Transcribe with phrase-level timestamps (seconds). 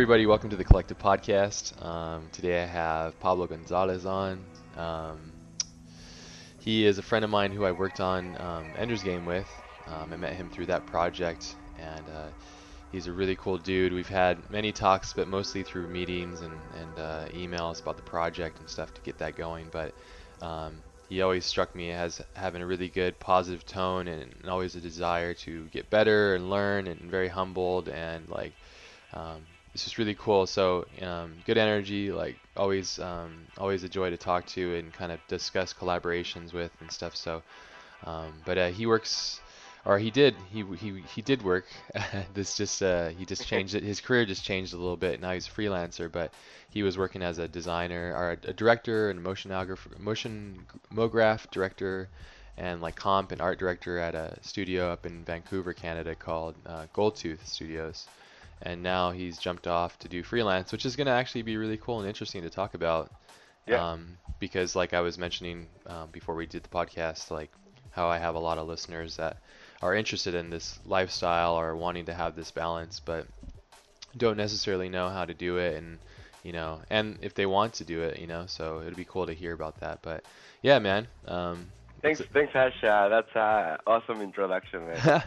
[0.00, 1.84] Everybody, welcome to the Collective Podcast.
[1.84, 4.42] Um, today I have Pablo Gonzalez on.
[4.74, 5.30] Um,
[6.58, 9.46] he is a friend of mine who I worked on um, Ender's Game with.
[9.86, 12.28] Um, I met him through that project, and uh,
[12.90, 13.92] he's a really cool dude.
[13.92, 18.58] We've had many talks, but mostly through meetings and, and uh, emails about the project
[18.58, 19.66] and stuff to get that going.
[19.70, 19.92] But
[20.40, 20.78] um,
[21.10, 24.80] he always struck me as having a really good positive tone and, and always a
[24.80, 28.54] desire to get better and learn and very humbled and like
[29.12, 30.46] um, it's just really cool.
[30.46, 35.12] So um, good energy, like always, um, always a joy to talk to and kind
[35.12, 37.14] of discuss collaborations with and stuff.
[37.14, 37.42] So,
[38.04, 39.40] um, but uh, he works,
[39.84, 41.66] or he did, he he he did work.
[42.34, 43.84] this just uh, he just changed it.
[43.84, 45.20] His career just changed a little bit.
[45.20, 46.32] Now he's a freelancer, but
[46.70, 49.52] he was working as a designer or a, a director and motion
[49.98, 52.08] motion mograph director.
[52.56, 56.86] And like comp and art director at a studio up in Vancouver, Canada called uh,
[56.92, 58.06] Goldtooth Studios
[58.62, 61.76] and now he's jumped off to do freelance, which is going to actually be really
[61.76, 63.10] cool and interesting to talk about.
[63.66, 63.92] Yeah.
[63.92, 67.50] Um, because like I was mentioning um, before we did the podcast, like
[67.90, 69.36] how I have a lot of listeners that
[69.82, 73.26] are interested in this lifestyle or wanting to have this balance, but
[74.16, 75.98] don't necessarily know how to do it, and
[76.42, 79.26] you know, and if they want to do it, you know, so it'd be cool
[79.26, 80.00] to hear about that.
[80.02, 80.24] But
[80.62, 81.06] yeah, man.
[81.26, 81.70] Um,
[82.02, 82.72] Thanks, thanks, Ash.
[82.82, 85.00] Uh, that's an awesome introduction, man.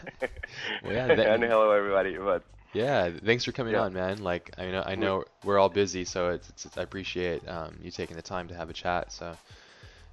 [0.82, 2.16] well, yeah, that, and hello, everybody.
[2.16, 2.42] But
[2.74, 3.82] yeah, thanks for coming Yeah.
[3.82, 4.18] on, man.
[4.18, 7.78] Like I know I know we're all busy, so it's, it's, it's I appreciate um,
[7.82, 9.12] you taking the time to have a chat.
[9.12, 9.38] So,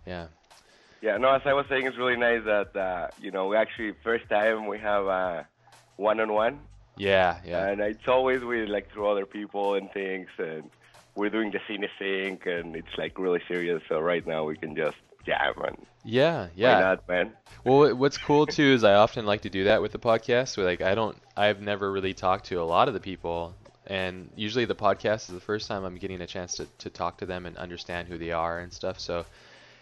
[0.05, 0.27] yeah,
[1.01, 3.93] yeah, no, as I was saying, it's really nice that uh, you know we actually
[4.03, 5.43] first time we have uh,
[5.97, 6.59] one-on-one,
[6.97, 10.69] yeah, yeah, and it's always with like through other people and things, and
[11.15, 13.81] we're doing the cine sync, and it's like really serious.
[13.89, 16.79] So right now we can just jam and yeah, why yeah.
[16.79, 17.33] not, man?
[17.63, 20.57] Well, what's cool too is I often like to do that with the podcast.
[20.57, 23.53] Where like I don't, I've never really talked to a lot of the people,
[23.85, 27.17] and usually the podcast is the first time I'm getting a chance to, to talk
[27.17, 28.99] to them and understand who they are and stuff.
[28.99, 29.25] So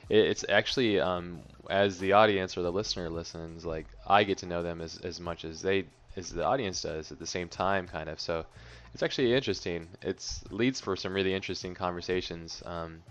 [0.10, 1.40] it, it's actually um,
[1.70, 5.20] as the audience or the listener listens, like I get to know them as as
[5.20, 5.86] much as they
[6.18, 8.20] as the audience does at the same time, kind of.
[8.20, 8.46] So
[8.94, 9.88] it's actually interesting.
[10.02, 12.62] It's leads for some really interesting conversations.
[12.66, 13.02] Um,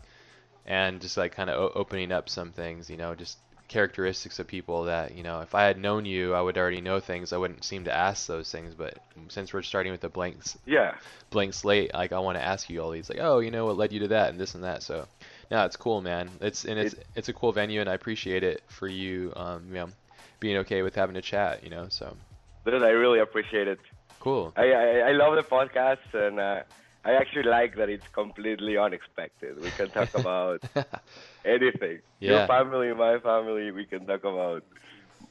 [0.69, 4.47] and just like kind of o- opening up some things, you know, just characteristics of
[4.47, 7.33] people that, you know, if I had known you, I would already know things.
[7.33, 10.37] I wouldn't seem to ask those things, but since we're starting with a blank
[10.67, 10.95] Yeah,
[11.31, 13.79] blank slate, like I want to ask you all these, like, oh, you know, what
[13.79, 14.83] led you to that and this and that.
[14.83, 15.07] So,
[15.51, 16.31] no, it's cool, man.
[16.41, 19.75] It's and it's it's a cool venue, and I appreciate it for you, um, you
[19.75, 19.89] know,
[20.41, 21.87] being okay with having a chat, you know.
[21.89, 22.15] So
[22.67, 23.79] dude, I really appreciate it.
[24.21, 24.53] cool.
[24.57, 26.61] I, I, I love the podcast, and uh,
[27.05, 29.61] I actually like that it's completely unexpected.
[29.61, 30.63] We can talk about
[31.45, 32.01] anything.
[32.21, 32.31] Yeah.
[32.31, 34.65] Your family, my family, we can talk about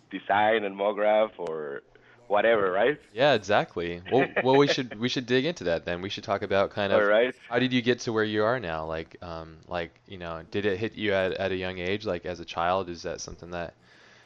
[0.10, 1.84] design and MoGraph or
[2.28, 3.00] whatever, right?
[3.14, 4.02] Yeah, exactly.
[4.12, 6.02] Well, well, we should we should dig into that then.
[6.02, 7.34] We should talk about kind of All right.
[7.50, 8.86] How did you get to where you are now?
[8.86, 12.06] Like, um, like you know, did it hit you at, at a young age?
[12.06, 13.74] Like as a child, is that something that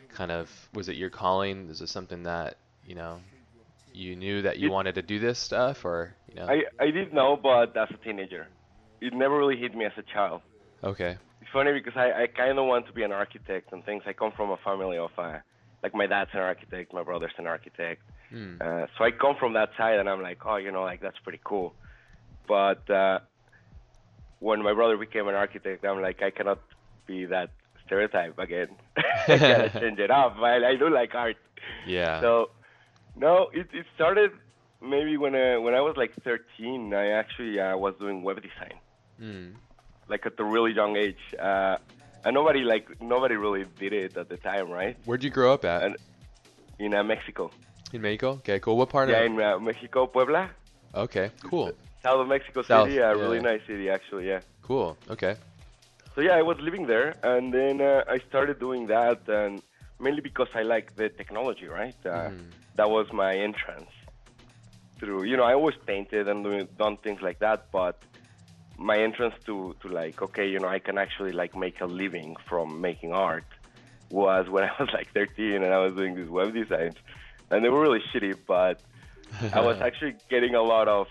[0.09, 1.69] kind of was it your calling?
[1.69, 3.19] Is it something that you know
[3.93, 6.47] you knew that you It- wanted to do this stuff, or you know?
[6.47, 8.47] I, I did know, but as a teenager.
[9.01, 10.41] It never really hit me as a child.
[10.83, 11.17] Okay.
[11.41, 14.03] It's funny because I, I kind of want to be an architect and things.
[14.05, 15.39] I come from a family of, uh,
[15.81, 18.01] like my dad's an architect, my brother's an architect.
[18.29, 18.57] Hmm.
[18.61, 21.17] Uh, so I come from that side, and I'm like, oh, you know, like that's
[21.23, 21.73] pretty cool.
[22.47, 23.19] But uh,
[24.39, 26.59] when my brother became an architect, I'm like, I cannot
[27.07, 27.49] be that
[27.85, 28.67] stereotype again.
[29.27, 30.37] I gotta change it up.
[30.37, 31.37] I, I do like art.
[31.87, 32.21] Yeah.
[32.21, 32.49] So,
[33.25, 34.31] no, it, it started
[34.93, 36.93] maybe when uh, when I was like 13.
[36.93, 38.77] I actually uh, was doing web design,
[39.23, 39.47] Hmm.
[40.11, 41.23] like at a really young age.
[41.49, 41.75] Uh,
[42.25, 42.85] and nobody like
[43.15, 44.95] nobody really did it at the time, right?
[45.05, 45.79] Where'd you grow up at?
[45.85, 45.93] And
[46.83, 47.43] in uh, Mexico.
[47.95, 48.29] In Mexico.
[48.41, 48.77] Okay, cool.
[48.81, 49.25] What part Yeah, of?
[49.29, 50.43] in uh, Mexico, Puebla,
[51.05, 51.67] Okay, cool,
[52.03, 52.97] south of Mexico South, City.
[52.99, 53.21] A yeah.
[53.23, 54.25] really nice city, actually.
[54.33, 54.41] Yeah.
[54.69, 54.89] cool.
[55.15, 55.35] Okay.
[56.15, 59.61] So yeah, I was living there, and then uh, I started doing that, and
[60.05, 61.95] mainly because I like the technology, right?
[62.05, 62.45] Uh, Mhm.
[62.81, 63.91] That was my entrance
[64.97, 65.25] through.
[65.25, 68.01] You know, I always painted and doing, done things like that, but
[68.75, 72.37] my entrance to to like, okay, you know, I can actually like make a living
[72.49, 73.45] from making art
[74.09, 76.95] was when I was like 13 and I was doing these web designs,
[77.51, 78.81] and they were really shitty, but
[79.53, 81.05] I was actually getting a lot of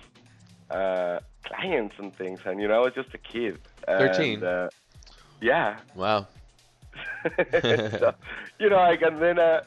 [0.72, 3.60] uh, clients and things, and you know, I was just a kid.
[3.86, 4.34] 13?
[4.34, 4.68] And, uh,
[5.40, 5.78] yeah.
[5.94, 6.26] wow.
[8.02, 8.12] so,
[8.58, 9.60] you know, like, and then uh,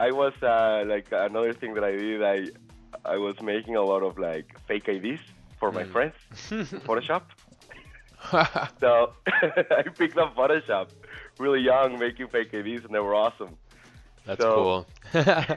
[0.00, 2.22] I was uh, like another thing that I did.
[2.22, 2.48] I
[3.04, 5.20] I was making a lot of like fake IDs
[5.58, 5.92] for my Mm.
[5.92, 6.14] friends,
[6.86, 7.22] Photoshop.
[8.80, 10.88] So I picked up Photoshop
[11.38, 13.56] really young, making fake IDs, and they were awesome.
[14.26, 14.86] That's So- cool.
[15.14, 15.56] yeah,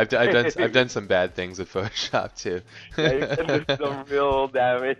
[0.00, 2.60] I've, I've done I've done some bad things with Photoshop too.
[2.98, 4.98] Yeah, you can do some real damage.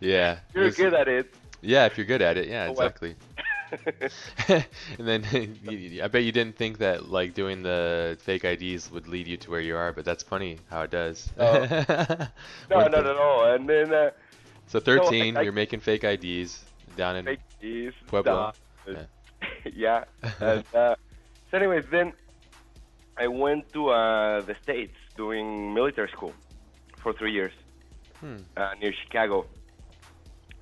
[0.00, 0.38] yeah.
[0.54, 1.34] You're good at it.
[1.62, 3.14] Yeah, if you're good at it, yeah, exactly.
[4.48, 4.64] and
[4.98, 5.24] then
[5.62, 9.36] you- I bet you didn't think that like doing the fake IDs would lead you
[9.38, 11.32] to where you are, but that's funny how it does.
[11.38, 11.58] Oh.
[12.70, 13.44] no, not at all.
[13.52, 14.10] And then uh,
[14.68, 16.64] So 13, I- you're making fake IDs
[16.96, 18.52] down in fake keys, Puebla.
[18.84, 18.96] stuff.
[19.74, 20.04] yeah.
[20.40, 20.94] And uh,
[21.50, 22.12] so, anyways, then
[23.16, 26.32] I went to uh, the states doing military school
[26.98, 27.52] for three years
[28.20, 28.36] Hmm.
[28.56, 29.46] uh, near Chicago.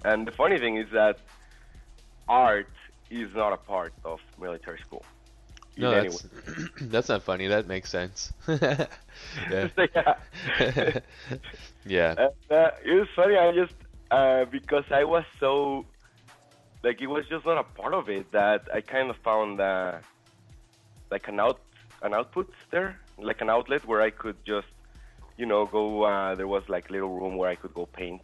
[0.05, 1.19] And the funny thing is that
[2.27, 2.69] art
[3.11, 5.05] is not a part of military school.
[5.77, 6.25] No, that's
[6.83, 7.47] that's not funny.
[7.47, 8.33] That makes sense.
[8.49, 8.89] yeah.
[11.87, 12.15] yeah.
[12.19, 13.37] And, uh, it was funny.
[13.37, 13.75] I just
[14.11, 15.87] uh, because I was so
[16.83, 19.99] like it was just not a part of it that I kind of found uh,
[21.11, 21.61] like an out
[22.03, 24.69] an output there, like an outlet where I could just
[25.37, 26.03] you know go.
[26.03, 28.23] Uh, there was like little room where I could go paint,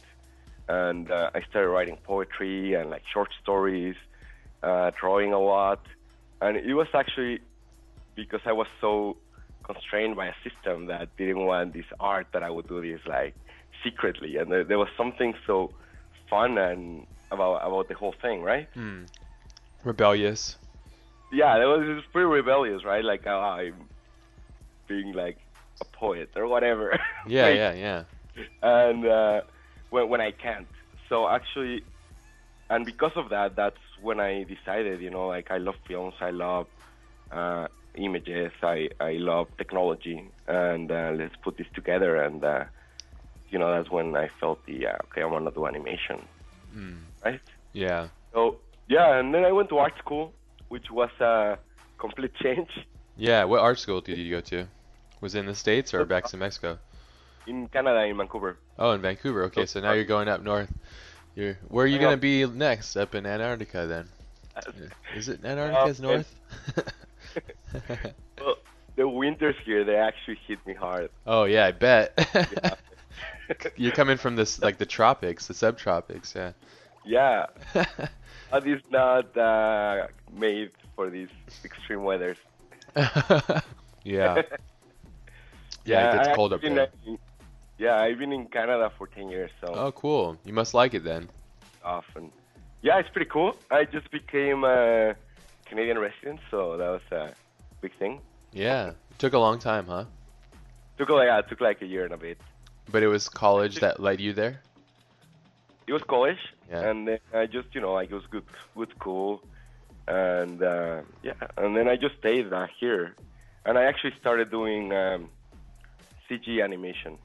[0.67, 3.95] and uh, I started writing poetry and like short stories,
[4.63, 5.81] uh, drawing a lot,
[6.41, 7.39] and it was actually
[8.15, 9.17] because I was so
[9.63, 13.35] constrained by a system that didn't want this art that I would do this like
[13.83, 15.71] secretly, and there, there was something so
[16.29, 18.67] fun and about about the whole thing, right?
[18.73, 19.03] Hmm.
[19.83, 20.57] Rebellious.
[21.31, 23.03] Yeah, it was, it was pretty rebellious, right?
[23.03, 23.75] Like uh, I'm
[24.87, 25.37] being like
[25.81, 26.97] a poet or whatever.
[27.27, 28.03] Yeah, Like, yeah, yeah.
[28.63, 29.41] and uh,
[29.89, 30.67] when when I can't.
[31.09, 31.83] So actually,
[32.69, 36.31] and because of that, that's when I decided, you know, like I love films, I
[36.31, 36.67] love
[37.31, 42.15] uh, images, I I love technology, and uh, let's put this together.
[42.17, 42.65] And uh,
[43.49, 46.27] you know, that's when I felt the uh, okay, I want to do animation,
[46.73, 46.97] Hmm.
[47.25, 47.41] right?
[47.73, 48.09] Yeah.
[48.33, 48.57] So
[48.87, 50.33] yeah, and then I went to art school,
[50.69, 51.57] which was a
[51.97, 52.69] complete change
[53.17, 53.45] Yeah.
[53.45, 54.67] What art school did you go to?
[55.21, 56.77] Was it in the States or back to Mexico?
[57.47, 58.57] in Canada, in Vancouver.
[58.77, 59.43] Oh, in Vancouver.
[59.45, 60.69] Okay, so now you're going up north.
[61.37, 62.95] You're where are you gonna be next?
[62.95, 64.09] Up in Antarctica then?
[65.15, 66.35] Is it Antarctica's Uh, north?
[68.41, 68.55] Well,
[68.95, 71.11] the winters here they actually hit me hard.
[71.27, 72.13] oh yeah, I bet.
[72.33, 72.73] Yeah.
[73.75, 76.33] you're coming from this like the tropics, the subtropics.
[76.33, 76.53] Yeah.
[77.05, 77.45] yeah,
[78.49, 81.29] but it's not uh, made for these
[81.63, 82.37] extreme weathers.
[82.95, 84.41] yeah.
[85.85, 86.89] Yeah, it gets I cold up there.
[87.77, 90.37] Yeah, I've been in Canada for 10 years, so Oh, cool.
[90.45, 91.29] You must like it then.
[91.83, 92.31] often.
[92.81, 93.55] Yeah, it's pretty cool.
[93.71, 95.15] I just became a
[95.65, 97.33] Canadian resident, so that was a
[97.81, 98.21] big thing.
[98.53, 98.89] Yeah.
[98.89, 100.05] It took a long time, huh?
[100.97, 102.37] Took like yeah, it took like a year and a bit.
[102.91, 104.61] But it was college that led you there.
[105.87, 106.39] It was college,
[106.69, 106.89] Yeah.
[106.89, 108.43] and then I just you know like it was good,
[108.75, 109.41] good school,
[110.07, 113.15] and uh, yeah, and then I just stayed uh, here,
[113.65, 115.29] and I actually started doing um,
[116.29, 117.17] CG animation.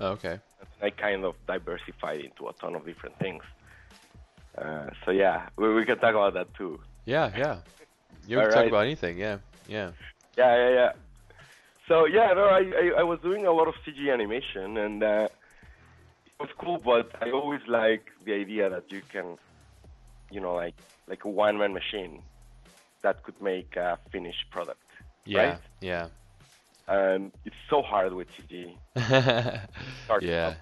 [0.00, 0.38] Oh, okay.
[0.82, 3.42] I kind of diversified into a ton of different things.
[4.58, 6.80] Uh, so yeah, we, we can talk about that too.
[7.04, 7.58] Yeah, yeah.
[8.28, 8.68] You can talk right.
[8.68, 9.18] about anything?
[9.18, 9.38] Yeah,
[9.68, 9.92] yeah.
[10.36, 10.92] Yeah, yeah, yeah.
[11.86, 15.28] So yeah, no, I, I I was doing a lot of CG animation, and uh,
[16.26, 16.78] it was cool.
[16.78, 19.38] But I always like the idea that you can,
[20.32, 20.74] you know, like
[21.06, 22.20] like a one man machine
[23.02, 24.82] that could make a finished product.
[25.24, 25.58] Yeah, Right?
[25.80, 26.08] yeah.
[26.88, 28.76] And it's so hard with CG.
[30.20, 30.54] Yeah.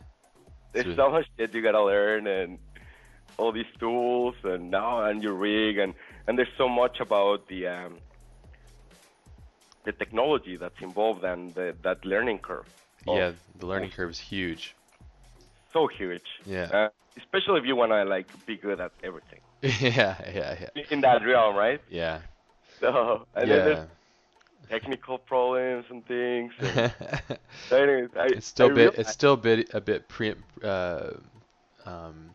[0.73, 0.97] There's True.
[0.97, 2.59] so much shit you gotta learn, and
[3.37, 5.95] all these tools, and now and your rig, and
[6.27, 7.99] and there's so much about the um,
[9.85, 12.67] the technology that's involved and the, that learning curve.
[13.07, 14.75] of- Yeah, the learning curve is huge.
[15.73, 16.27] so huge.
[16.47, 16.65] Yeah.
[16.73, 16.89] Uh,
[17.19, 20.83] especially if you wanna like be good at everything yeah, yeah, yeah.
[20.91, 21.81] in that realm, right?
[21.91, 22.21] Yeah.
[22.81, 23.65] So and then Yeah.
[23.65, 23.89] there's
[24.69, 26.53] technical problems and things.
[26.59, 26.93] And,
[27.69, 31.11] so anyways, I, it's still I bit realized- it's still bit a bit pre uh,
[31.87, 32.31] um,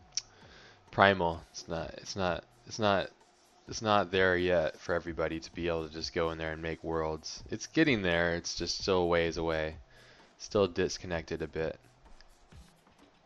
[0.90, 1.40] primal.
[1.50, 3.08] It's not it's not it's not
[3.68, 6.60] it's not there yet for everybody to be able to just go in there and
[6.62, 7.42] make worlds.
[7.50, 8.34] It's getting there.
[8.34, 9.76] It's just still a ways away.
[10.38, 11.78] Still disconnected a bit.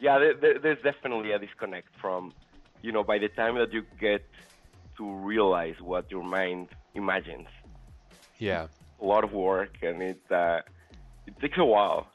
[0.01, 2.33] yeah, there, there, there's definitely a disconnect from,
[2.83, 4.27] you know, by the time that you get
[4.99, 7.47] to realize what your mind imagines,
[8.39, 8.67] Yeah.
[9.01, 10.61] A lot of work, and it uh,
[11.27, 12.07] it takes a while.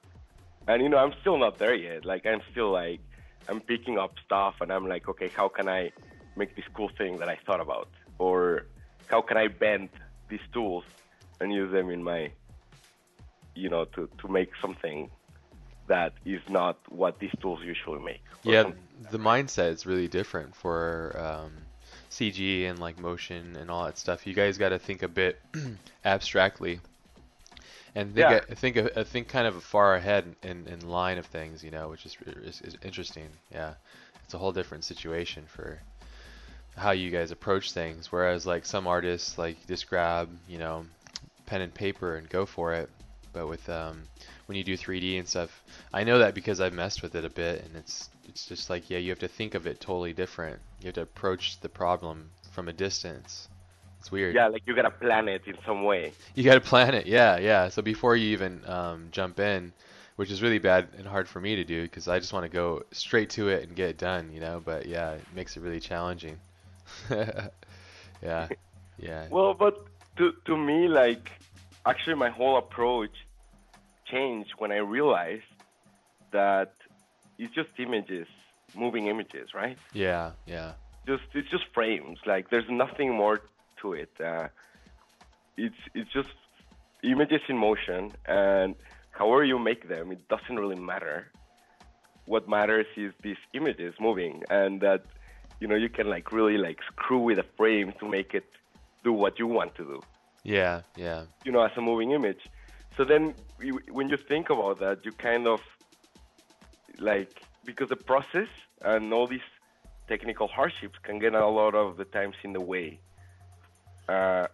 [0.67, 2.05] And you know, I'm still not there yet.
[2.05, 3.01] Like I'm still like
[3.47, 5.91] I'm picking up stuff, and I'm like, okay, how can I
[6.35, 8.65] make this cool thing that I thought about, or
[9.07, 9.89] how can I bend
[10.29, 10.83] these tools
[11.39, 12.31] and use them in my,
[13.55, 15.09] you know, to to make something
[15.89, 18.21] that is not what these tools usually make.
[18.43, 18.71] Yeah,
[19.11, 21.51] the mindset is really different for um,
[22.19, 24.27] CG and like motion and all that stuff.
[24.27, 25.39] You guys got to think a bit
[26.05, 26.79] abstractly
[27.95, 28.41] and think Yeah.
[28.49, 31.89] I think I think kind of far ahead in, in line of things, you know,
[31.89, 33.29] which is, is is interesting.
[33.51, 33.73] Yeah,
[34.23, 35.79] it's a whole different situation for
[36.75, 38.11] how you guys approach things.
[38.11, 40.85] Whereas like some artists like just grab you know
[41.45, 42.89] pen and paper and go for it.
[43.33, 44.03] But with um,
[44.49, 45.63] when you do 3D and stuff,
[45.93, 48.89] I know that because I've messed with it a bit, and it's it's just like
[48.89, 50.59] yeah, you have to think of it totally different.
[50.81, 53.47] You have to approach the problem from a distance.
[53.99, 54.33] It's weird.
[54.33, 56.13] Yeah, like you gotta plan it in some way.
[56.33, 57.69] You got to plan it, yeah, yeah.
[57.69, 59.71] So before you even um, jump in,
[60.15, 62.49] which is really bad and hard for me to do because I just want to
[62.49, 64.63] go straight to it and get it done, you know.
[64.65, 66.39] But yeah, it makes it really challenging.
[67.11, 68.47] yeah,
[68.97, 69.85] yeah, Well, but
[70.17, 71.29] to to me, like
[71.85, 73.11] actually, my whole approach
[74.11, 75.43] changed when I realized
[76.31, 76.73] that
[77.37, 78.27] it's just images,
[78.75, 79.77] moving images, right?
[79.93, 80.73] yeah, yeah,
[81.07, 82.19] Just it's just frames.
[82.25, 83.41] Like there's nothing more
[83.81, 84.11] to it.
[84.19, 84.47] Uh,
[85.57, 86.29] it's it's just
[87.03, 88.75] images in motion, and
[89.11, 91.31] however you make them, it doesn't really matter.
[92.25, 95.05] What matters is these images moving, and that
[95.59, 98.45] you know you can like really like screw with a frame to make it
[99.03, 100.01] do what you want to do
[100.43, 102.39] yeah, yeah, you know, as a moving image.
[102.97, 105.61] So then, you, when you think about that, you kind of
[106.99, 108.47] like because the process
[108.81, 109.49] and all these
[110.07, 112.99] technical hardships can get a lot of the times in the way.
[114.07, 114.47] Uh,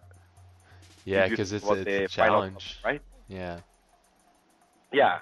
[1.04, 1.28] yeah.
[1.28, 2.80] Because it's, it's a challenge.
[2.82, 3.02] product, right?
[3.28, 3.58] Yeah,
[4.92, 5.18] Yeah,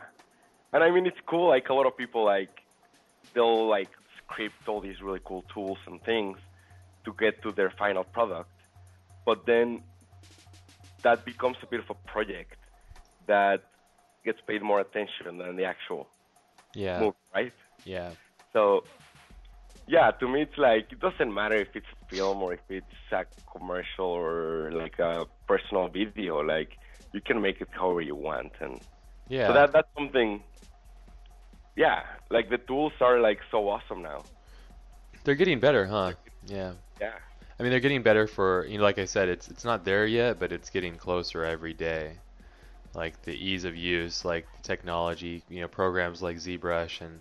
[0.72, 1.48] and I mean it's cool.
[1.48, 2.62] Like a lot of people, like
[3.32, 6.38] they'll like script all these really cool tools and things
[7.04, 8.50] to get to their final product,
[9.24, 9.82] but then
[11.02, 12.58] that becomes a bit of a project
[13.26, 13.62] that
[14.24, 16.08] gets paid more attention than the actual
[16.74, 17.52] yeah, movie, right?
[17.84, 18.10] yeah,
[18.52, 18.84] So,
[19.86, 22.86] yeah, to me, it's like it doesn't matter if it's a film or if it's
[23.12, 26.40] a commercial or like a personal video.
[26.40, 26.78] Like
[27.12, 28.80] you can make it however you want, and
[29.28, 29.48] yeah.
[29.48, 30.42] so that that's something.
[31.76, 34.22] Yeah, like the tools are like so awesome now.
[35.24, 36.12] They're getting better, huh?
[36.46, 36.72] Yeah.
[37.00, 37.14] Yeah,
[37.58, 40.06] I mean, they're getting better for you know, like I said, it's it's not there
[40.06, 42.18] yet, but it's getting closer every day.
[42.94, 47.20] Like the ease of use, like the technology, you know, programs like ZBrush and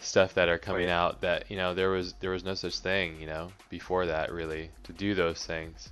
[0.00, 0.90] stuff that are coming Right.
[0.90, 4.32] out that you know there was there was no such thing, you know, before that
[4.32, 5.90] really to do those things,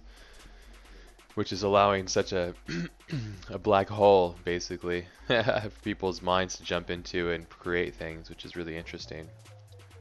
[1.35, 2.55] which is allowing such a
[3.51, 8.57] a black hole basically for people's minds to jump into and create things, which is
[8.57, 9.29] really interesting.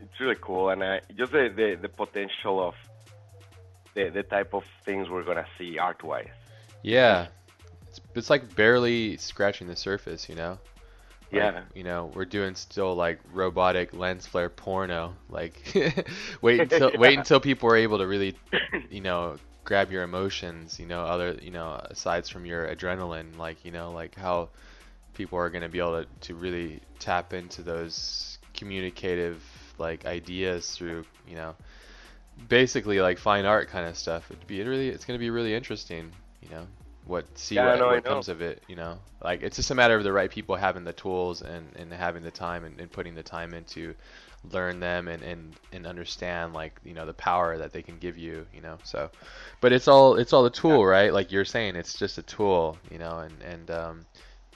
[0.02, 2.76] it's really cool, and uh, just the, the the potential of
[3.96, 6.28] the the type of things we're gonna see art wise.
[6.84, 7.28] Yeah,
[8.18, 10.60] it's like barely scratching the surface, you know.
[11.32, 11.62] Like, Yeah.
[11.74, 15.16] you know, we're doing still like robotic lens flare porno.
[15.30, 15.54] Like,
[16.42, 18.36] wait until wait until people are able to really,
[18.90, 20.80] you know, grab your emotions.
[20.80, 24.50] You know, other you know, asides from your adrenaline, like you know, like how
[25.14, 29.44] people are gonna be able to to really tap into those communicative
[29.78, 31.56] like ideas through you know,
[32.48, 34.30] basically like fine art kind of stuff.
[34.32, 36.12] It'd be really it's gonna be really interesting.
[36.42, 36.68] You know,
[37.06, 38.64] what see Yeah, what, no, what comes of it.
[38.68, 41.68] You know, like it's just a matter of the right people having the tools and,
[41.76, 43.96] and having the time and, and putting the time into
[44.52, 48.16] learn them and, and, and understand like you know the power that they can give
[48.16, 49.10] you you know so
[49.60, 52.78] but it's all it's all the tool right like you're saying it's just a tool
[52.92, 54.06] you know and and um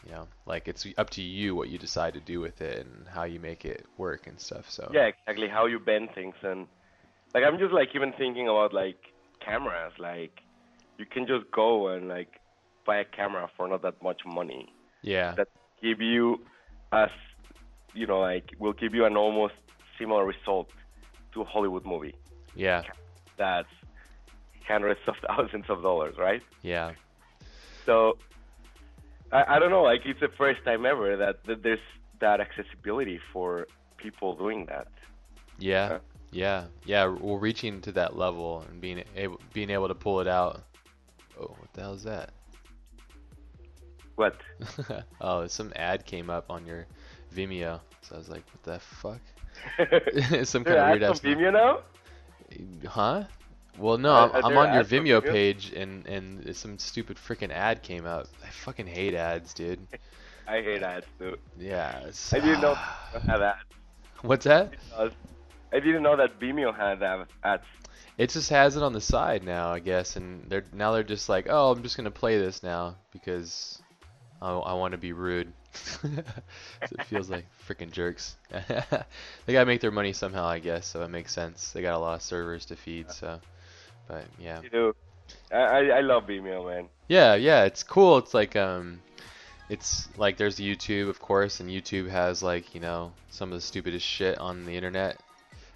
[0.05, 3.07] you know like it's up to you what you decide to do with it and
[3.07, 5.47] how you make it work and stuff so Yeah, exactly.
[5.47, 6.67] How you bend things and
[7.33, 8.97] like I'm just like even thinking about like
[9.39, 9.93] cameras.
[9.99, 10.41] Like
[10.99, 12.33] you can just go and like
[12.85, 14.67] buy a camera for not that much money
[15.03, 15.47] yeah that
[15.81, 16.39] give you
[16.91, 17.09] as
[17.93, 19.55] you know like will give you an almost
[19.99, 20.69] similar result
[21.33, 22.15] to a Hollywood movie.
[22.55, 22.83] yeah
[23.37, 23.69] That's
[24.67, 26.41] hundreds of thousands of dollars, right?
[26.61, 26.93] yeah
[27.85, 28.17] So
[29.31, 29.83] I, I don't know.
[29.83, 31.79] Like it's the first time ever that, that there's
[32.19, 34.87] that accessibility for people doing that.
[35.57, 35.99] yeah Yeah.
[36.31, 40.27] yeah yeah we're reaching to that level and being able being able to pull it
[40.27, 40.63] out
[41.39, 42.31] oh what the hell is that
[44.15, 44.35] What?
[45.21, 46.87] oh, some ad came up on your
[47.33, 49.21] Vimeo, so I was like, "What the fuck?"
[50.45, 51.21] some kind of weird have ass.
[51.21, 51.83] Vimeo now?
[52.87, 53.23] Huh?
[53.77, 55.31] Well, no, Are- I'm, I'm on your Vimeo Vimeo?
[55.31, 58.27] page, and and some stupid freaking ad came up.
[58.45, 59.87] I fucking hate ads, dude.
[60.47, 61.37] I hate ads too.
[61.57, 61.99] Yeah.
[62.07, 63.59] It's, I didn't know Vimeo had ads.
[64.21, 64.73] What's that?
[64.91, 65.09] Uh,
[65.71, 67.63] I didn't know that Vimeo had uh, ads.
[68.19, 71.29] It just has it on the side now, I guess, and they're now they're just
[71.29, 73.81] like, oh, I'm just gonna play this now because
[74.41, 75.53] I, I want to be rude.
[75.73, 76.09] so
[76.81, 78.35] it feels like freaking jerks.
[78.51, 80.85] they gotta make their money somehow, I guess.
[80.85, 81.71] So it makes sense.
[81.71, 83.39] They got a lot of servers to feed, so
[84.09, 84.61] But yeah.
[84.63, 84.95] You do.
[85.49, 86.89] I, I I love Vimeo, man.
[87.07, 88.17] Yeah, yeah, it's cool.
[88.17, 88.99] It's like um
[89.69, 93.61] it's like there's YouTube, of course, and YouTube has like, you know, some of the
[93.61, 95.21] stupidest shit on the internet.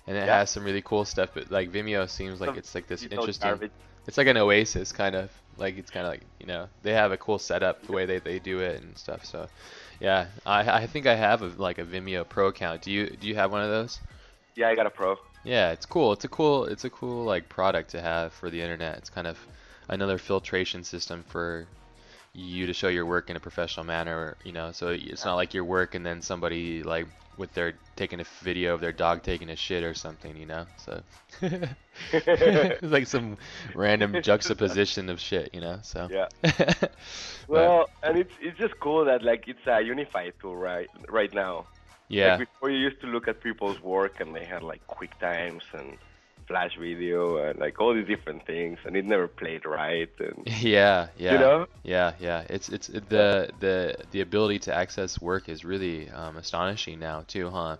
[0.07, 0.39] And it Yeah.
[0.39, 3.49] has some really cool stuff, but like Vimeo seems like Some it's like this interesting
[3.49, 3.71] garbage.
[4.07, 5.31] it's like an oasis kind of.
[5.57, 8.19] Like it's kind of like you know they have a cool setup the way they,
[8.19, 9.47] they do it and stuff so
[9.99, 10.27] yeah.
[10.45, 12.81] I, I think I have a, like a Vimeo Pro account.
[12.81, 13.99] Do you do you have one of those?
[14.55, 15.17] Yeah, I got a pro.
[15.43, 16.11] yeah it's cool.
[16.13, 18.97] It's a cool it's a cool like product to have for the internet.
[18.97, 19.37] It's kind of
[19.89, 21.67] another filtration system for
[22.33, 25.53] you to show your work in a professional manner you know so it's not like
[25.53, 27.05] your work and then somebody like
[27.37, 30.65] with their taking a video of their dog taking a shit or something you know
[30.77, 31.01] so
[32.11, 33.37] it's like some
[33.75, 36.27] random juxtaposition of shit you know so Yeah.
[36.43, 36.91] But-
[37.47, 41.67] Well, and it's it's just cool that like it's a unified tool right right now.
[42.09, 45.17] yeah Like before, you used to look at people's work and they had like quick
[45.19, 45.97] times and
[46.47, 50.09] flash video and like all these different things, and it never played right.
[50.19, 52.45] And yeah yeah you know, Yeah, yeah.
[52.49, 57.49] It's it's the the the ability to access work is really um, astonishing now too,
[57.49, 57.77] huh?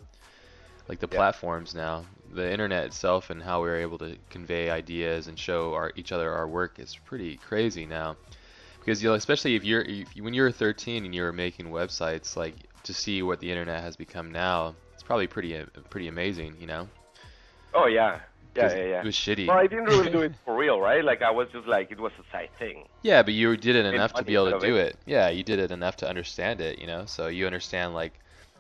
[0.90, 1.20] Like the Yeah.
[1.20, 5.92] platforms now, the internet itself, and how we're able to convey ideas and show our
[5.96, 8.18] each other our work is pretty crazy now.
[8.80, 11.68] Because you know, especially if you're if, when you were 13 and you were making
[11.68, 16.08] websites, like to see what the internet has become now, it's probably pretty uh, pretty
[16.10, 16.90] amazing, you know?
[17.74, 18.20] oh yeah,
[18.56, 19.00] yeah, yeah, yeah.
[19.00, 19.48] It was shitty.
[19.48, 21.04] Well, I didn't really do it for real, right?
[21.04, 22.88] Like I was just like it was a side thing.
[23.02, 24.88] Yeah, but you did it enough to be able to do it.
[24.88, 24.98] it.
[25.06, 27.06] Yeah, you did it enough to understand it, you know?
[27.06, 28.14] So you understand like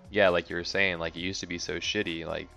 [0.09, 2.47] yeah, like you were saying, like it used to be so shitty, like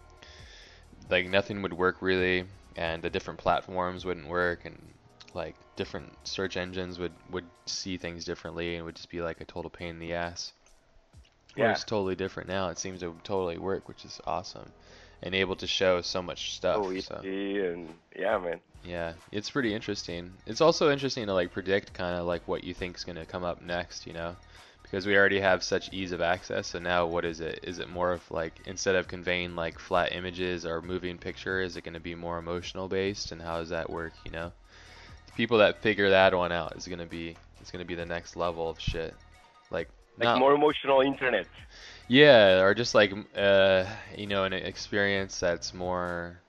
[1.10, 2.44] like nothing would work really
[2.76, 4.76] and the different platforms wouldn't work and
[5.34, 9.44] like different search engines would would see things differently and would just be like a
[9.44, 10.52] total pain in the ass.
[11.56, 11.72] Yeah.
[11.72, 12.68] it's totally different now.
[12.68, 14.70] It seems to totally work, which is awesome.
[15.22, 16.76] And able to show so much stuff.
[16.78, 17.20] Oh, so.
[17.24, 18.60] and yeah, man.
[18.84, 20.32] Yeah, it's pretty interesting.
[20.46, 23.42] It's also interesting to like predict kind of like what you think's going to come
[23.42, 24.36] up next, you know?
[24.82, 27.60] Because we already have such ease of access, so now what is it?
[27.64, 31.76] Is it more of like instead of conveying like flat images or moving picture, is
[31.76, 34.52] it going to be more emotional based and how does that work, you know?
[35.26, 37.96] The people that figure that one out is going to be it's going to be
[37.96, 39.12] the next level of shit.
[39.72, 41.46] Like Like not more emotional internet.
[42.08, 43.84] yeah, or just like uh,
[44.16, 46.42] you know, an experience that's more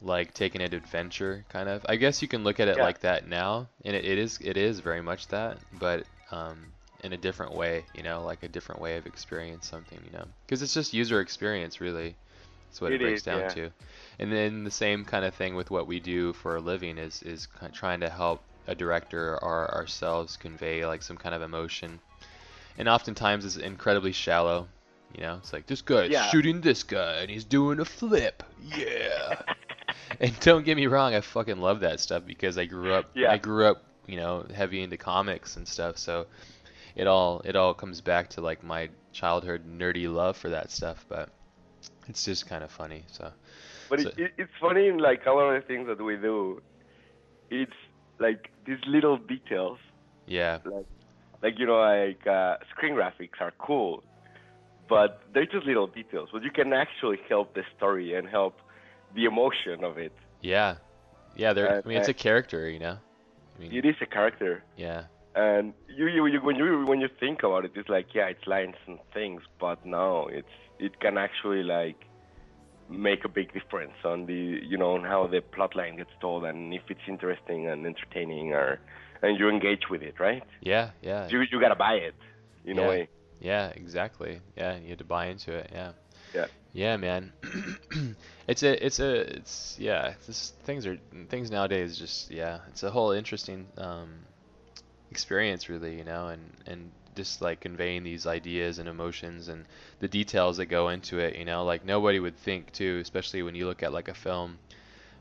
[0.00, 1.84] like taking an adventure kind of.
[1.88, 2.80] I guess you can look at it Yeah.
[2.80, 7.12] like that now, and it, it is it is very much that, but um, in
[7.12, 10.62] a different way, you know, like a different way of experience something, you know, because
[10.62, 12.16] it's just user experience really.
[12.70, 13.54] That's what it, It breaks is, down yeah.
[13.54, 13.70] to.
[14.18, 17.22] And then the same kind of thing with what we do for a living is
[17.22, 22.00] is trying to help a director or ourselves convey like some kind of emotion
[22.78, 24.68] and oftentimes it's incredibly shallow.
[25.14, 26.28] You know, it's like this guy's Yeah.
[26.30, 28.42] shooting this guy and he's doing a flip.
[28.62, 29.40] Yeah.
[30.20, 33.06] and don't get me wrong, I fucking love that stuff because I grew up.
[33.14, 33.30] Yeah.
[33.32, 35.98] I grew up, you know, heavy into comics and stuff.
[35.98, 36.26] So
[36.94, 41.04] it all it all comes back to like my childhood nerdy love for that stuff.
[41.08, 41.30] But
[42.06, 43.04] it's just kind of funny.
[43.10, 43.32] So
[43.88, 46.16] But So- it, it, it's funny in like a lot of the things that we
[46.16, 46.60] do.
[47.50, 47.72] It's
[48.18, 49.78] like these little details,
[50.26, 50.84] yeah, like
[51.42, 54.02] like you know, like uh, screen graphics are cool,
[54.88, 56.28] but they're just little details.
[56.32, 58.56] But you can actually help the story and help
[59.14, 60.12] the emotion of it.
[60.42, 60.76] yeah,
[61.36, 61.52] yeah.
[61.52, 61.70] There.
[61.70, 62.68] Uh, I mean, it's uh, a character.
[62.68, 62.98] You know.
[63.56, 65.04] I mean, It is a character, yeah.
[65.34, 68.46] and you, you, you when you when you think about it, it's like yeah, it's
[68.46, 70.48] lines and things, but no, it's
[70.78, 72.04] it can actually like
[72.88, 76.44] make a big difference on the you know on how the plot line gets told
[76.44, 78.80] and if it's interesting and entertaining or
[79.22, 80.42] and you engage with it, right?
[80.60, 81.28] Yeah, yeah.
[81.28, 82.14] You you gotta buy it
[82.64, 82.84] in Yeah.
[82.84, 83.08] a way.
[83.40, 84.40] Yeah, exactly.
[84.56, 85.70] Yeah, you had to buy into it.
[85.72, 85.92] Yeah.
[86.34, 86.46] Yeah.
[86.72, 87.32] Yeah, man.
[88.48, 90.14] it's a, it's a, it's yeah.
[90.26, 91.98] This things are things nowadays.
[91.98, 94.10] Just yeah, it's a whole interesting um,
[95.10, 95.96] experience, really.
[95.96, 99.64] You know, and and just like conveying these ideas and emotions and
[100.00, 101.36] the details that go into it.
[101.36, 104.58] You know, like nobody would think too, especially when you look at like a film,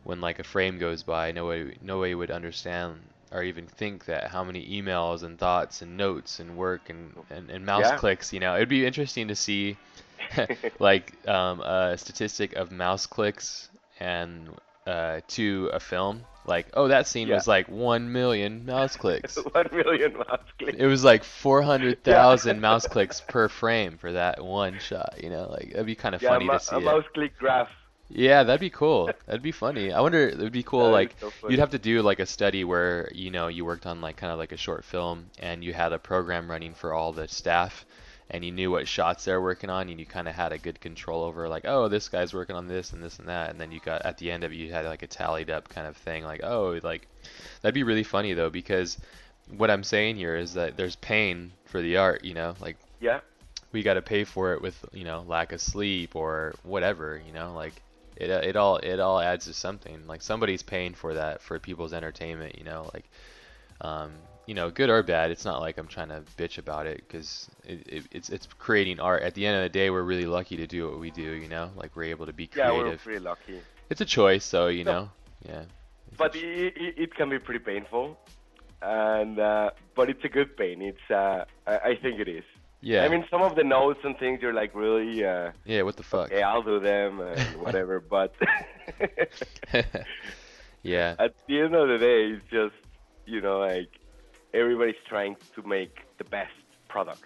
[0.03, 2.99] when like a frame goes by, nobody nobody would understand
[3.31, 7.49] or even think that how many emails and thoughts and notes and work and and,
[7.49, 7.91] and mouse Yeah.
[7.91, 8.33] clicks.
[8.33, 9.77] You know, it'd be interesting to see
[10.79, 14.49] like um, a statistic of mouse clicks and
[14.85, 16.25] uh, to a film.
[16.45, 17.33] Like, oh, that scene Yeah.
[17.33, 19.45] was like one million mouse clicks.
[19.53, 20.77] One million mouse clicks.
[20.77, 25.15] It was like four hundred thousand mouse clicks per frame for that one shot.
[25.21, 26.81] You know, like that'd be kind of yeah, funny a, to see a it.
[26.81, 27.69] mouse click graph.
[28.10, 29.10] Yeah, that'd be cool.
[29.26, 29.91] That'd be funny.
[29.91, 30.28] I wonder.
[30.30, 30.80] It would be cool.
[30.80, 33.65] That is like so you'd have to do like a study where you know you
[33.65, 36.74] worked on like kind of like a short film and you had a program running
[36.74, 37.86] for all the staff,
[38.30, 40.80] and you knew what shots they're working on, and you kind of had a good
[40.80, 43.72] control over like, oh, this guy's working on this and this and that, and then
[43.74, 45.98] you got at the end of it, you had like a tallied up kind of
[45.98, 47.08] thing, like, oh, like
[47.62, 48.98] that'd be really funny though because
[49.58, 53.20] what I'm saying here is that there's pain for the art, you know, like Yeah.
[53.74, 57.34] we got to pay for it with you know lack of sleep or whatever, you
[57.34, 57.74] know, like
[58.19, 60.08] it it all it all adds to something.
[60.08, 63.06] Like somebody's paying for that for people's entertainment, you know, like
[63.82, 64.13] um,
[64.45, 65.32] you know, good or bad.
[65.32, 68.99] It's not like I'm trying to bitch about it because it, it, it's it's creating
[68.99, 69.23] art.
[69.23, 71.47] At the end of the day, we're really lucky to do what we do, you
[71.49, 72.75] know, like we're able to be creative.
[72.75, 73.62] Yeah, we're pretty lucky.
[73.89, 74.91] It's a choice, so you No.
[74.91, 75.12] know,
[75.47, 75.63] yeah.
[76.17, 78.17] But it, it, it can be pretty painful,
[78.82, 80.82] and uh, but it's a good pain.
[80.82, 82.43] It's uh, I, I think it is.
[82.81, 83.03] Yeah.
[83.03, 85.81] I mean, some of the notes and things you're like really, uh, yeah.
[85.81, 86.31] What the fuck?
[86.31, 87.99] yeah, I'll do them and whatever.
[87.99, 88.33] but
[90.83, 91.15] yeah.
[91.17, 92.75] at the end of the day, it's just
[93.25, 93.89] you know like
[94.53, 96.53] everybody's trying to make the best
[96.87, 97.23] product.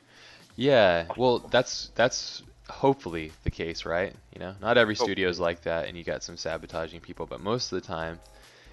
[0.56, 4.14] Yeah, well, that's that's hopefully the case, right?
[4.34, 7.42] You know, not every studio is like that, and you got some sabotaging people, but
[7.42, 8.20] most of the time,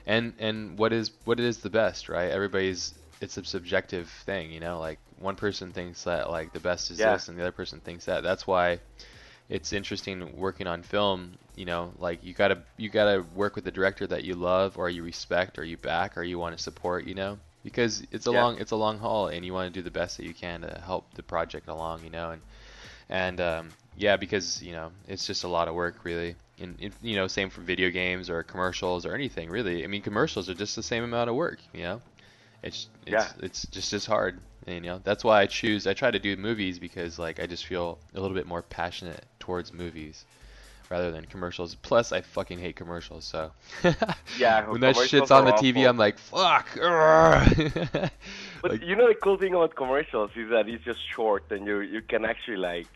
[0.06, 2.30] and and what is what is the best, right?
[2.30, 4.78] Everybody's it's a subjective thing, you know.
[4.78, 7.12] Like one person thinks that like the best is Yeah.
[7.12, 8.22] this, and the other person thinks that.
[8.22, 8.81] That's why
[9.48, 11.33] it's interesting working on film.
[11.57, 14.88] You know, like you gotta you gotta work with the director that you love, or
[14.90, 17.07] you respect, or you back, or you want to support.
[17.07, 18.42] You know, because it's a Yeah.
[18.42, 20.61] long it's a long haul, and you want to do the best that you can
[20.62, 22.04] to help the project along.
[22.04, 22.42] You know, and
[23.09, 26.37] and um, yeah, because you know it's just a lot of work, really.
[26.61, 29.85] And you know, same for video games or commercials or anything, really.
[29.85, 31.61] I mean, commercials are just the same amount of work.
[31.72, 32.02] You know,
[32.62, 33.29] it's it's Yeah.
[33.47, 34.40] it's just as hard.
[34.66, 35.87] And, you know, that's why I choose.
[35.87, 39.25] I try to do movies because like I just feel a little bit more passionate
[39.38, 40.25] towards movies
[40.90, 41.75] rather than commercials.
[41.77, 43.25] Plus, I fucking hate commercials.
[43.25, 43.53] So
[44.38, 45.88] Yeah, when that shit's on the are TV.
[45.88, 46.68] I'm like, fuck.
[48.62, 51.66] But Like- you know the cool thing about commercials is that it's just short and
[51.66, 52.88] you you can actually like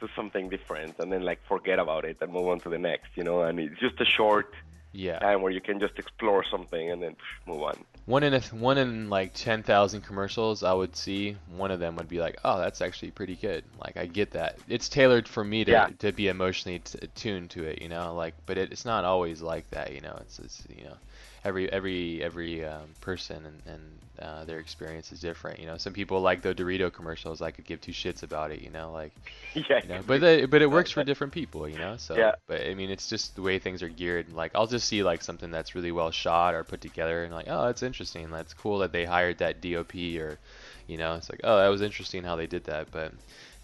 [0.00, 3.08] do something different and then like forget about it and move on to the next,
[3.14, 4.52] you know, and it's just a short
[4.92, 5.34] yeah.
[5.36, 7.84] where you can just explore something and then move on.
[8.06, 11.96] One in a, one in like ten thousand commercials, I would see one of them
[11.96, 14.58] would be like, "Oh, that's actually pretty good." Like I get that.
[14.68, 15.88] It's tailored for me to Yeah.
[16.00, 18.14] to be emotionally t- tuned to it, you know.
[18.14, 20.16] Like, but it, it's not always like that, you know.
[20.22, 20.96] It's, it's you know,
[21.44, 25.76] every every every um, person and and uh, their experience is different, you know.
[25.78, 27.40] Some people like the Dorito commercials.
[27.42, 28.92] I could give two shits about it, you know.
[28.92, 29.12] Like,
[29.54, 29.80] yeah.
[29.82, 31.96] you know, but they, but it works for different people, you know.
[31.96, 32.32] So, Yeah.
[32.46, 34.32] but I mean, it's just the way things are geared.
[34.32, 37.46] Like, I'll just see like something that's really well shot or put together, and like,
[37.48, 38.30] oh, that's interesting.
[38.30, 40.38] That's cool that they hired that DOP, or,
[40.86, 42.90] you know, it's like, oh, that was interesting how they did that.
[42.90, 43.14] But,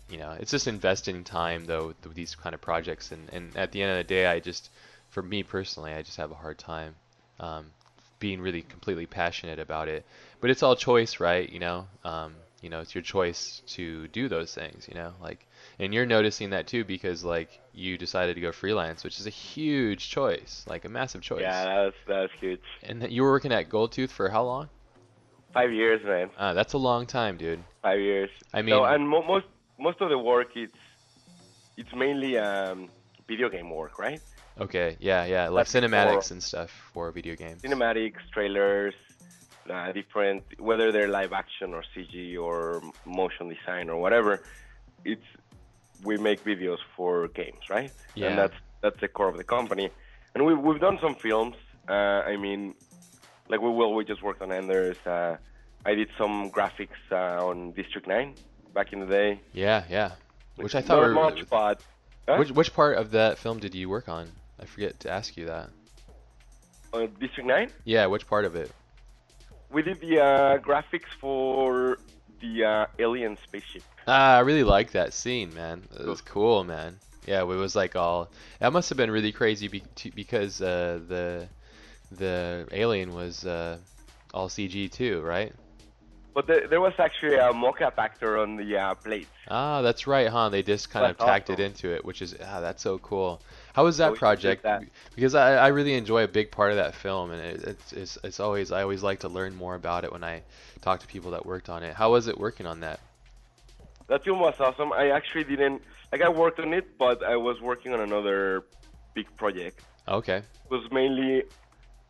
[0.09, 3.73] you know, it's just investing time though with these kind of projects, and and at
[3.73, 4.71] the end of the day, I just,
[5.11, 6.95] for me personally, I just have a hard time,
[7.41, 7.67] um,
[8.19, 10.05] being really completely passionate about it.
[10.41, 11.49] But it's all choice, right?
[11.49, 14.89] You know, um, you know, it's your choice to do those things.
[14.89, 15.47] You know, like,
[15.79, 19.31] and you're noticing that too because like you decided to go freelance, which is a
[19.31, 21.41] huge choice, like a massive choice.
[21.43, 22.61] Yeah, that's that's huge.
[22.83, 24.69] And you were working at Goldtooth for how long?
[25.53, 26.31] Five years, man.
[26.39, 27.61] Uh, that's a long time, dude.
[27.83, 28.31] Five years.
[28.53, 29.47] I so, mean- and mo- most
[29.79, 30.73] most of the work it's
[31.77, 32.89] it's mainly um,
[33.29, 34.21] video game work, right?
[34.59, 37.63] Okay, yeah, yeah, like That's cinematics for- and stuff for video games.
[37.63, 38.95] Cinematics, trailers,
[39.71, 44.43] uh, different whether they're live action or CG or motion design or whatever.
[45.05, 45.25] It's
[46.03, 47.93] we make videos for games, right?
[48.15, 48.29] Yeah.
[48.29, 49.91] And that's that's the core of the company.
[50.35, 51.57] And we we've done some films.
[51.89, 51.93] Uh,
[52.33, 52.75] I mean,
[53.49, 54.97] like we will we just worked on Enders.
[55.07, 55.37] Uh,
[55.85, 58.35] I did some graphics uh, on District Nine
[58.75, 59.41] back in the day.
[59.53, 60.13] Yeah, yeah.
[60.57, 61.83] Which I thought Not were much, but
[62.29, 62.37] huh?
[62.39, 64.31] which which part of that film did you work on?
[64.61, 65.71] I forget to ask you that.
[66.93, 67.71] uh, District Nine.
[67.85, 68.71] Yeah, which part of it?
[69.71, 71.99] We did the uh, graphics for
[72.41, 73.83] the uh, alien spaceship.
[74.07, 75.83] Ah, I really like that scene, man.
[75.99, 76.99] It was cool, man.
[77.27, 78.31] Yeah, it was like all.
[78.61, 81.49] That must have been really crazy be, t- because uh, the
[82.13, 83.79] the alien was uh,
[84.33, 85.53] all CG too, right?
[86.35, 89.27] But the, there was actually a mocap actor on the uh, plate.
[89.49, 90.51] Ah, that's right, huh?
[90.51, 93.41] They just kind of That's tacked it into it, which is ah, that's so cool.
[93.77, 94.63] How was that project?
[94.63, 94.85] that.
[95.15, 98.19] Because I, I really enjoy a big part of that film, and it, it's, it's
[98.25, 100.45] it's always I always like to learn more about it when I
[100.81, 101.95] talk to people that worked on it.
[101.95, 103.01] How was it working on that?
[104.07, 104.95] That film was awesome.
[104.95, 108.65] I actually didn't like I worked on it, but I was working on another
[109.13, 109.83] big project.
[110.09, 110.39] Okay.
[110.39, 111.43] It was mainly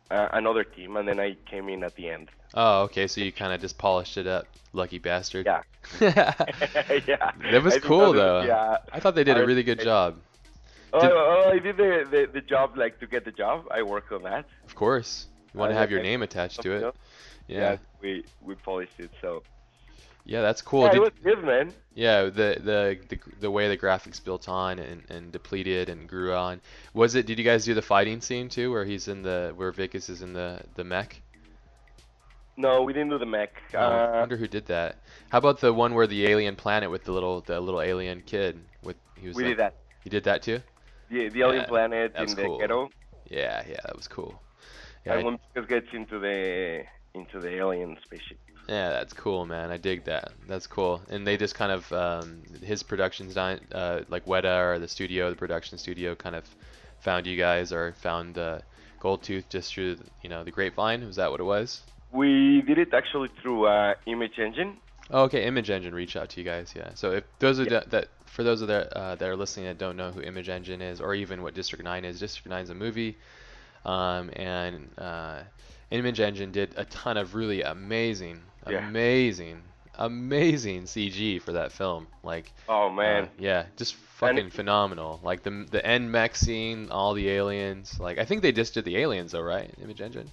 [0.09, 2.29] uh, another team, and then I came in at the end.
[2.53, 3.07] Oh, okay.
[3.07, 5.45] So you kind of just polished it up, lucky bastard.
[5.45, 5.63] Yeah.
[5.99, 7.57] that yeah.
[7.59, 8.37] was I cool though.
[8.37, 8.77] was- Yeah.
[8.93, 10.21] I thought they did I a really good job.
[10.93, 13.65] Oh, Did- oh, I did the, the the job like to get the job.
[13.71, 14.45] I worked on that.
[14.65, 16.83] Of course, you want to have your name attached to it.
[16.83, 16.95] else.
[17.47, 17.77] Yeah.
[18.01, 19.11] we we polished it.
[19.21, 19.43] So
[20.25, 20.83] Yeah, that's cool.
[20.83, 21.73] yeah, Did- it was good, man.
[21.93, 22.29] Yeah, the,
[22.63, 26.61] the the the way the graphics built on and, and depleted and grew on.
[26.93, 27.25] Was it?
[27.25, 30.21] Did you guys do the fighting scene too, where he's in the where Wikus is
[30.21, 31.21] in the the mech?
[32.55, 33.51] No, we didn't do the mech.
[33.73, 34.97] Oh, I Uh, wonder who did that.
[35.29, 38.59] How about the one where the alien planet with the little the little alien kid
[38.83, 39.73] with he was we like, did that.
[40.03, 40.61] You did that too?
[41.09, 42.59] The, the alien Yeah, planet in the cool.
[42.59, 42.89] ghetto.
[43.29, 44.41] Yeah, yeah, that was cool.
[45.05, 48.37] Yeah, and I- when Lucas gets into the into the alien spaceship.
[48.67, 49.71] Yeah, that's cool, man.
[49.71, 50.33] I dig that.
[50.45, 51.01] That's cool.
[51.09, 55.37] And they just kind of um, his productions, uh, like Weta or the studio, the
[55.37, 56.43] production studio, kind of
[56.99, 58.59] found you guys or found uh,
[58.99, 61.05] Goldtooth just through you know the grapevine.
[61.07, 61.81] Was that what it was?
[62.11, 64.77] We did it actually through uh, Image Engine.
[65.11, 65.45] Oh, okay.
[65.45, 66.73] Image Engine reached out to you guys.
[66.75, 66.89] Yeah.
[66.95, 67.69] So if those are Yeah.
[67.69, 70.49] that, that for those of that uh, that are listening that don't know who Image
[70.49, 73.17] Engine is, or even what District Nine is, District Nine is a movie,
[73.85, 75.39] um, and uh,
[75.91, 78.87] Image Engine did a ton of really amazing, Yeah.
[78.87, 79.61] amazing,
[79.95, 82.07] amazing CG for that film.
[82.23, 84.01] Like, Oh man, uh, yeah, just And-
[84.37, 85.19] fucking phenomenal.
[85.23, 87.99] Like the the end mech scene, all the aliens.
[87.99, 89.71] Like I think they just did the aliens though, right?
[89.81, 90.29] Image Engine.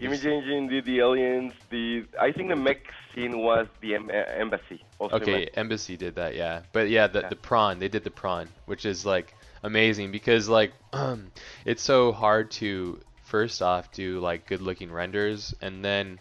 [0.00, 1.52] Image Engine did the aliens.
[1.70, 2.78] The I think the mech
[3.14, 4.82] scene was the em- uh, embassy.
[5.00, 5.48] Okay.
[5.54, 6.62] Embassy did that, yeah.
[6.72, 7.28] But yeah, the Yeah.
[7.28, 11.30] the prawn, they did the prawn, which is like amazing because like um,
[11.64, 16.18] it's so hard to first off do like good looking renders and then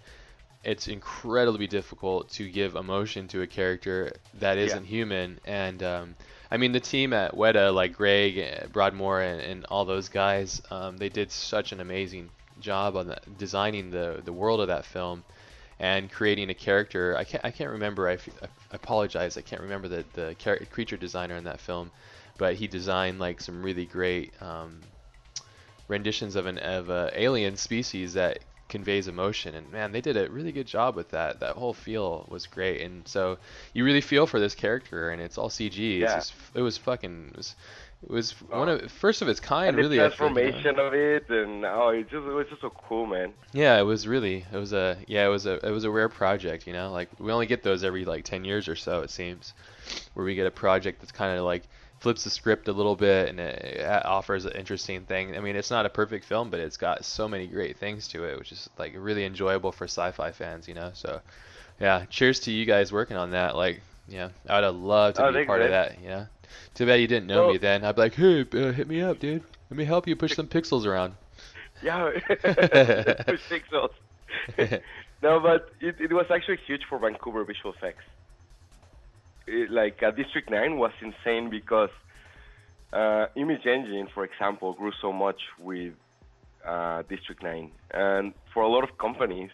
[0.63, 4.63] it's incredibly difficult to give emotion to a character that Yeah.
[4.63, 6.15] isn't human and um
[6.49, 10.95] I mean the team at Weta like Greg Broadmore and, and all those guys um,
[10.97, 12.29] they did such an amazing
[12.63, 15.23] job on the, designing the the world of that film
[15.79, 17.15] and creating a character.
[17.17, 18.07] I can't I can't remember.
[18.09, 19.37] I, f- I apologize.
[19.37, 21.91] I can't remember the the char- creature designer in that film,
[22.37, 24.79] but he designed like some really great um,
[25.87, 29.53] renditions of an of a alien species that conveys emotion.
[29.55, 31.39] And man, they did a really good job with that.
[31.41, 32.81] That whole feel was great.
[32.81, 33.37] And so
[33.73, 35.67] you really feel for this character, and it's all CG.
[35.77, 36.15] It's Yeah.
[36.15, 37.29] just, it was fucking.
[37.31, 37.55] It was,
[38.03, 39.69] it was one of first of its kind.
[39.69, 42.61] and the really, think, you transformation of it, and oh, it just it was just
[42.61, 43.33] so cool, man.
[43.53, 46.09] Yeah, it was really it was a yeah it was a it was a rare
[46.09, 46.91] project, you know.
[46.91, 49.53] Like we only get those every like 10 years or so it seems,
[50.13, 51.63] where we get a project that's kind of like
[51.99, 55.37] flips the script a little bit and it, it offers an interesting thing.
[55.37, 58.25] I mean, it's not a perfect film, but it's got so many great things to
[58.25, 60.91] it, which is like really enjoyable for sci-fi fans, you know.
[60.93, 61.21] So,
[61.79, 63.55] yeah, cheers to you guys working on that.
[63.55, 66.27] Like, yeah, I would have loved to Oh, be thanks, part of that, you know.
[66.73, 67.83] Too bad you didn't know me then.
[67.83, 69.43] I'd be like, hey, uh, hit me up, dude.
[69.69, 71.15] Let me help you push some pixels around.
[71.81, 73.89] Yeah, push pixels.
[75.21, 78.05] no, but it, it was actually huge for Vancouver visual effects.
[79.47, 81.89] It, like uh, District 9 was insane because
[82.93, 85.93] uh, Image Engine, for example, grew so much with
[86.65, 87.71] uh, District 9.
[87.91, 89.49] And for a lot of companies,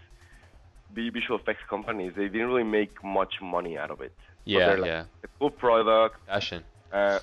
[0.93, 4.13] the visual effects companies, they didn't really make much money out of it.
[4.45, 5.05] Yeah, like, yeah.
[5.23, 6.25] A cool product.
[6.27, 6.63] Passion.
[6.91, 7.19] Uh,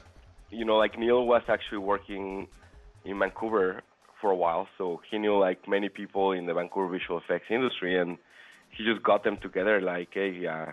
[0.50, 2.48] you know, like Neil was actually working
[3.04, 3.82] in Vancouver
[4.20, 7.98] for a while, so he knew like many people in the Vancouver visual effects industry,
[7.98, 8.18] and
[8.70, 9.80] he just got them together.
[9.80, 10.66] Like, hey, uh,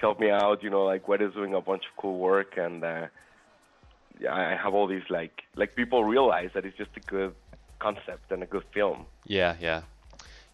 [0.00, 0.62] help me out.
[0.62, 3.06] You know, like what is doing a bunch of cool work, and uh,
[4.20, 7.34] yeah, I have all these like like people realize that it's just a good
[7.78, 9.06] concept and a good film.
[9.26, 9.82] Yeah, yeah.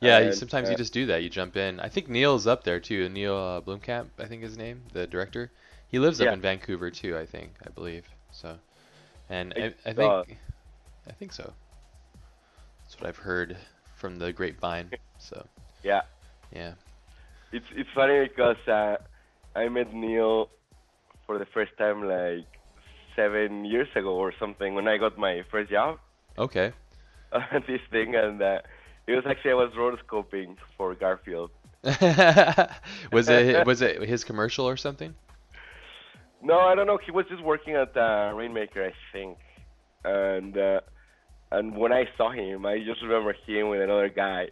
[0.00, 1.22] Yeah, And, sometimes you uh, just do that.
[1.22, 1.80] You jump in.
[1.80, 3.08] I think Neil's up there too.
[3.08, 5.50] Neil uh, Blomkamp, I think his name, the director.
[5.88, 8.06] He lives up in Vancouver too, I think, I believe.
[8.32, 8.58] So,
[9.28, 10.22] and I, I think, uh,
[11.08, 11.52] I think so.
[12.82, 13.56] That's what I've heard
[13.96, 14.90] from the grapevine.
[15.18, 15.46] So,
[15.82, 16.02] Yeah,
[16.54, 16.74] yeah.
[17.50, 18.96] it's it's funny because uh,
[19.56, 20.50] I met Neil
[21.26, 22.46] for the first time like
[23.16, 25.98] seven years ago or something when I got my first job.
[26.38, 26.72] Okay.
[27.32, 28.60] on this thing, and uh,
[29.06, 31.50] it was actually I was rotoscoping for Garfield.
[31.82, 35.14] was it was it his commercial or something?
[36.46, 36.96] No, I don't know.
[37.04, 39.36] He was just working at uh, Rainmaker, I think,
[40.04, 40.80] and uh,
[41.50, 44.50] and when I saw him, I just remember him with another guy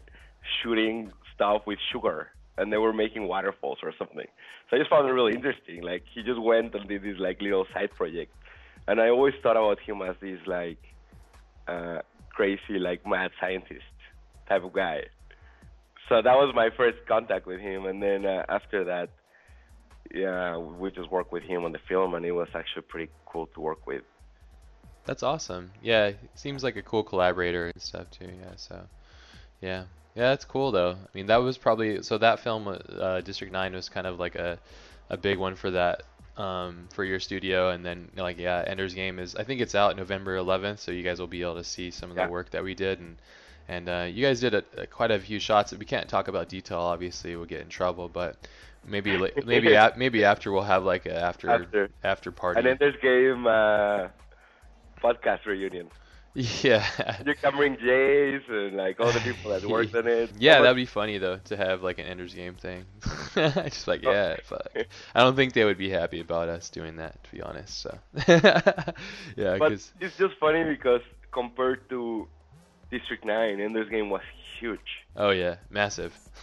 [0.60, 4.26] shooting stuff with sugar, and they were making waterfalls or something.
[4.68, 5.82] So I just found it really interesting.
[5.82, 8.34] Like he just went and did this like little side project,
[8.88, 10.82] and I always thought about him as this like
[11.68, 13.94] uh, crazy like mad scientist
[14.48, 15.02] type of guy.
[16.08, 19.10] So that was my first contact with him, and then uh, after that,
[20.12, 23.46] yeah, we just worked with him on the film, and it was actually pretty cool
[23.48, 24.02] to work with.
[25.06, 25.70] That's awesome.
[25.82, 28.24] Yeah, seems like a cool collaborator and stuff too.
[28.26, 28.80] Yeah, so
[29.60, 30.92] yeah, yeah, that's cool though.
[30.92, 34.34] I mean, that was probably so that film, uh, District Nine, was kind of like
[34.34, 34.58] a
[35.10, 36.02] a big one for that
[36.38, 39.96] um, for your studio, and then like yeah, Ender's Game is I think it's out
[39.96, 42.26] November 11th, so you guys will be able to see some of Yeah.
[42.26, 43.16] the work that we did and.
[43.66, 45.72] And uh, you guys did a, a, quite a few shots.
[45.72, 48.10] We can't talk about detail, obviously, we'll get in trouble.
[48.10, 48.36] But
[48.86, 51.90] Maybe maybe a- maybe after we'll have like a after After.
[52.02, 52.58] after party.
[52.58, 54.08] And then there's game uh,
[55.02, 55.90] podcast reunion.
[56.34, 56.84] yeah.
[57.24, 60.30] You can bring Jace and like all the people that worked on it.
[60.38, 62.86] Yeah, that'd be funny though to have like an Ender's Game thing.
[63.36, 64.10] Just like Oh.
[64.10, 64.66] yeah, fuck.
[65.14, 67.78] I don't think they would be happy about us doing that, to be honest.
[67.80, 72.26] So yeah, But because it's just funny because compared to
[72.90, 74.22] District 9, Ender's Game was
[74.64, 74.90] huge.
[75.16, 76.12] oh yeah, massive.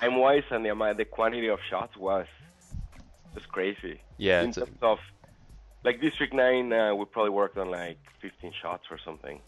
[0.00, 2.26] Time wise and the amount, the quantity of shots was
[3.34, 4.00] just crazy.
[4.18, 4.98] yeah, In it's a, terms of,
[5.84, 9.40] like District 9, uh, we probably worked on like 15 shots or something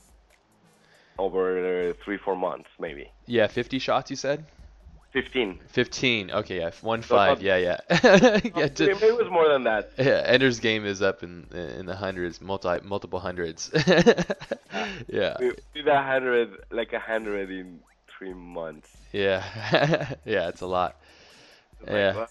[1.19, 3.11] over uh, three, four months, maybe.
[3.27, 4.45] yeah, 50 shots you said.
[5.13, 5.59] 15.
[5.69, 6.31] 15.
[6.31, 7.39] Okay, yeah, one So five.
[7.39, 7.79] not- Yeah, yeah.
[8.61, 9.91] yeah, to- it was more than that.
[9.99, 11.47] yeah, Ender's Game is up in
[11.81, 13.71] in the hundreds, multi multiple hundreds.
[15.09, 17.81] yeah, We we did a hundred, like a hundred in
[18.19, 18.89] three months.
[19.13, 20.49] yeah, yeah.
[20.49, 20.97] It's a lot.
[21.87, 22.17] Yeah.
[22.17, 22.31] what?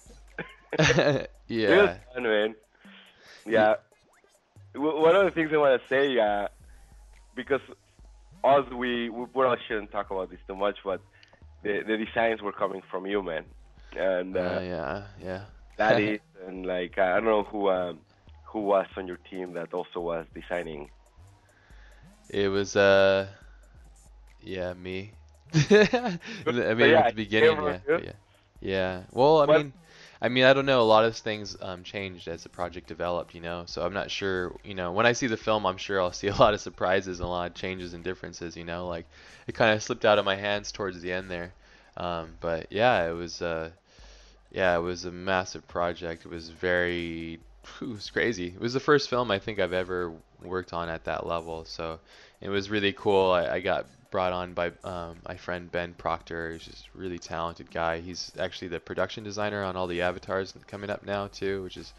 [0.71, 1.75] It yeah.
[1.75, 2.55] was fun, man.
[3.45, 3.75] Yeah.
[4.75, 6.47] W- One of the things I want to say, uh,
[7.35, 7.61] because
[8.43, 11.01] us, we, we probably shouldn't talk about this too much, but
[11.63, 13.45] the, the designs were coming from you, man.
[13.95, 15.45] And uh, Uh, yeah, yeah.
[15.77, 18.01] that is, and like, I don't know who um,
[18.51, 20.89] who was on your team that also was designing.
[22.29, 23.27] It was uh,
[24.41, 25.16] yeah, me.
[25.69, 26.19] I
[26.73, 28.11] mean, yeah, at the beginning, yeah, yeah.
[28.61, 29.01] yeah.
[29.11, 29.73] Well, I What- mean,
[30.19, 30.81] I mean, I don't know.
[30.81, 33.63] A lot of things um, changed as the project developed, you know.
[33.67, 34.55] So I'm not sure.
[34.63, 37.19] You know, when I see the film, I'm sure I'll see a lot of surprises
[37.19, 38.57] and a lot of changes and differences.
[38.57, 39.05] You know, like
[39.45, 41.53] it kind of slipped out of my hands towards the end there.
[41.97, 43.41] Um, but yeah, it was.
[43.41, 43.69] Uh,
[44.51, 46.25] yeah, it was a massive project.
[46.25, 47.39] It was very.
[47.81, 48.47] It was crazy.
[48.47, 51.65] It was the first film I think I've ever worked on at that level.
[51.65, 51.99] So
[52.39, 53.31] it was really cool.
[53.31, 56.53] I, I got brought on by um, my friend Ben Procter.
[56.53, 57.99] He's just a really talented guy.
[58.01, 61.93] He's actually the production designer on all the avatars coming up now too, which is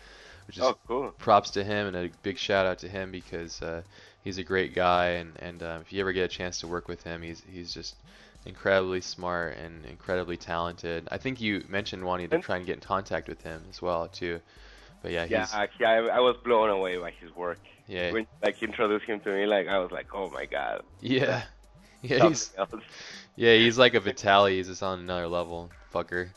[0.47, 1.15] which is Oh, cool.
[1.19, 3.83] props to him and a big shout out to him because uh,
[4.23, 6.89] he's a great guy and and uh, if you ever get a chance to work
[6.89, 7.97] with him, he's he's just
[8.47, 11.09] incredibly smart and incredibly talented.
[11.11, 14.09] I think you mentioned wanting to try and get in contact with him as well
[14.09, 14.41] too.
[15.03, 17.61] But yeah, Yeah, actually, I, I was blown away by his work.
[17.87, 20.83] yeah When like introduced him to me, like I was like, oh my god.
[21.01, 21.45] yeah
[22.03, 22.53] yeah he's
[23.37, 24.57] yeah he's like a Vitali.
[24.57, 26.29] He's just on another level, fucker.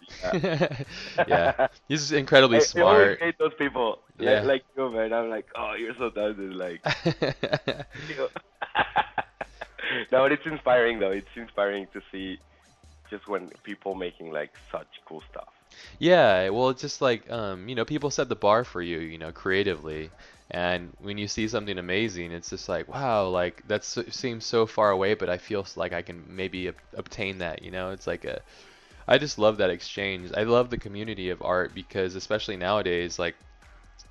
[1.27, 3.19] yeah, he's incredibly I, I smart.
[3.19, 3.99] hate those people.
[4.19, 4.41] Yeah.
[4.41, 5.13] Like, like you, man.
[5.13, 6.53] I'm like, oh, you're so talented.
[6.53, 6.83] Like,
[10.11, 11.11] no, but it's inspiring though.
[11.11, 12.39] It's inspiring to see
[13.09, 15.49] just when people making like such cool stuff.
[15.99, 19.17] Yeah, well, it's just like um, you know, people set the bar for you, you
[19.17, 20.11] know, creatively,
[20.49, 24.91] and when you see something amazing, it's just like, wow, like that seems so far
[24.91, 27.91] away, but I feel like I can maybe ob- obtain that, you know?
[27.91, 28.41] It's like a,
[29.07, 30.31] I just love that exchange.
[30.37, 33.35] I love the community of art because, especially nowadays, like,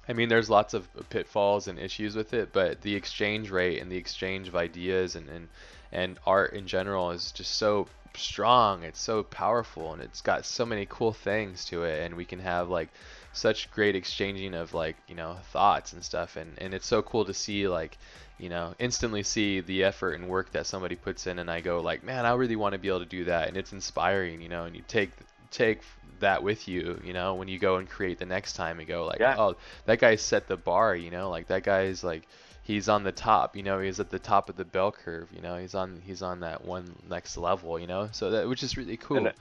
[0.09, 3.91] I mean, there's lots of pitfalls and issues with it, but the exchange rate and
[3.91, 5.49] the exchange of ideas and and,
[5.93, 7.89] and art in general is just so
[8.21, 8.83] strong.
[8.85, 12.41] It's so powerful, and it's got so many cool things to it, and we can
[12.41, 12.89] have like
[13.33, 17.25] such great exchanging of like you know thoughts and stuff, and and it's so cool
[17.27, 17.99] to see like
[18.39, 21.81] you know instantly see the effort and work that somebody puts in, and I go
[21.81, 24.49] like, man, I really want to be able to do that, and it's inspiring, you
[24.49, 25.11] know, and you take
[25.51, 25.83] take
[26.21, 29.05] that with you, you know, when you go and create the next time and go
[29.07, 29.35] like, Yeah.
[29.39, 29.57] oh,
[29.87, 32.29] that guy set the bar, you know, like that guy's like
[32.71, 35.41] he's on the top, you know, he's at the top of the bell curve, you
[35.43, 38.77] know, he's on he's on that one next level, you know, so that which is
[38.77, 39.27] really cool.
[39.27, 39.33] And,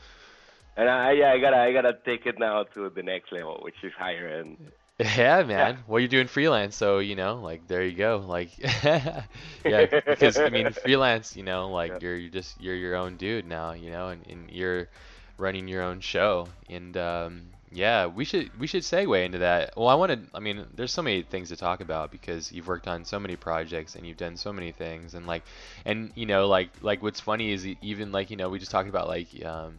[0.77, 3.83] And I yeah, I gotta I gotta take it now to the next level, which
[3.83, 4.57] is higher end.
[4.99, 5.83] Yeah, man.
[5.87, 8.17] Well, you're doing freelance, so you know, like there you go.
[8.25, 8.51] Like,
[9.65, 11.99] yeah, because I mean, freelance, you know, like Yeah.
[12.01, 14.89] you're you're just you're your own dude now, you know, and, and you're
[15.37, 19.73] running your own show, and um, yeah, we should we should segue into that.
[19.77, 20.19] Well, I want to.
[20.35, 23.35] I mean, there's so many things to talk about because you've worked on so many
[23.35, 25.43] projects and you've done so many things, and like,
[25.85, 28.89] and you know, like like what's funny is even like you know we just talked
[28.89, 29.77] about like um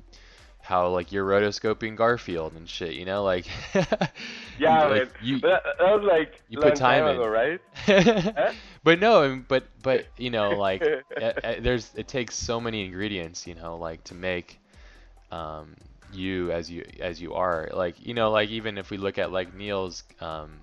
[0.62, 3.46] how like you're rotoscoping Garfield and shit, you know, like
[4.58, 7.14] Yeah, like, you- but that, that was like you put time in.
[7.16, 7.60] ago, right?
[8.84, 10.84] but no, I but but you know, like
[11.60, 14.60] there's it takes so many ingredients, you know, like to make
[15.32, 15.74] um,
[16.12, 17.68] you as you as you are.
[17.72, 20.60] Like you know, like even if we look at like Neil's um,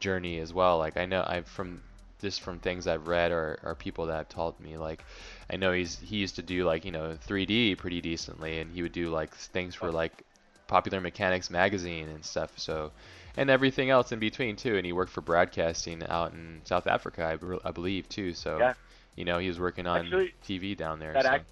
[0.00, 1.82] journey as well, like I know I've from
[2.20, 5.04] just from things I've read or, or people that have told me, like
[5.50, 8.82] I know he's he used to do like you know 3D pretty decently, and he
[8.82, 10.22] would do like things for like
[10.66, 12.52] Popular Mechanics magazine and stuff.
[12.58, 12.92] So
[13.36, 14.76] and everything else in between too.
[14.76, 18.32] And he worked for broadcasting out in South Africa, I, I believe too.
[18.34, 18.74] So Yeah.
[19.16, 21.14] you know he was working on Actually, TV down there.
[21.14, 21.30] That so.
[21.30, 21.46] act,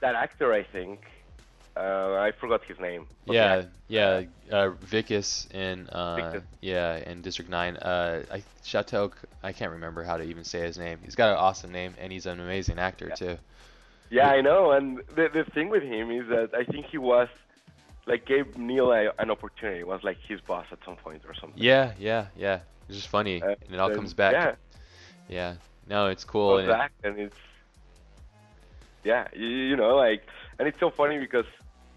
[0.00, 1.00] that actor, I think,
[1.76, 3.06] Uh, I forgot his name.
[3.26, 4.22] but Yeah, yeah,
[4.52, 6.42] uh, Wikus in uh, Wikus.
[6.60, 7.76] yeah in District Nine.
[7.76, 9.12] Uh, I Sharlto.
[9.42, 10.98] I can't remember how to even say his name.
[11.04, 13.14] He's got an awesome name, and he's an amazing actor Yeah.
[13.14, 13.38] too.
[14.10, 14.70] Yeah, I know.
[14.70, 17.28] And the the thing with him is that I think he was
[18.06, 19.82] like gave Neil a, an opportunity.
[19.82, 21.60] Was like his boss at some point or something.
[21.60, 22.60] Yeah, yeah, yeah.
[22.88, 24.32] It's just funny, Uh, and it all comes back.
[24.34, 24.54] Yeah,
[25.28, 25.54] Yeah.
[25.88, 26.58] No, it's cool.
[26.58, 27.36] and it- and it's
[29.04, 30.26] yeah, you, you know, like,
[30.58, 31.44] and it's so funny because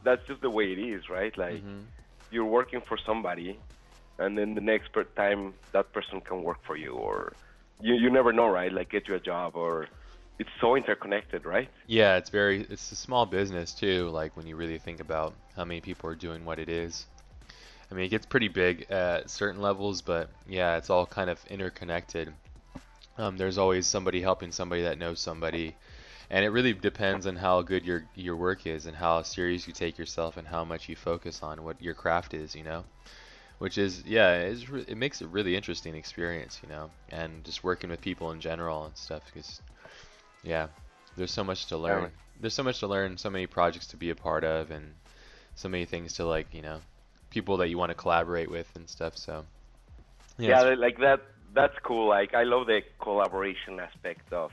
[0.08, 1.34] that's just the way it is, right?
[1.46, 1.82] Like, Mhm.
[2.34, 3.50] you're working for somebody,
[4.24, 5.42] and then the next per- time
[5.76, 7.18] that person can work for you, or
[7.88, 8.72] you you never know, right?
[8.80, 9.74] Like, get you a job, or
[10.42, 11.70] it's so interconnected, right?
[11.88, 15.66] Yeah, it's very it's a small business too, like when you really think about how
[15.66, 17.06] many people are doing what it is.
[17.90, 21.40] I mean, it gets pretty big at certain levels, but yeah, it's all kind of
[21.50, 22.34] interconnected.
[23.18, 25.76] Um, there's always somebody helping somebody that knows somebody,
[26.30, 29.74] and it really depends on how good your your work is and how serious you
[29.74, 32.84] take yourself and how much you focus on what your craft is, you know.
[33.60, 38.02] Which is yeah, it makes a really interesting experience, you know, and just working with
[38.02, 39.24] people in general and stuff.
[39.26, 39.62] Because
[40.44, 40.68] yeah,
[41.16, 42.12] there's so much to learn.
[42.40, 44.94] There's so much to learn, so many projects to be a part of, and
[45.56, 46.82] so many things to like, you know,
[47.32, 49.18] people that you want to collaborate with and stuff.
[49.18, 49.44] So
[50.38, 51.22] Yeah, it's- like that.
[51.54, 52.08] That's cool.
[52.10, 54.52] Like, I love the collaboration aspect of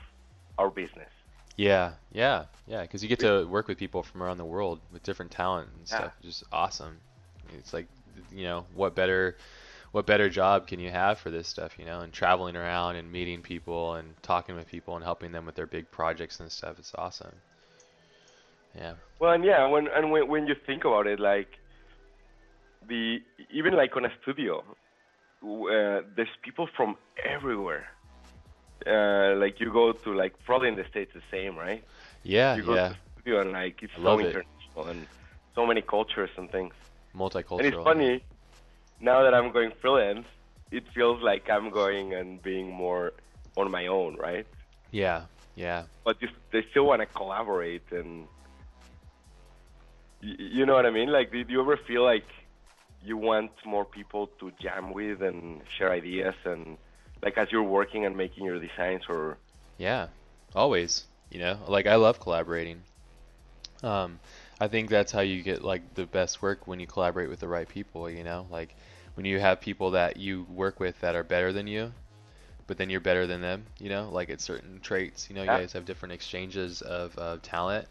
[0.57, 1.11] our business.
[1.55, 2.81] Yeah, yeah, yeah.
[2.81, 5.81] Because you get to work with people from around the world with different talent and
[5.81, 5.97] Yeah.
[5.97, 6.13] stuff.
[6.21, 6.99] Just awesome.
[7.57, 7.87] It's like,
[8.31, 9.37] you know, what better,
[9.91, 12.01] what better job can you have for this stuff, you know?
[12.01, 15.67] And traveling around and meeting people and talking with people and helping them with their
[15.67, 16.79] big projects and stuff.
[16.79, 17.35] It's awesome.
[18.75, 18.95] Yeah.
[19.19, 21.47] Well, and yeah, when and when when you think about it, like
[22.87, 23.19] the
[23.51, 24.59] even like on a studio,
[25.41, 27.87] uh, there's people from everywhere.
[28.85, 31.83] Uh, like you go to like probably in the states the same, right?
[32.23, 32.89] Yeah, You go yeah.
[32.89, 34.27] to the studio and like it's so love it.
[34.27, 35.07] international and
[35.55, 36.73] so many cultures and things.
[37.15, 37.59] Multicultural.
[37.59, 38.23] And it's funny
[38.99, 40.25] now that I'm going freelance,
[40.71, 43.13] it feels like I'm going and being more
[43.57, 44.45] on my own, right?
[44.91, 45.23] Yeah,
[45.55, 45.83] yeah.
[46.03, 48.27] but you, they still want to collaborate and
[50.21, 51.11] y- you know what I mean?
[51.11, 52.25] Like, did you ever feel like
[53.03, 56.77] you want more people to jam with and share ideas and
[57.23, 59.39] like as you're working and making your designs or
[59.77, 60.07] Yeah,
[60.55, 61.05] always.
[61.29, 62.83] You know, like I love collaborating.
[63.83, 64.19] Um,
[64.59, 67.47] I think that's how you get like the best work when you collaborate with the
[67.47, 68.09] right people.
[68.09, 68.75] You know, like
[69.15, 71.93] when you have people that you work with that are better than you,
[72.67, 73.65] but then you're better than them.
[73.79, 75.29] You know, like at certain traits.
[75.29, 75.57] You know, you Yeah.
[75.57, 77.87] guys have different exchanges of, of talent,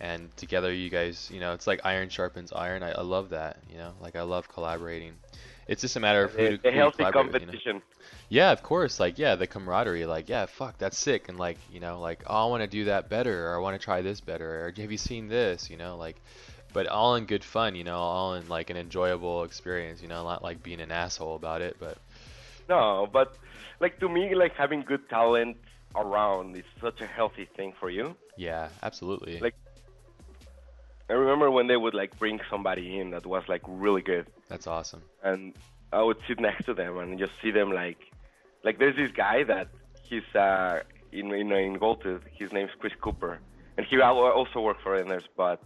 [0.00, 2.82] and together you guys, you know, it's like iron sharpens iron.
[2.82, 3.58] I, I love that.
[3.70, 5.14] You know, like I love collaborating.
[5.68, 7.54] It's just a matter of who to, a who healthy collaborate with, you know?
[7.54, 7.82] competition?
[8.28, 9.00] Yeah, of course.
[9.00, 10.06] Like, yeah, the camaraderie.
[10.06, 11.28] Like, yeah, fuck, that's sick.
[11.28, 13.78] And like, you know, like, oh, I want to do that better, or I want
[13.80, 15.70] to try this better, or have you seen this?
[15.70, 16.16] You know, like,
[16.72, 17.74] but all in good fun.
[17.74, 20.02] You know, all in like an enjoyable experience.
[20.02, 21.98] You know, not like being an asshole about it, but
[22.68, 23.36] No, but
[23.80, 25.56] like to me, like having good talent
[25.94, 28.16] around is such a healthy thing for you.
[28.36, 29.40] yeah, absolutely.
[29.40, 29.54] Like-
[31.08, 34.66] I remember when they would like bring somebody in that was like really good, that's
[34.66, 35.02] awesome.
[35.22, 35.54] and
[35.92, 37.98] I would sit next to them and just see them like,
[38.64, 39.68] like there's this guy that
[40.02, 40.82] he's uh
[41.12, 42.22] in in in Goldtooth.
[42.32, 43.38] His name's Chris Cooper,
[43.76, 45.62] and he also worked for Enders, but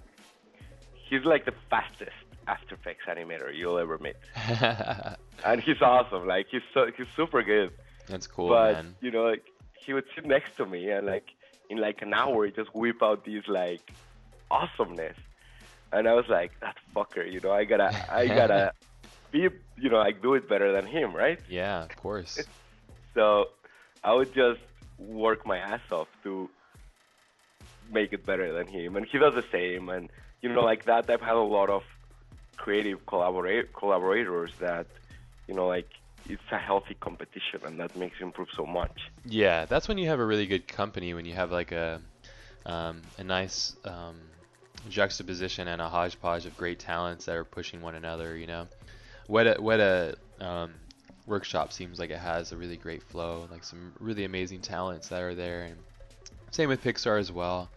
[1.09, 2.13] he's like the fastest
[2.47, 4.17] After Effects animator you'll ever meet,
[5.45, 6.27] and he's awesome.
[6.27, 7.71] Like he's so he's super good.
[8.07, 8.95] that's cool, but man.
[9.01, 9.45] you know, like
[9.85, 11.29] he would sit next to me and like
[11.71, 13.91] in like an hour he just whip out these like
[14.51, 15.17] awesomeness,
[15.93, 17.31] and I was like that fucker.
[17.31, 18.73] You know, I gotta I gotta
[19.33, 21.39] be you know like do it better than him, right?
[21.49, 22.39] Yeah, of course.
[23.13, 23.47] So
[24.05, 24.61] I would just
[24.97, 26.49] work my ass off to
[27.93, 29.89] make it better than him, and he does the same.
[29.89, 30.09] And
[30.43, 31.83] you know, like that, I've had a lot of
[32.57, 34.87] creative collaborate collaborators that
[35.49, 35.89] you know like
[36.29, 38.97] it's a healthy competition, and that makes you improve so much.
[39.25, 42.01] Yeah, that's when you have a really good company when you have like a
[42.65, 44.21] um, a nice um,
[44.89, 48.37] juxtaposition and a hodgepodge of great talents that are pushing one another.
[48.37, 48.69] You know,
[49.29, 50.75] Weta Weta um,
[51.27, 55.23] workshop seems like it has a really great flow, like some really amazing talents that
[55.23, 55.77] are there, and
[56.51, 57.71] same with Pixar as well.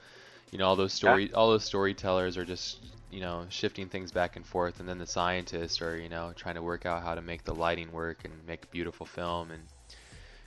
[0.51, 2.80] You know, all those story all those storytellers are just
[3.12, 6.56] you know shifting things back and forth, and then the scientists are you know trying
[6.56, 9.64] to work out how to make the lighting work and make a beautiful film and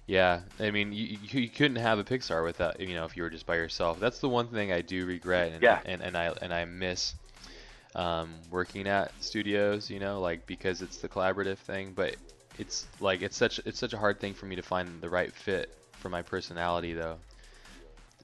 [0.06, 3.30] yeah, I mean, you, you couldn't have a Pixar without you know if you were
[3.30, 3.98] just by yourself.
[4.00, 5.80] That's the one thing I do regret, and Yeah.
[5.84, 7.14] and, and I and I miss
[7.94, 9.90] um, working at studios.
[9.90, 12.16] You know, like because it's the collaborative thing, but
[12.58, 15.34] it's like it's such it's such a hard thing for me to find the right
[15.34, 17.18] fit for my personality, though.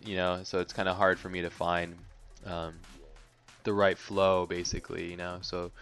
[0.00, 1.96] You know, so it's kind of hard for me to find
[2.44, 2.80] um,
[3.64, 5.38] the right flow basically, you know.
[5.42, 5.72] So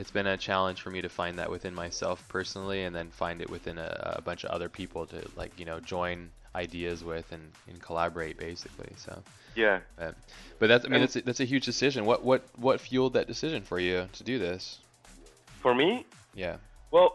[0.00, 3.40] it's been a challenge for me to find that within myself personally and then find
[3.42, 7.30] it within a, a bunch of other people to like, you know, join ideas with
[7.32, 8.90] and, and collaborate basically.
[8.96, 9.22] So
[9.54, 9.80] Yeah.
[9.98, 10.14] but,
[10.58, 12.06] but that's I mean And- that's a, that's a huge decision.
[12.06, 14.78] What what what fueled that decision for you to do this?
[15.62, 16.56] For me, Yeah.
[16.90, 17.10] well,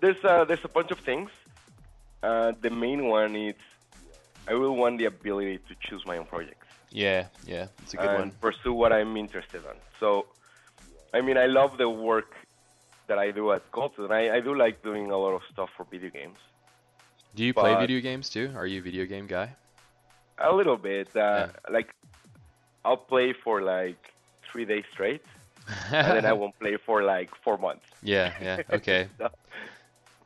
[0.00, 1.30] there's uh, there's a bunch of things.
[2.22, 3.54] Uh, the main one is
[4.48, 7.66] I will want the ability to choose my own projects Yeah, yeah.
[7.82, 8.30] It's a good and one.
[8.40, 9.76] pursue what I'm interested in.
[10.00, 10.26] So,
[11.12, 12.34] I mean, I love the work
[13.06, 14.10] that I do at Goldtooth.
[14.10, 16.38] I, I do like doing a lot of stuff for video games.
[17.34, 18.52] Do you play video games too?
[18.56, 19.50] Are you a video game guy?
[20.38, 21.14] A little bit.
[21.16, 21.94] Uh, Like,
[22.84, 24.12] I'll play for like
[24.50, 25.22] three days straight,
[25.92, 27.86] and then I won't play for like four months.
[28.02, 28.62] Yeah, yeah.
[28.78, 29.08] Okay.
[29.18, 29.28] So,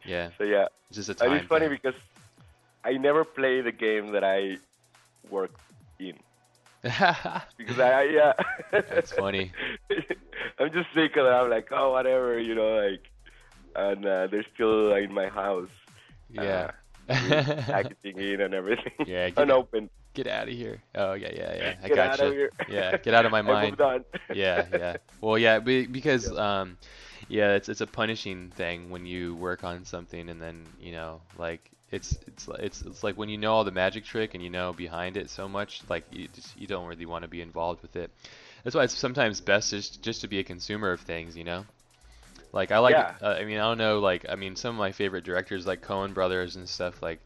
[0.04, 0.30] Yeah.
[0.38, 1.28] so yeah, It's just a time.
[1.32, 1.78] and it's funny thing.
[1.82, 2.00] because
[2.84, 4.58] I never play the game that I
[5.30, 5.52] work
[5.98, 6.14] in
[7.58, 8.32] because I, yeah.
[8.70, 9.52] That's funny.
[10.58, 13.02] I'm just thinking I'm like, oh, whatever, you know, like,
[13.74, 15.70] and uh, they're still in my house.
[16.30, 16.70] yeah.
[17.08, 18.92] packaging in and everything.
[19.06, 19.90] Yeah, get- unopened.
[20.14, 20.82] get out of here.
[20.96, 21.74] Oh yeah, yeah, yeah.
[21.84, 22.26] I Get gotcha.
[22.26, 22.50] out here.
[22.68, 23.76] Yeah, get out of my mind.
[24.34, 24.96] yeah, yeah.
[25.20, 26.78] Well, yeah, be- because um,
[27.28, 31.20] yeah, it's it's a punishing thing when you work on something and then you know
[31.38, 34.50] like it's it's it's it's like when you know all the magic trick and you
[34.50, 37.82] know behind it so much like you just you don't really want to be involved
[37.82, 38.10] with it.
[38.64, 41.66] That's why it's sometimes best just just to be a consumer of things, you know.
[42.52, 43.14] Like I like, Yeah.
[43.22, 45.82] uh, I mean, I don't know, like I mean, some of my favorite directors like
[45.82, 47.02] Coen Brothers and stuff.
[47.02, 47.20] Like,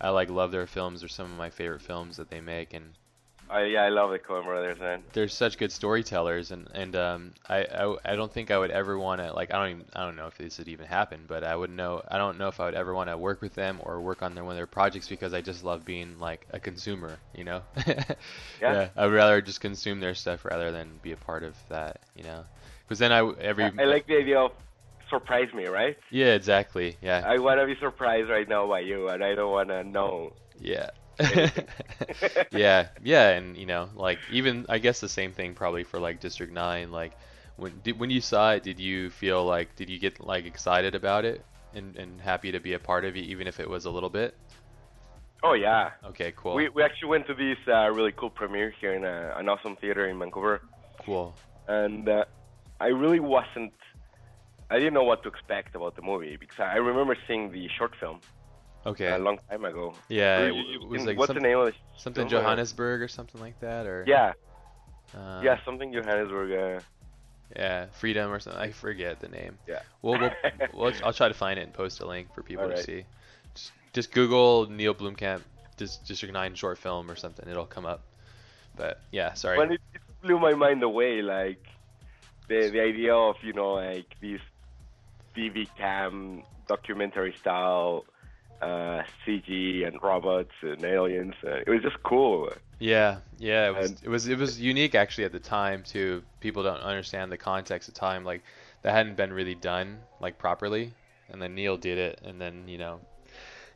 [0.00, 1.00] I like love their films.
[1.00, 2.94] They're some of my favorite films that they make, and
[3.52, 5.02] I, yeah, I love the Coen Brothers, man.
[5.12, 8.98] they're such good storytellers and and um I I, I don't think I would ever
[8.98, 11.44] want to like I don't even I don't know if this would even happen but
[11.44, 13.78] I would know I don't know if I would ever want to work with them
[13.82, 16.58] or work on their one of their projects because I just love being like a
[16.58, 17.62] consumer you know
[18.60, 18.88] Yeah.
[18.96, 22.44] I'd rather just consume their stuff rather than be a part of that you know
[22.84, 24.52] because then I every I, I like the idea of
[25.10, 25.96] surprise me, right?
[26.10, 29.52] yeah exactly yeah I want to be surprised right now by you, and I don't
[29.52, 30.32] want to know.
[30.58, 30.88] Yeah.
[32.52, 36.20] yeah, yeah, and you know, like even I guess the same thing probably for like
[36.20, 36.90] District Nine.
[36.90, 37.12] Like
[37.56, 40.94] when did, when you saw it, did you feel like did you get like excited
[40.94, 41.44] about it
[41.74, 44.10] and and happy to be a part of it, even if it was a little
[44.10, 44.34] bit?
[45.42, 45.90] Oh yeah.
[46.04, 49.34] Okay, cool, We, we actually went to this uh, really cool premiere here in a,
[49.36, 50.62] an awesome theater in Vancouver,
[51.04, 51.34] cool.
[51.66, 52.24] and uh,
[52.80, 53.72] I really wasn't.
[54.70, 57.92] I didn't know what to expect about the movie because I remember seeing the short
[58.00, 58.20] film
[58.84, 59.94] Okay, a long time ago.
[60.08, 62.42] yeah, You- it, you- was like what's some- the name of the something film?
[62.42, 64.32] Johannesburg or something like that, or Yeah,
[65.16, 66.52] uh, yeah, something Johannesburg.
[66.52, 66.80] Uh,
[67.54, 68.60] yeah, Freedom or something.
[68.60, 69.58] I forget the name.
[69.68, 69.80] yeah.
[70.00, 70.30] We'll, we'll,
[70.74, 73.04] we'll I'll try to find it and post a link for people to see.
[73.54, 75.42] Just, just Google Neil Blomkamp
[75.76, 77.48] Dis- District 9 short film or something.
[77.48, 78.02] It'll come up.
[78.74, 79.58] But yeah, sorry.
[79.58, 81.62] But it, it blew my mind away, like
[82.48, 84.40] the the idea of you know like this
[85.36, 88.04] BB cam documentary style
[88.62, 91.34] uh, CG and robots and aliens.
[91.44, 92.50] Uh, it was just cool.
[92.78, 96.22] Yeah, yeah, it was And- it was it was unique actually at the time too.
[96.40, 98.42] People don't understand the context of time like
[98.82, 100.92] that hadn't been really done like properly,
[101.30, 103.00] and then Neil did it, and then you know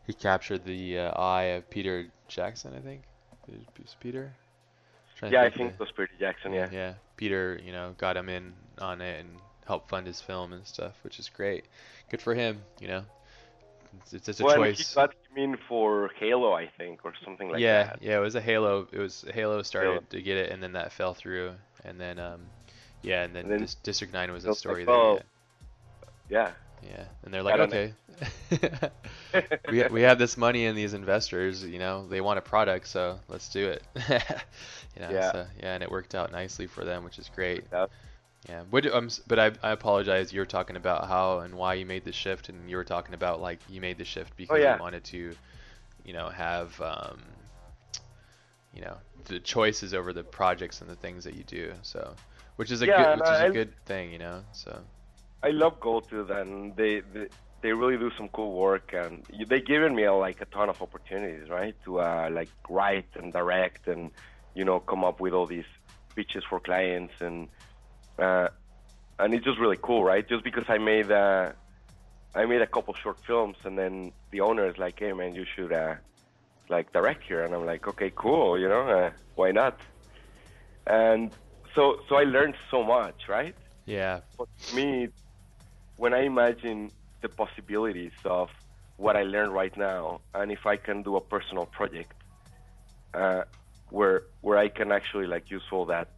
[0.07, 3.03] he captured the uh, eye of Peter Jackson, I think.
[4.01, 4.33] Peter.
[5.23, 6.53] Yeah, I think it was Peter Jackson.
[6.53, 6.69] Yeah.
[6.73, 6.95] yeah.
[7.17, 9.31] Peter, you know, got him in on it and
[9.67, 11.65] helped fund his film and stuff, which is great.
[12.11, 13.05] Good for him, you know.
[14.03, 14.95] It's, it's, it's a well, choice.
[14.95, 17.99] got him in for Halo, I think, or something like yeah, that.
[18.03, 18.87] yeah, yeah, it was a Halo.
[18.93, 20.05] It was Halo started Halo.
[20.11, 21.53] to get it, and then that fell through,
[21.85, 22.41] and then um,
[23.03, 25.21] yeah, and then, And then Dis- District Nine was a story like, that oh,
[26.29, 26.91] yeah, Yeah.
[26.91, 27.93] yeah, and they're like, okay,
[29.71, 33.19] we we have this money and these investors, you know, they want a product, so
[33.29, 33.83] let's do it.
[34.09, 35.33] you know, Yeah.
[35.33, 37.65] so, yeah, and it worked out nicely for them, which is great.
[38.49, 38.63] Yeah.
[38.71, 40.33] What um, but I, I apologize.
[40.33, 43.15] You were talking about how and why you made the shift, and you were talking
[43.15, 44.75] about like you made the shift because Oh, yeah.
[44.75, 45.37] you wanted to,
[46.05, 47.19] you know, have um,
[48.73, 51.73] you know, the choices over the projects and the things that you do.
[51.83, 52.15] So,
[52.57, 54.45] which is a Yeah, good, which is a good thing, you know.
[54.53, 54.81] So,
[55.43, 57.29] I love Goldtooth, and they, they
[57.63, 60.81] they really do some cool work, and they given me uh, like a ton of
[60.83, 61.75] opportunities, right?
[61.85, 64.11] To uh, like write and direct, and
[64.55, 65.65] you know, come up with all these
[66.15, 67.49] pitches for clients, and
[68.19, 68.49] uh,
[69.19, 70.27] and it's just really cool, right?
[70.29, 71.53] Just because I made uh,
[72.35, 75.45] I made a couple short films, and then the owner is like, "Hey, man, you
[75.55, 75.95] should uh,
[76.69, 79.79] like direct here," and I'm like, "Okay, cool, you know, uh, why not?"
[80.87, 81.31] And
[81.75, 83.55] so so I learned so much, right?
[83.87, 85.09] yeah, But to me,
[85.97, 86.91] when I imagine
[87.23, 88.51] the possibilities of
[88.97, 92.15] what I learned right now, and if I can do a personal project
[93.15, 93.43] uh,
[93.91, 96.09] where where I can actually like use all that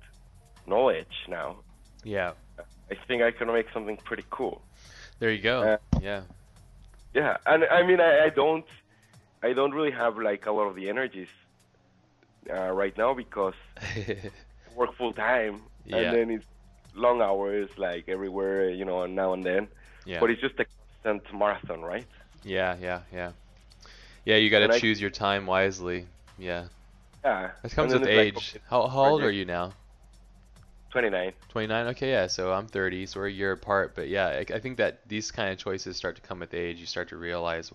[0.66, 1.58] knowledge now,
[2.04, 2.32] Yeah.
[2.90, 4.62] I think I can make something pretty cool.
[5.18, 5.62] There you go.
[5.62, 6.22] Uh, yeah.
[7.14, 8.64] Yeah, and I mean, I, I don't,
[9.42, 11.28] I don't really have like a lot of the energies
[12.52, 14.16] uh, right now because I
[14.76, 15.96] work full time, Yeah.
[15.98, 16.46] and then it's
[16.94, 19.68] long hours, like everywhere, you know, and now and then.
[20.04, 20.20] yeah.
[20.20, 20.66] But it's just a
[21.04, 22.06] constant marathon, right?
[22.44, 23.32] Yeah, yeah, yeah.
[24.24, 26.06] Yeah, you got to I- choose your time wisely.
[26.38, 26.66] Yeah.
[27.24, 27.50] Yeah.
[27.62, 28.34] That comes with age.
[28.34, 29.72] like, how, how old are you now?
[30.90, 31.32] 29.
[31.50, 31.86] 29?
[31.88, 32.26] Okay, yeah.
[32.26, 33.94] So I'm 30, so we're a year apart.
[33.94, 36.78] But yeah, I, I think that these kind of choices start to come with age.
[36.78, 37.70] You start to realize,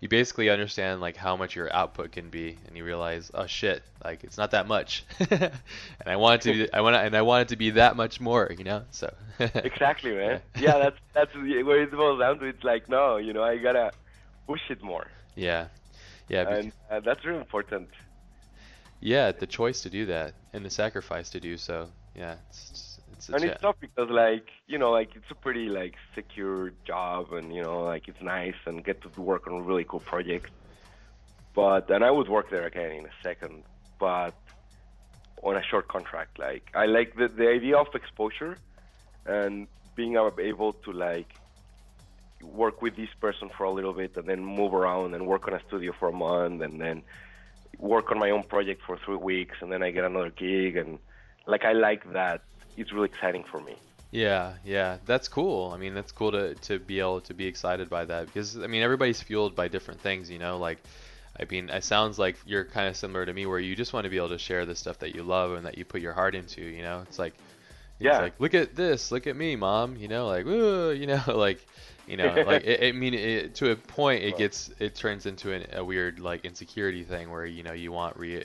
[0.00, 3.82] you basically understand like how much your output can be, and you realize, oh shit,
[4.04, 5.04] like it's not that much.
[5.30, 5.50] and
[6.06, 8.20] I want it to, be, I want, and I want it to be that much
[8.20, 8.82] more, you know.
[8.90, 9.12] So.
[9.40, 10.42] Exactly, man.
[10.58, 12.44] Yeah, that's that's where it boils down to.
[12.44, 13.92] It's like, no, you know, I gotta
[14.46, 15.68] push it more, Yeah.
[16.28, 16.44] Yeah.
[16.44, 17.88] bec- and uh, that's really important.
[19.00, 21.88] yeah, the choice to do that and the sacrifice to do so.
[22.14, 22.36] Yeah.
[22.50, 25.94] It's, it's a and it's tough because, like, you know, like it's a pretty like
[26.14, 29.84] secure job, and you know, like it's nice and get to work on a really
[29.84, 30.50] cool projects.
[31.54, 33.64] But and I would work there again in a second,
[33.98, 34.34] but
[35.42, 36.38] on a short contract.
[36.38, 38.58] Like I like the the idea of exposure
[39.26, 41.28] and being able to like
[42.42, 45.54] work with this person for a little bit and then move around and work on
[45.54, 47.02] a studio for a month and then
[47.78, 50.98] work on my own project for three weeks and then I get another gig and
[51.50, 52.42] like I like that.
[52.76, 53.76] It's really exciting for me.
[54.12, 55.70] Yeah, yeah, that's cool.
[55.72, 58.66] I mean, that's cool to to be able to be excited by that because I
[58.66, 60.58] mean, everybody's fueled by different things, you know.
[60.58, 60.82] Like,
[61.38, 64.04] I mean, it sounds like you're kind of similar to me, where you just want
[64.04, 66.12] to be able to share the stuff that you love and that you put your
[66.12, 66.62] heart into.
[66.62, 67.34] You know, it's like,
[68.00, 68.20] it's Yeah.
[68.20, 69.96] like look at this, look at me, mom.
[69.96, 71.66] You know, like, Woo, you know, like,
[72.06, 75.52] you know, like, it, I mean, it, to a point, it gets, it turns into
[75.52, 78.44] an, a weird like insecurity thing where you know you want re,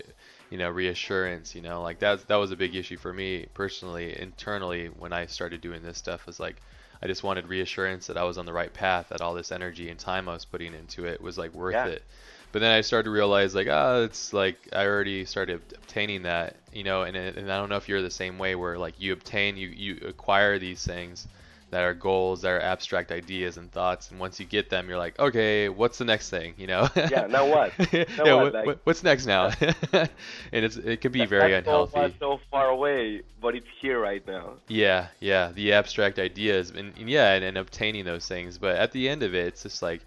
[0.50, 1.56] you know, reassurance.
[1.56, 5.26] You know, like that that was a big issue for me personally, internally when I
[5.28, 6.26] started doing this stuff.
[6.26, 6.62] Was like,
[7.02, 9.90] I just wanted reassurance that I was on the right path, that all this energy
[9.90, 11.88] and time I was putting into it was like worth Yeah.
[11.88, 12.04] it.
[12.52, 16.56] But then I started to realize like, ah, it's like I already started obtaining that,
[16.72, 19.14] you know, and and I don't know if you're the same way where like you
[19.14, 21.28] obtain, you you acquire these things
[21.76, 24.98] that are goals, that are abstract ideas and thoughts, and once you get them, you're
[24.98, 26.88] like, okay, what's the next thing, you know?
[26.96, 27.74] Yeah, now what?
[27.92, 28.44] yeah, Now what?
[28.46, 29.52] what- Like- what- what's next now?
[29.92, 30.10] and
[30.54, 32.16] it's it can be very That's so- unhealthy.
[32.18, 34.54] so far away, but it's here right now.
[34.70, 38.58] Yeah, yeah, the abstract ideas, and, and yeah, and, and obtaining those things.
[38.58, 40.00] But at the end of it, it's just like,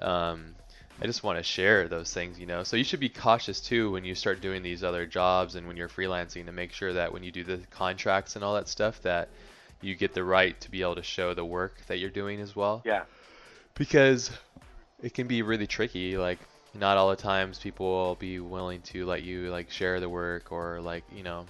[0.00, 0.54] um,
[1.02, 2.62] I just want to share those things, you know.
[2.64, 5.76] So you should be cautious too when you start doing these other jobs and when
[5.76, 9.02] you're freelancing to make sure that when you do the contracts and all that stuff,
[9.02, 9.28] that
[9.82, 12.54] you get the right to be able to show the work that you're doing as
[12.56, 13.04] well Yeah.
[13.74, 14.30] because
[15.02, 16.38] it can be really tricky like
[16.74, 20.50] not all the times people will be willing to let you like share the work
[20.52, 21.44] or like you know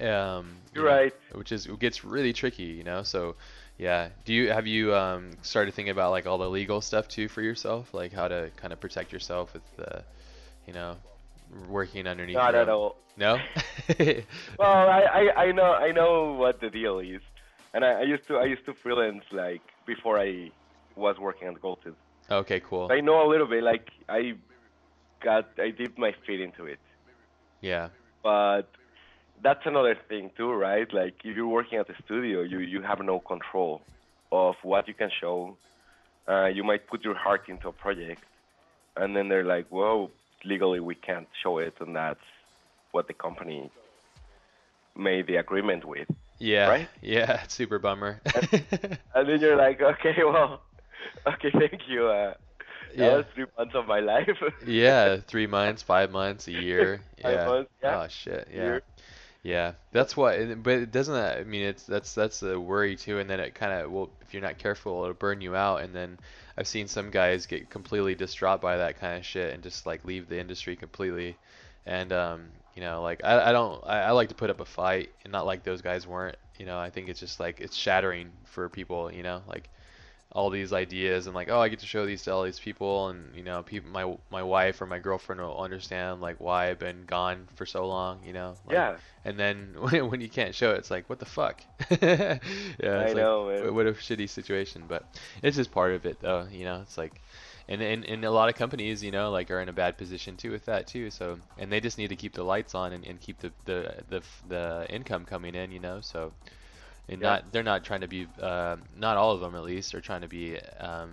[0.00, 1.14] um you You're know, right.
[1.32, 3.34] which is it gets really tricky you know so
[3.78, 7.28] yeah do you have you um started thinking about like all the legal stuff too
[7.28, 10.04] for yourself like how to kind of protect yourself with the
[10.66, 10.96] you know
[11.68, 12.96] working underneath Not at all.
[13.16, 13.38] no
[14.58, 15.02] Well, I,
[15.36, 17.22] I, I know I know what the deal is,
[17.74, 20.50] and I, I used to I used to freelance like before I
[20.96, 21.94] was working at Goldtooth.
[22.30, 23.62] okay cool I know a little bit.
[23.62, 24.34] Like I
[25.22, 26.80] got I dipped my feet into it,
[27.60, 27.88] yeah
[28.22, 28.68] but
[29.42, 30.92] that's another thing too, right?
[30.92, 33.82] Like if you're working at the studio, you you have no control
[34.32, 35.56] of what you can show.
[36.28, 38.22] Uh, you might put your heart into a project,
[38.96, 40.10] and then they're like, "Well,
[40.44, 42.20] legally we can't show it," and that's
[42.92, 43.70] what the company
[44.96, 46.08] made the agreement with.
[46.38, 46.88] yeah Right?
[47.02, 48.20] yeah super bummer
[49.14, 50.60] And then you're like, "Okay, well,
[51.26, 52.34] okay, thank you." Uh,
[52.96, 53.16] Yeah.
[53.16, 54.38] was three months of my life.
[54.66, 57.00] Yeah, three months, five months, a year.
[57.22, 57.46] Five yeah.
[57.46, 58.00] months, yeah.
[58.02, 58.48] Oh shit.
[58.50, 58.64] Yeah.
[58.64, 58.82] Year.
[59.42, 59.72] Yeah.
[59.92, 60.62] That's what.
[60.62, 61.14] But it doesn't.
[61.14, 63.18] that- I mean, it's that's that's a worry too.
[63.20, 65.82] And then it kind of well, if you're not careful, it'll burn you out.
[65.82, 66.18] And then
[66.58, 70.04] I've seen some guys get completely distraught by that kind of shit and just like
[70.04, 71.36] leave the industry completely.
[71.86, 73.80] And um, you know, like I, I don't.
[73.86, 76.36] I, I like to put up a fight, and not like those guys weren't.
[76.58, 79.12] You know, I think it's just like it's shattering for people.
[79.12, 79.70] You know, like
[80.32, 83.08] all these ideas and like oh I get to show these to all these people
[83.08, 86.78] and you know people my my wife or my girlfriend will understand like why I've
[86.78, 88.96] been gone for so long you know like, Yeah.
[89.24, 92.38] and then when, when you can't show it it's like what the fuck yeah
[92.78, 93.74] it's I know, like, man.
[93.74, 95.04] what a shitty situation but
[95.42, 97.22] it's just part of it though you know it's like
[97.66, 100.36] and, and and a lot of companies you know like are in a bad position
[100.36, 103.06] too with that too so and they just need to keep the lights on and,
[103.06, 106.32] and keep the, the the the income coming in you know so
[107.08, 107.28] and Yeah.
[107.28, 110.20] not they're not trying to be uh, not all of them at least are trying
[110.22, 111.10] to be um,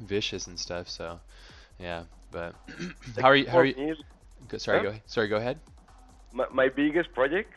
[0.00, 1.20] vicious and stuff so
[1.78, 2.54] yeah but
[3.20, 3.94] how are you how are you
[4.48, 5.58] go- sorry go sorry go ahead
[6.32, 7.52] my, my biggest project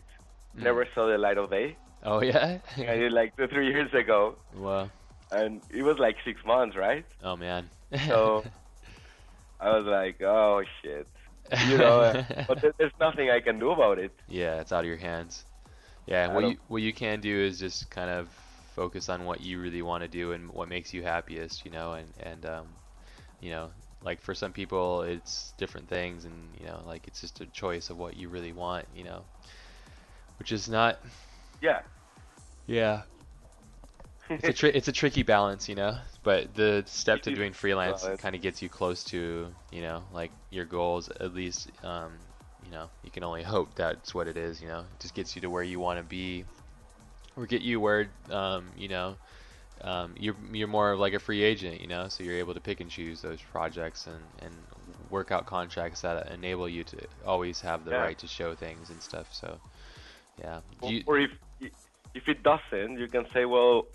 [0.54, 1.76] never saw the light of day.
[2.04, 2.60] Oh yeah.
[2.78, 4.90] I did like two, three years ago, Wow.
[5.32, 7.04] and it was like six months, right?
[7.24, 7.70] Oh man.
[8.08, 8.44] So
[9.60, 11.08] I was like, oh shit,
[11.68, 12.02] you know.
[12.02, 14.12] uh, but there's nothing I can do about it.
[14.28, 15.44] Yeah, it's out of your hands.
[16.08, 18.30] Yeah, what you what you can do is just kind of
[18.76, 21.94] focus on what you really want to do and what makes you happiest, you know,
[21.94, 22.68] and and um,
[23.42, 23.72] you know,
[24.04, 27.90] like for some people it's different things, and you know, like it's just a choice
[27.90, 29.26] of what you really want, you know,
[30.40, 31.00] which is not.
[31.62, 31.82] Yeah.
[32.68, 33.04] Yeah,
[34.38, 35.98] it's a tri- it's a tricky balance, you know.
[36.24, 40.34] But the step to doing freelance kind of gets you close to, you know, like
[40.50, 41.10] your goals.
[41.20, 42.27] At least, um,
[42.68, 44.62] you know, you can only hope that's what it is.
[44.62, 46.44] You know, it just gets you to where you want to be,
[47.38, 49.16] or get you where, um, you know,
[49.82, 52.08] um, you're you're more of like a free agent, you know.
[52.10, 54.54] So you're able to pick and choose those projects and and
[55.10, 58.04] work out contracts that enable you to always have the Yeah.
[58.04, 59.28] right to show things and stuff.
[59.32, 59.60] So,
[60.42, 60.60] yeah.
[60.84, 61.32] You- or if
[62.14, 63.86] if it doesn't, you can say, well,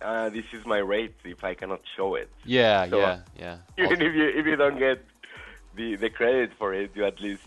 [0.00, 2.30] uh, this is my rate if I cannot show it.
[2.44, 3.56] yeah, So, yeah, yeah.
[3.78, 5.04] Even if you if you don't get
[5.74, 7.42] the the credit for it, you at least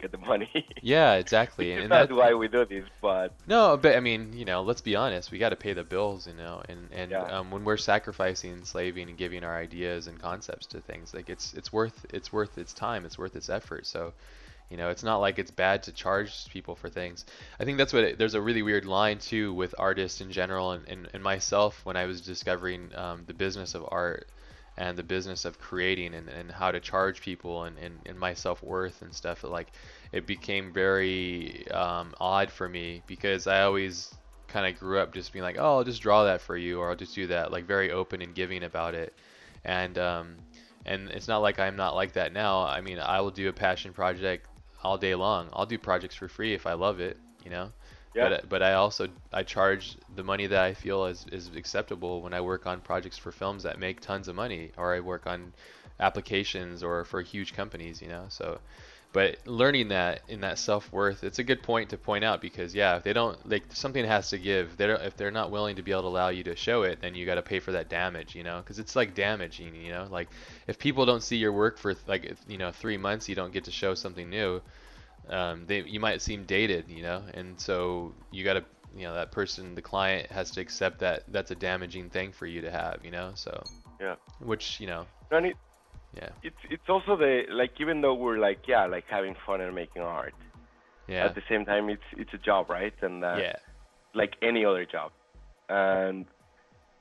[0.00, 0.50] get the money.
[0.80, 1.72] Yeah, exactly.
[1.72, 4.80] And not that, why we do this, but no, but I mean, you know, let's
[4.80, 5.30] be honest.
[5.30, 7.24] We got to pay the bills, you know, and and Yeah.
[7.24, 11.52] um, when we're sacrificing, enslaving, and giving our ideas and concepts to things, like it's
[11.54, 13.04] it's worth it's worth its time.
[13.04, 13.86] It's worth its effort.
[13.86, 14.14] So,
[14.70, 17.24] you know, it's not like it's bad to charge people for things.
[17.60, 20.72] I think that's what it, there's a really weird line too with artists in general
[20.72, 24.28] and, and, and myself when I was discovering um, the business of art
[24.76, 28.34] and the business of creating and, and how to charge people and, and, and my
[28.34, 29.72] self-worth and stuff like
[30.12, 34.14] it became very um, odd for me because I always
[34.48, 36.90] kind of grew up just being like oh I'll just draw that for you or
[36.90, 39.14] I'll just do that like very open and giving about it.
[39.64, 40.36] And um,
[40.86, 42.62] and it's not like I'm not like that now.
[42.62, 44.46] I mean I will do a passion project
[44.82, 45.48] all day long.
[45.52, 47.72] I'll do projects for free if I love it you know
[48.14, 51.48] yeah, but uh, but I also I charge the money that I feel is, is
[51.56, 55.00] acceptable when I work on projects for films that make tons of money or I
[55.00, 55.52] work on
[56.00, 58.26] applications or for huge companies, you know.
[58.28, 58.60] So
[59.12, 62.96] but learning that in that self-worth, it's a good point to point out because yeah,
[62.96, 64.76] if they don't like something has to give.
[64.76, 67.00] They don't if they're not willing to be able to allow you to show it,
[67.00, 69.90] then you got to pay for that damage, you know, cuz it's like damaging, you
[69.92, 70.06] know?
[70.10, 70.30] Like
[70.68, 73.64] if people don't see your work for like you know, 3 months you don't get
[73.64, 74.62] to show something new,
[75.28, 78.64] um, they you might seem dated, you know, and so you got to,
[78.96, 82.46] you know, that person, the client has to accept that that's a damaging thing for
[82.46, 83.62] you to have, you know, so
[84.00, 84.14] yeah.
[84.40, 85.56] which you know, And it,
[86.16, 89.74] yeah, it's it's also the like even though we're like yeah like having fun and
[89.74, 90.34] making art,
[91.06, 92.94] yeah, at the same time it's it's a job, right?
[93.02, 93.56] And uh, yeah,
[94.14, 95.12] like any other job,
[95.68, 96.26] and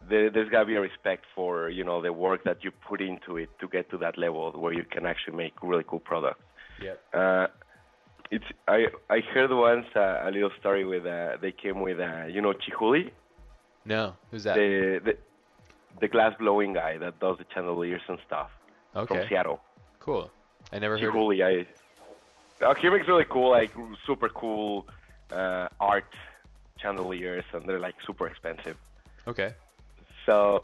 [0.07, 3.37] there, there's gotta be a respect for you know the work that you put into
[3.37, 6.43] it to get to that level where you can actually make really cool products.
[6.81, 7.47] yeah, Uh,
[8.31, 12.25] it's I I heard once uh, a little story with uh, they came with uh,
[12.27, 13.11] you know Chihuly,
[13.85, 14.55] no, who's that?
[14.55, 15.17] the, the
[16.01, 18.49] the glass blowing guy that does the chandeliers and stuff
[19.07, 19.59] from Seattle.
[19.99, 20.31] cool.
[20.71, 21.09] I never heard.
[21.09, 21.65] Of, Chihuly, I
[22.65, 23.71] uh, he makes really cool like
[24.05, 24.85] super cool
[25.31, 26.05] uh, art
[26.77, 28.77] chandeliers and they're like super expensive.
[29.27, 29.53] okay,
[30.25, 30.63] So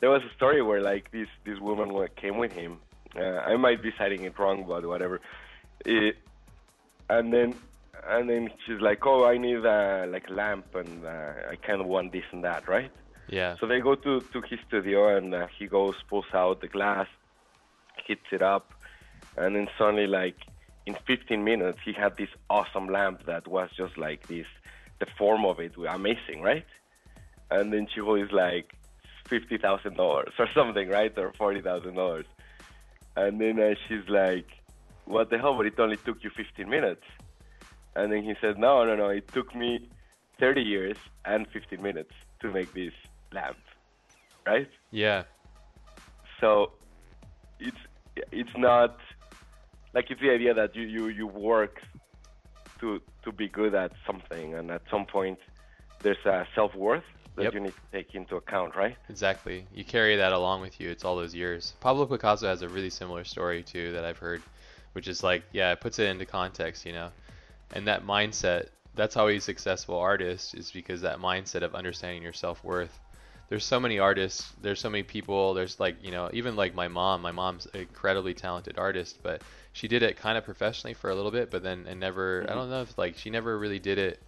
[0.00, 2.78] there was a story where like this this woman came with him.
[3.16, 5.20] Uh, I might be citing it wrong, but whatever.
[5.84, 6.16] It,
[7.08, 7.54] and then
[8.06, 11.80] and then she's like, "Oh, I need uh, like a lamp, and uh, I kind
[11.80, 12.90] of want this and that, right?"
[13.28, 16.68] yeah, So they go to to his studio, and uh, he goes, pulls out the
[16.68, 17.06] glass,
[18.06, 18.72] hits it up,
[19.36, 20.36] and then suddenly, like
[20.86, 24.46] in 15 minutes, he had this awesome lamp that was just like this.
[25.00, 26.66] The form of it, was amazing, right?
[27.50, 28.74] And then she is like
[29.26, 32.26] fifty thousand dollars or something, right, or forty thousand dollars.
[33.16, 34.48] And then uh, she's like,
[35.04, 35.56] "What the hell?
[35.56, 37.02] But it only took you 15 minutes."
[37.96, 39.08] And then he said, "No, no, no.
[39.08, 39.88] It took me
[40.40, 42.92] 30 years and 15 minutes to make this
[43.32, 43.56] lamp,
[44.46, 44.68] right?
[44.90, 45.24] yeah,
[46.40, 46.70] So
[47.60, 47.78] it's
[48.32, 48.96] it's not
[49.94, 51.80] like it's the idea that you you you work
[52.80, 55.38] to to be good at something, and at some point
[56.02, 57.04] there's a self worth
[57.36, 57.54] that Yep.
[57.54, 58.96] you need to take into account, right?
[59.08, 59.66] exactly.
[59.74, 60.88] You carry that along with you.
[60.90, 61.74] It's all those years.
[61.80, 64.42] Pablo Picasso has a really similar story too that I've heard,
[64.94, 67.10] which is like, yeah, it puts it into context, you know,
[67.72, 68.68] and that mindset.
[68.94, 72.98] That's how a successful artist is because that mindset of understanding your self worth.
[73.48, 74.50] There's so many artists.
[74.62, 75.52] There's so many people.
[75.52, 77.20] There's like you know even like my mom.
[77.20, 79.42] My mom's an incredibly talented artist, but
[79.72, 82.42] she did it kind of professionally for a little bit, but then and never.
[82.42, 82.54] I mm-hmm.
[82.54, 84.20] don't know if like she never really did it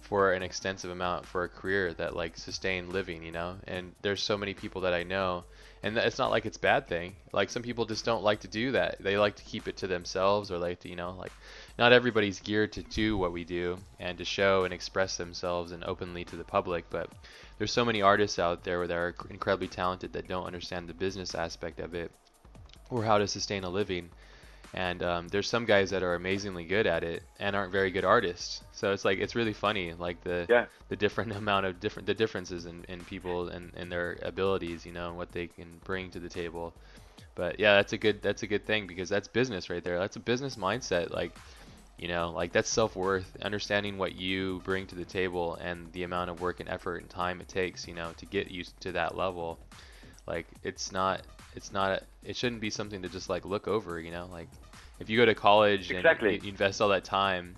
[0.00, 3.56] for an extensive amount for a career that like sustained living, you know.
[3.66, 5.44] And there's so many people that I know,
[5.82, 7.14] and it's not like it's bad thing.
[7.32, 8.96] Like some people just don't like to do that.
[9.00, 11.32] They like to keep it to themselves, or like to, you know, like
[11.78, 15.84] not everybody's geared to do what we do and to show and express themselves and
[15.84, 16.90] openly to the public.
[16.90, 17.10] But
[17.58, 21.34] there's so many artists out there that are incredibly talented that don't understand the business
[21.34, 22.10] aspect of it
[22.90, 24.10] or how to sustain a living.
[24.74, 28.04] And um, there's some guys that are amazingly good at it and aren't very good
[28.04, 28.62] artists.
[28.72, 30.66] So it's like it's really funny, like the Yeah.
[30.88, 34.92] the different amount of different the differences in, in people and, and their abilities, you
[34.92, 36.74] know, and what they can bring to the table.
[37.34, 39.98] But yeah, that's a good that's a good thing because that's business right there.
[39.98, 41.10] That's a business mindset.
[41.10, 41.38] Like,
[41.98, 46.04] you know, like that's self worth, understanding what you bring to the table and the
[46.04, 48.92] amount of work and effort and time it takes, you know, to get you to
[48.92, 49.60] that level.
[50.26, 51.22] Like it's not
[51.58, 54.48] it's not it shouldn't be something to just like look over, you know, like
[55.00, 56.36] if you go to college Exactly.
[56.36, 57.56] and you, invest all that time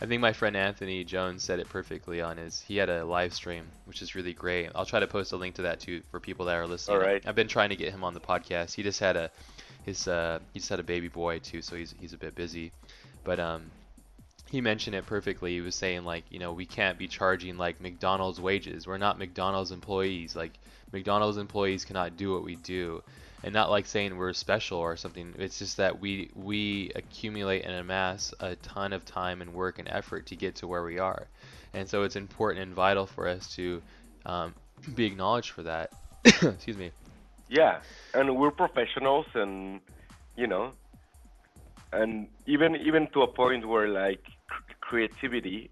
[0.00, 2.60] I think my friend Anthony Jones said it perfectly on his.
[2.60, 4.70] He had a live stream, which is really great.
[4.74, 6.98] I'll try to post a link to that too for people that are listening.
[6.98, 7.20] All right.
[7.26, 8.74] I've been trying to get him on the podcast.
[8.74, 9.30] He just had a
[9.84, 12.70] his uh he just had a baby boy too, so he's he's a bit busy.
[13.24, 13.70] But um
[14.50, 15.54] he mentioned it perfectly.
[15.54, 18.86] He was saying like, you know, we can't be charging like McDonald's wages.
[18.86, 20.36] We're not McDonald's employees.
[20.36, 20.52] Like
[20.92, 23.02] McDonald's employees cannot do what we do.
[23.44, 25.34] And not like saying we're special or something.
[25.38, 29.88] It's just that we we accumulate and amass a ton of time and work and
[29.88, 31.28] effort to get to where we are.
[31.72, 33.80] And so it's important and vital for us to
[34.26, 34.54] um,
[34.94, 35.92] be acknowledged for that.
[36.24, 36.90] Excuse me.
[37.48, 37.80] Yeah,
[38.12, 39.80] and we're professionals, and
[40.36, 40.72] you know,
[41.92, 45.70] and even even to a point where like cr- creativity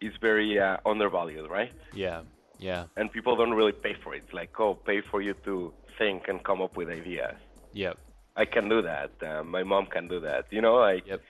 [0.00, 1.72] is very uh, undervalued, right?
[1.92, 2.22] Yeah.
[2.58, 2.84] Yeah.
[2.96, 4.22] And people don't really pay for it.
[4.24, 7.36] It's like, oh, pay for you to think and come up with ideas.
[7.72, 7.98] Yep.
[8.36, 9.10] I can do that.
[9.22, 10.46] Uh, my mom can do that.
[10.50, 11.06] You know, like.
[11.06, 11.20] Yep.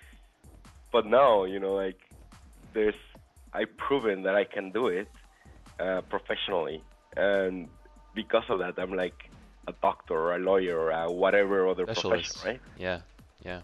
[0.92, 1.98] But now, you know, like,
[2.72, 2.94] there's
[3.52, 5.08] I've proven that I can do it
[5.80, 6.84] uh, professionally,
[7.16, 7.68] and
[8.14, 9.30] because of that, I'm like
[9.66, 12.34] a doctor or a lawyer or a whatever other Specialist.
[12.34, 12.60] profession, right?
[12.78, 13.00] Yeah,
[13.44, 13.62] yeah,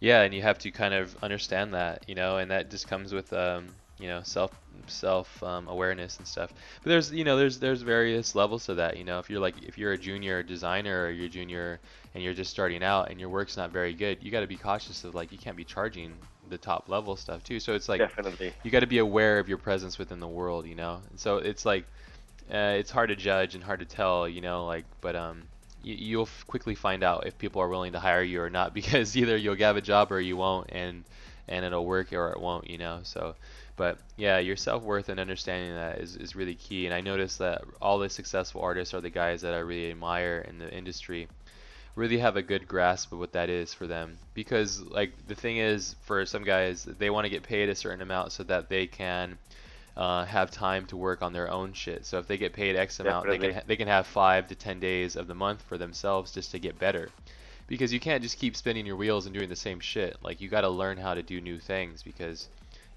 [0.00, 3.12] yeah, and you have to kind of understand that, you know, and that just comes
[3.12, 3.68] with, um,
[4.02, 4.52] you know, self
[4.88, 6.52] self um, awareness and stuff.
[6.82, 8.96] But there's, you know, there's there's various levels to that.
[8.96, 11.80] You know, if you're like if you're a junior designer or you're junior
[12.14, 14.56] and you're just starting out and your work's not very good, you got to be
[14.56, 16.16] cautious of like you can't be charging
[16.48, 17.60] the top level stuff too.
[17.60, 18.52] So it's like Definitely.
[18.64, 21.00] you got to be aware of your presence within the world, you know.
[21.10, 21.86] And so it's like
[22.52, 25.48] uh, it's hard to judge and hard to tell, you know, like but um
[25.82, 28.74] you, you'll f- quickly find out if people are willing to hire you or not
[28.80, 31.04] because either you'll have a job or you won't and
[31.52, 33.00] and it'll work or it won't, you know.
[33.02, 33.34] So
[33.76, 37.62] but yeah, your self-worth and understanding that is, is really key and I noticed that
[37.80, 41.28] all the successful artists are the guys that I really admire in the industry
[41.94, 45.58] really have a good grasp of what that is for them because like the thing
[45.58, 48.86] is for some guys they want to get paid a certain amount so that they
[48.86, 49.36] can
[49.94, 52.98] uh, have time to work on their own shit so if they get paid x
[52.98, 55.76] amount they can ha- they can have five to ten days of the month for
[55.76, 57.10] themselves just to get better
[57.72, 60.48] because you can't just keep spinning your wheels and doing the same shit like you
[60.50, 62.48] got to learn how to do new things because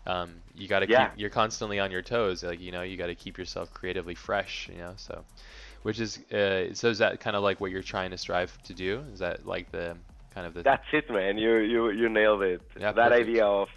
[0.05, 1.07] um, you got to Yeah.
[1.07, 4.15] keep you're constantly on your toes like you know you got to keep yourself creatively
[4.15, 5.23] fresh you know so
[5.83, 8.73] which is uh, so is that kind of like what you're trying to strive to
[8.73, 9.95] do is that like the
[10.33, 11.37] kind of the That's it, man.
[11.37, 12.61] You you you nailed it.
[12.77, 13.29] Yeah, that perfect.
[13.29, 13.69] idea of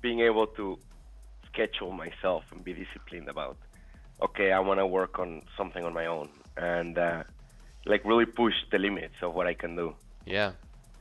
[0.00, 0.78] being able to
[1.52, 3.58] schedule myself and be disciplined about.
[4.22, 7.24] Okay, I want to work on something on my own and uh,
[7.84, 9.94] like really push the limits of what I can do.
[10.26, 10.52] Yeah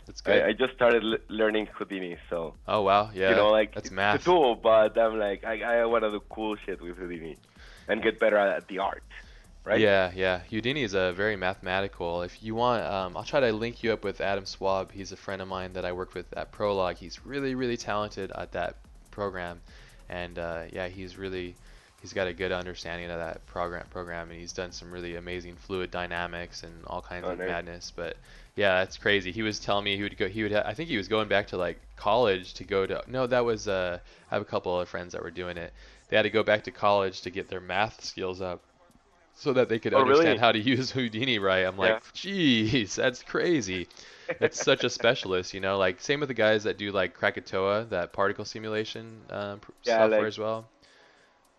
[0.06, 3.50] that's good I, I just started l- learning Houdini, so oh wow yeah you know,
[3.52, 6.56] like that's it's math a tool, but I'm like I I want to do cool
[6.58, 7.38] shit with Houdini
[7.88, 9.04] and get better at the art,
[9.66, 9.80] right?
[9.80, 10.40] Yeah, yeah.
[10.50, 12.22] Houdini is a very mathematical.
[12.22, 14.92] If you want, um, I'll try to link you up with Adam Swaab.
[14.92, 16.98] He's a friend of mine that I worked with at Prologue.
[16.98, 18.76] He's really, really talented at that
[19.12, 19.60] program,
[20.10, 21.56] and uh, yeah, he's really,
[22.02, 23.86] he's got a good understanding of that program.
[23.90, 27.48] Program, and he's done some really amazing fluid dynamics and all kinds Oh, of nice.
[27.50, 27.92] madness.
[27.94, 28.16] But
[28.56, 29.32] yeah, that's crazy.
[29.32, 30.28] He was telling me he would go.
[30.28, 30.52] He would.
[30.52, 33.02] Ha- I think he was going back to like college to go to.
[33.08, 33.68] No, that was.
[33.68, 34.00] Uh,
[34.30, 35.74] I have a couple of friends that were doing it.
[36.10, 38.62] They had to go back to college to get their math skills up
[39.36, 40.38] so that they could Oh, understand really?
[40.40, 41.66] how to use Houdini right.
[41.66, 43.88] I'm like, geez, that's crazy.
[44.40, 45.78] That's such a specialist, you know.
[45.78, 50.20] Like same with the guys that do like Krakatoa, that particle simulation um, Yeah, software
[50.22, 50.68] like- as well.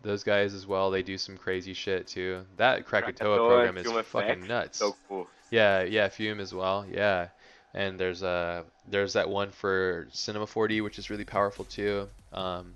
[0.03, 2.45] Those guys as well, they do some crazy shit too.
[2.59, 4.79] That Krakatoa, Krakatoa, program is fucking nuts.
[4.79, 5.27] So cool.
[5.55, 6.85] Yeah, yeah, Fume as well.
[6.91, 7.29] Yeah,
[7.75, 12.09] and there's uh there's that one for Cinema 4D which is really powerful too.
[12.33, 12.75] Um,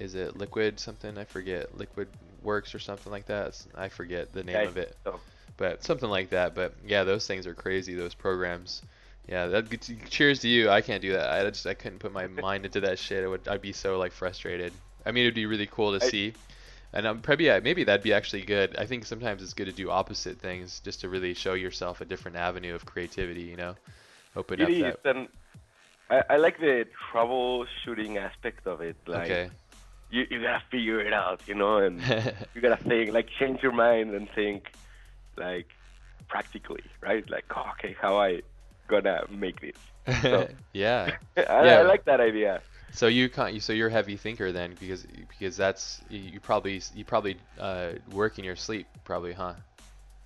[0.00, 1.16] is it Liquid something?
[1.16, 1.78] I forget.
[1.78, 2.08] Liquid
[2.42, 3.46] Works or something like that.
[3.48, 4.96] It's- I forget the name of it,
[5.56, 6.54] but something like that.
[6.54, 7.94] But yeah, those things are crazy.
[7.94, 8.82] Those programs.
[9.28, 9.64] Yeah, that
[10.10, 10.68] cheers to you.
[10.68, 11.30] I can't do that.
[11.30, 13.22] I just I couldn't put my mind into that shit.
[13.22, 14.72] It would I'd be so like frustrated.
[15.06, 16.34] I mean, it'd be really cool to I- see.
[16.94, 18.76] And um, probably yeah, maybe that'd be actually good.
[18.76, 22.04] I think sometimes it's good to do opposite things just to really show yourself a
[22.04, 23.42] different avenue of creativity.
[23.42, 23.74] You know,
[24.36, 25.16] open It up is, that.
[25.16, 25.28] and
[26.08, 28.96] I, I like the troubleshooting aspect of it.
[29.06, 29.50] Like Okay.
[30.10, 32.00] you, you gotta figure it out, you know, and
[32.54, 34.72] you gotta think, like change your mind and think,
[35.36, 35.66] like
[36.28, 37.28] practically, right?
[37.28, 38.42] Like, oh, okay, how I
[38.86, 40.22] gonna make this?
[40.22, 41.16] So- yeah.
[41.36, 41.78] I, Yeah.
[41.80, 42.60] I like that idea.
[42.94, 43.60] So you can't.
[43.62, 48.38] So you're a heavy thinker then, because because that's you probably you probably uh, work
[48.38, 49.54] in your sleep, probably, huh?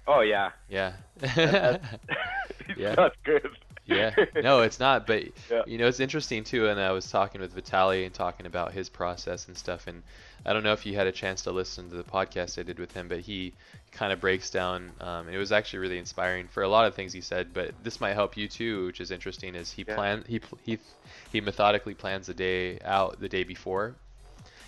[0.07, 0.93] Oh yeah, Yeah.
[1.21, 1.37] it's
[2.77, 2.95] Yeah.
[2.95, 3.49] not good.
[3.87, 4.15] yeah.
[4.43, 5.07] No, it's not.
[5.07, 5.63] But Yeah.
[5.67, 6.69] you know, it's interesting too.
[6.69, 9.87] And I was talking with Vitaly and talking about his process and stuff.
[9.87, 10.03] And
[10.47, 12.79] I don't know if you had a chance to listen to the podcast I did
[12.79, 13.55] with him, but he
[13.93, 14.93] kind of breaks down.
[15.01, 17.53] Um, and it was actually really inspiring for a lot of things he said.
[17.53, 19.55] But this might help you too, which is interesting.
[19.55, 19.95] Is he Yeah.
[19.95, 20.79] plan he he
[21.33, 23.97] he methodically plans the day out the day before,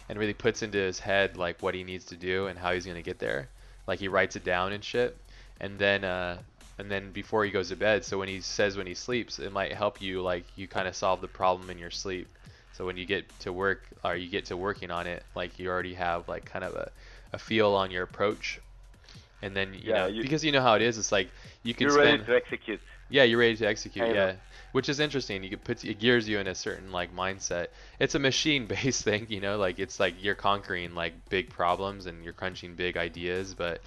[0.08, 2.86] and really puts into his head like what he needs to do and how he's
[2.86, 3.48] gonna get there.
[3.86, 5.16] Like he writes it down and shit.
[5.60, 6.38] And then uh,
[6.78, 9.52] and then before he goes to bed so when he says when he sleeps it
[9.52, 12.26] might help you like you kind of solve the problem in your sleep
[12.72, 15.68] so when you get to work or you get to working on it like you
[15.68, 16.90] already have like kind of a,
[17.34, 18.60] a feel on your approach
[19.42, 21.32] and then you Yeah, know you- because you know how it is it's like
[21.62, 22.80] you can You're spend ready to execute.
[23.08, 24.06] yeah, you're ready to execute.
[24.06, 24.30] I know.
[24.30, 24.34] Yeah,
[24.72, 25.42] which is interesting.
[25.42, 27.68] You can put it gears you in a certain like mindset.
[27.98, 29.58] It's a machine-based thing, you know.
[29.58, 33.82] Like it's like you're conquering like big problems and you're crunching big ideas, but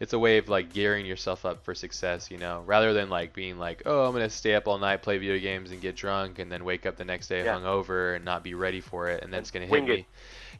[0.00, 3.34] it's a way of like gearing yourself up for success, you know, rather than like
[3.34, 6.38] being like, oh, I'm gonna stay up all night, play video games, and get drunk,
[6.38, 7.56] and then wake up the next day Yeah.
[7.56, 9.94] hungover and not be ready for it, and that's gonna hit Wing me.
[10.00, 10.06] it.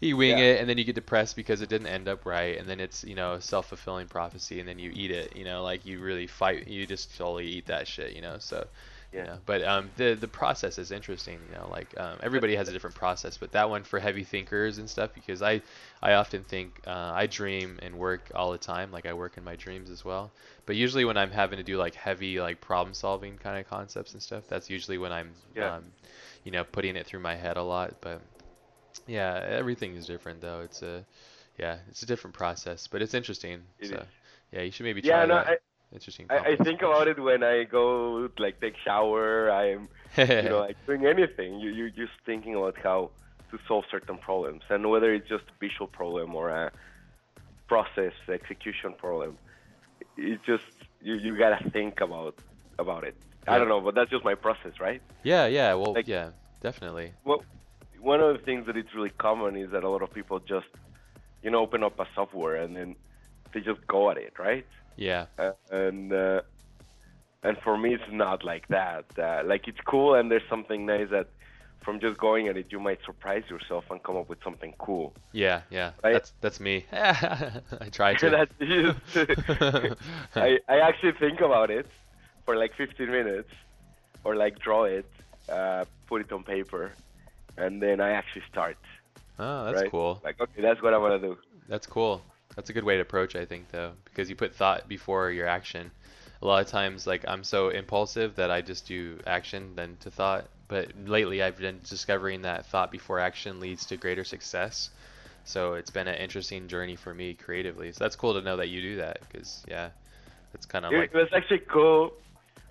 [0.00, 0.44] You wing Yeah.
[0.44, 3.04] it, and then you get depressed because it didn't end up right, and then it's
[3.04, 6.26] you know a self-fulfilling prophecy, and then you eat it, you know, like you really
[6.26, 8.38] fight, you just totally eat that shit, you know.
[8.38, 8.66] So,
[9.16, 9.26] you Yeah.
[9.26, 12.72] know, but um, the the process is interesting, you know, like um, everybody has a
[12.72, 15.60] different process, but that one for heavy thinkers and stuff, because I
[16.02, 19.44] I often think uh, I dream and work all the time, like I work in
[19.44, 20.30] my dreams as well.
[20.66, 24.12] But usually when I'm having to do like heavy like problem solving kind of concepts
[24.14, 25.72] and stuff, that's usually when I'm Yeah.
[25.76, 25.84] um,
[26.44, 28.22] you know, putting it through my head a lot, but
[29.06, 30.60] yeah, everything is different though.
[30.60, 31.04] It's a
[31.58, 33.62] yeah, it's a different process, but it's interesting.
[33.80, 34.06] It so
[34.52, 35.46] yeah, you should maybe try Yeah, no, that.
[35.46, 35.58] I,
[35.92, 36.26] interesting.
[36.30, 39.50] I, I think about it when I go like take shower.
[39.50, 41.58] I'm you know like doing anything.
[41.60, 43.10] You you're just thinking about how
[43.50, 46.70] to solve certain problems, and whether it's just a visual problem or a
[47.68, 49.38] process execution problem.
[50.16, 50.64] It's just
[51.02, 52.34] you you gotta think about
[52.78, 53.16] about it.
[53.46, 55.00] I don't know, but that's just my process, right?
[55.22, 56.30] yeah, yeah, well, like- yeah,
[56.60, 57.12] definitely.
[57.24, 57.42] Well,
[57.98, 60.66] one of the things that is really common is that a lot of people just
[61.42, 62.94] you know open up a software and then
[63.52, 64.66] they just go at it, right?
[64.98, 66.40] Yeah, Uh, and uh,
[67.44, 71.08] and for me it's not like that uh, like it's cool and there's something nice
[71.10, 71.28] that
[71.84, 75.14] from just going at it you might surprise yourself and come up with something cool
[75.32, 75.92] yeah, yeah.
[76.02, 76.84] That's that's me.
[76.92, 78.30] I try to.
[78.30, 79.16] That's just-
[80.36, 81.86] I, I actually think about it
[82.44, 83.52] for like 15 minutes
[84.24, 85.06] or like draw it
[85.48, 86.92] uh, put it on paper
[87.56, 88.76] and then i actually start
[89.38, 90.20] oh, that's right cool.
[90.24, 91.38] like okay that's what i want to do
[91.68, 92.22] That's cool.
[92.58, 95.46] That's a good way to approach, I think, though, because you put thought before your
[95.46, 95.92] action.
[96.42, 100.10] A lot of times, like I'm so impulsive that I just do action then to
[100.10, 100.46] thought.
[100.66, 104.90] But lately, I've been discovering that thought before action leads to greater success.
[105.44, 107.92] So it's been an interesting journey for me creatively.
[107.92, 109.90] So that's cool to know that you do that, because yeah,
[110.52, 112.10] it's kind of it like, was actually cool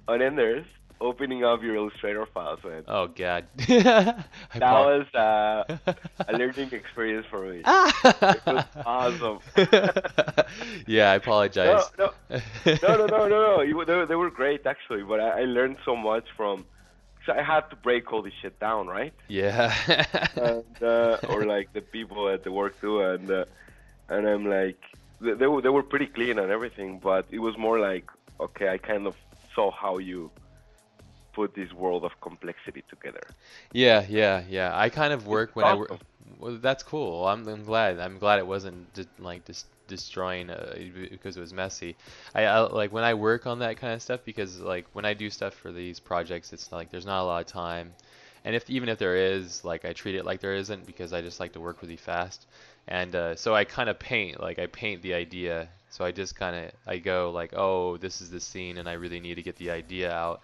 [0.09, 0.65] on Ender's
[0.99, 2.83] opening up your illustrator files man.
[2.87, 4.25] oh god, that
[4.61, 5.93] was uh,
[6.27, 9.39] a learning experience for me it was awesome.
[10.87, 11.83] yeah, I apologize.
[11.97, 15.77] No, no, no, no, no, no, They, they were great actually, but I, I learned
[15.85, 16.65] so much from.
[17.25, 19.13] So I had to break all this shit down, right?
[19.27, 19.75] yeah.
[20.37, 23.45] And uh, or like the people at the work too, and uh,
[24.07, 24.81] and I'm like,
[25.19, 28.05] they, they were they were pretty clean and everything, but it was more like,
[28.39, 29.15] okay, I kind of
[29.53, 30.31] saw how you
[31.38, 33.21] put this world of complexity together.
[33.71, 34.71] Yeah, yeah, yeah.
[34.85, 35.91] I kind of work when I work.
[36.39, 37.27] Well, that's cool.
[37.27, 37.99] I'm, I'm glad.
[37.99, 40.75] I'm glad it wasn't de- like just destroying uh,
[41.11, 41.95] because it was messy.
[42.33, 45.13] I, I like when I work on that kind of stuff because like when I
[45.13, 47.93] do stuff for these projects, it's like there's not a lot of time,
[48.43, 51.21] and if even if there is, like I treat it like there isn't because I
[51.21, 52.47] just like to work really fast,
[52.88, 55.69] and uh, so I kind of paint like I paint the idea.
[55.89, 58.93] So I just kind of I go like, oh, this is the scene, and I
[58.93, 60.41] really need to get the idea out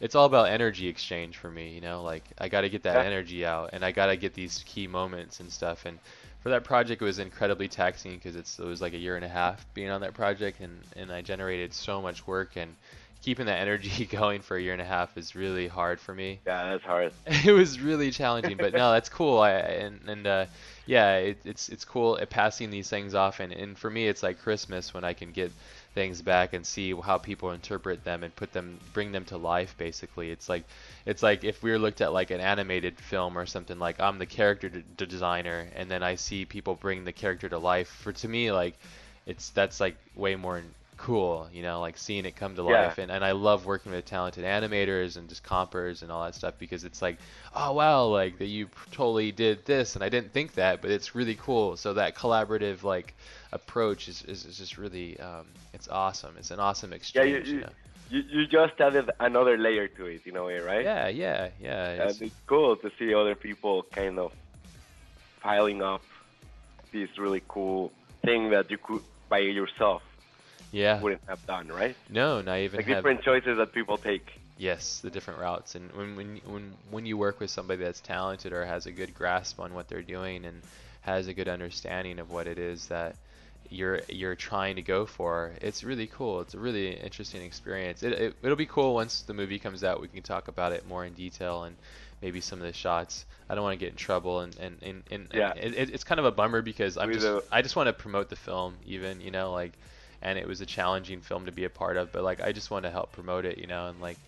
[0.00, 3.00] it's all about energy exchange for me, you know, like I got to get that
[3.00, 3.04] Yeah.
[3.04, 5.84] energy out and I got to get these key moments and stuff.
[5.86, 6.00] And
[6.40, 9.24] for that project, it was incredibly taxing because it's it was like a year and
[9.24, 12.76] a half being on that project and and I generated so much work and
[13.22, 16.40] keeping that energy going for a year and a half is really hard for me.
[16.46, 17.12] Yeah, that's hard.
[17.26, 19.40] it was really challenging, but no, that's cool.
[19.40, 20.46] I and and uh,
[20.84, 24.22] yeah, it, it's it's cool at passing these things off, and and for me, it's
[24.22, 25.52] like Christmas when I can get
[25.96, 29.74] things back and see how people interpret them and put them bring them to life
[29.78, 30.30] basically.
[30.30, 30.64] It's like
[31.06, 34.18] it's like if we were looked at like an animated film or something like I'm
[34.18, 37.88] the character d- designer and then I see people bring the character to life.
[37.88, 38.74] For to me like
[39.24, 40.62] it's that's like way more
[40.96, 42.86] cool, you know, like seeing it come to Yeah.
[42.86, 42.98] life.
[42.98, 46.54] And, and I love working with talented animators and just compers and all that stuff
[46.58, 47.18] because it's like,
[47.54, 51.14] oh wow, like that you totally did this and I didn't think that, but it's
[51.14, 51.76] really cool.
[51.76, 53.14] So that collaborative like
[53.52, 56.34] approach is, is, is just really, um, it's awesome.
[56.38, 57.48] It's an awesome Yeah, exchange.
[57.48, 57.72] you, you you, know?
[58.10, 60.82] you, you just added another layer to it in a way, right?
[60.84, 61.90] Yeah, yeah, yeah.
[61.90, 64.32] And it's- it's cool to see other people kind of
[65.40, 66.02] piling up
[66.92, 67.92] this really cool
[68.24, 70.02] thing that you could by yourself
[70.76, 71.00] yeah.
[71.00, 71.96] wouldn't have done, right?
[72.10, 74.40] No, not even Like have different choices that people take.
[74.58, 78.52] Yes, the different routes, and when when when when you work with somebody that's talented
[78.52, 80.62] or has a good grasp on what they're doing and
[81.02, 83.16] has a good understanding of what it is that
[83.70, 86.40] you're you're trying to go for, it's really cool.
[86.40, 88.02] It's a really interesting experience.
[88.02, 90.00] It, it it'll be cool once the movie comes out.
[90.00, 91.76] We can talk about it more in detail and
[92.22, 93.24] maybe some of the shots.
[93.48, 95.52] I don't want to get in trouble, and and and, and, Yeah.
[95.56, 98.30] and it, it's kind of a bummer because I'm just I just want to promote
[98.30, 99.72] the film, even you know like,
[100.26, 102.68] and it was a challenging film to be a part of, but like I just
[102.68, 104.18] want to help promote it, you know, and like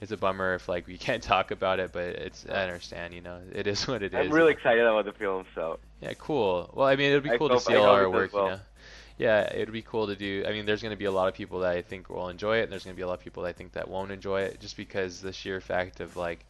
[0.00, 3.20] it's a bummer if like we can't talk about it, but it's I understand, you
[3.20, 4.26] know, it is what it is.
[4.26, 6.70] I'm really excited about the film, so Yeah, cool.
[6.72, 8.44] Well, I mean, it'd be cool to see all our work, well.
[8.44, 8.60] you know.
[9.18, 10.44] Yeah, it'd be cool to do.
[10.46, 12.58] I mean, there's going to be a lot of people that I think will enjoy
[12.58, 14.12] it, and there's going to be a lot of people that I think that won't
[14.12, 16.44] enjoy it, just because the sheer fact of like,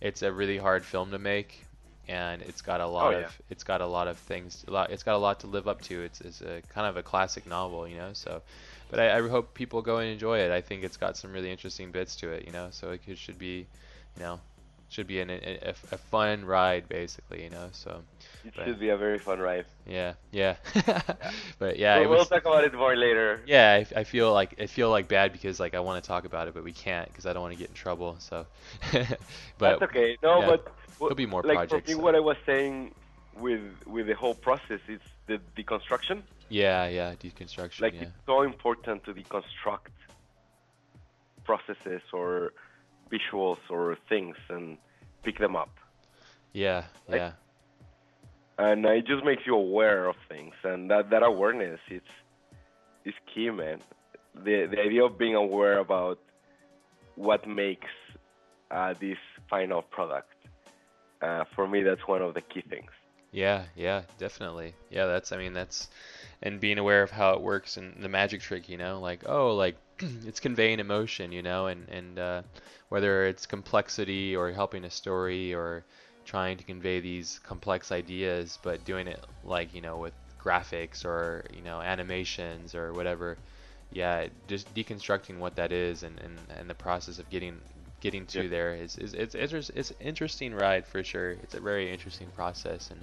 [0.00, 1.64] it's a really hard film to make,
[2.08, 3.28] and it's got a oh, lot Oh, of yeah.
[3.50, 4.64] it's got a lot of things.
[4.68, 6.02] A lot, it's got a lot to live up to.
[6.02, 8.12] It's it's a kind of a classic novel, you know.
[8.12, 8.42] So,
[8.90, 10.50] but I, I hope people go and enjoy it.
[10.50, 12.68] I think it's got some really interesting bits to it, you know.
[12.70, 13.66] So it should be,
[14.16, 14.40] you know,
[14.88, 17.68] should be an, a, a, a fun ride, basically, you know.
[17.72, 18.02] So.
[18.44, 18.66] It Right.
[18.66, 19.66] should be a very fun ride.
[19.86, 20.56] Yeah, yeah.
[21.58, 23.40] but yeah, we'll, it we'll talk about it more later.
[23.46, 26.24] Yeah, I, I feel like I feel like bad because like I want to talk
[26.24, 28.16] about it, but we can't because I don't want to get in trouble.
[28.18, 28.46] So,
[28.92, 29.18] but
[29.58, 30.16] That's okay.
[30.22, 30.46] No, yeah.
[30.50, 32.04] but There'll be more like projects, for me, so.
[32.04, 32.94] what I was saying
[33.38, 36.22] with with the whole process is the deconstruction.
[36.48, 37.80] yeah, yeah, deconstruction.
[37.80, 39.90] Like yeah, it's so important to deconstruct
[41.44, 42.52] processes or
[43.10, 44.78] visuals or things and
[45.22, 45.70] pick them up.
[46.52, 47.32] yeah, like- yeah,
[48.58, 52.04] and it just makes you aware of things and that that awareness it's
[53.04, 53.80] is key man
[54.44, 56.18] the the idea of being aware about
[57.16, 57.90] what makes
[58.70, 59.18] uh, this
[59.50, 60.34] final product
[61.22, 62.90] uh, for me that's one of the key things
[63.32, 64.74] yeah, yeah, definitely.
[64.90, 65.32] Yeah, that's.
[65.32, 65.88] I mean, that's,
[66.42, 68.68] and being aware of how it works and the magic trick.
[68.68, 71.32] You know, like oh, like it's conveying emotion.
[71.32, 72.42] You know, and and uh,
[72.90, 75.82] whether it's complexity or helping a story or
[76.24, 81.44] trying to convey these complex ideas, but doing it like you know with graphics or
[81.54, 83.36] you know animations or whatever.
[83.92, 87.60] Yeah, just deconstructing what that is and, and, and the process of getting
[88.00, 91.32] getting to there is, is it's it's it's interesting ride for sure.
[91.42, 93.00] It's a very interesting process and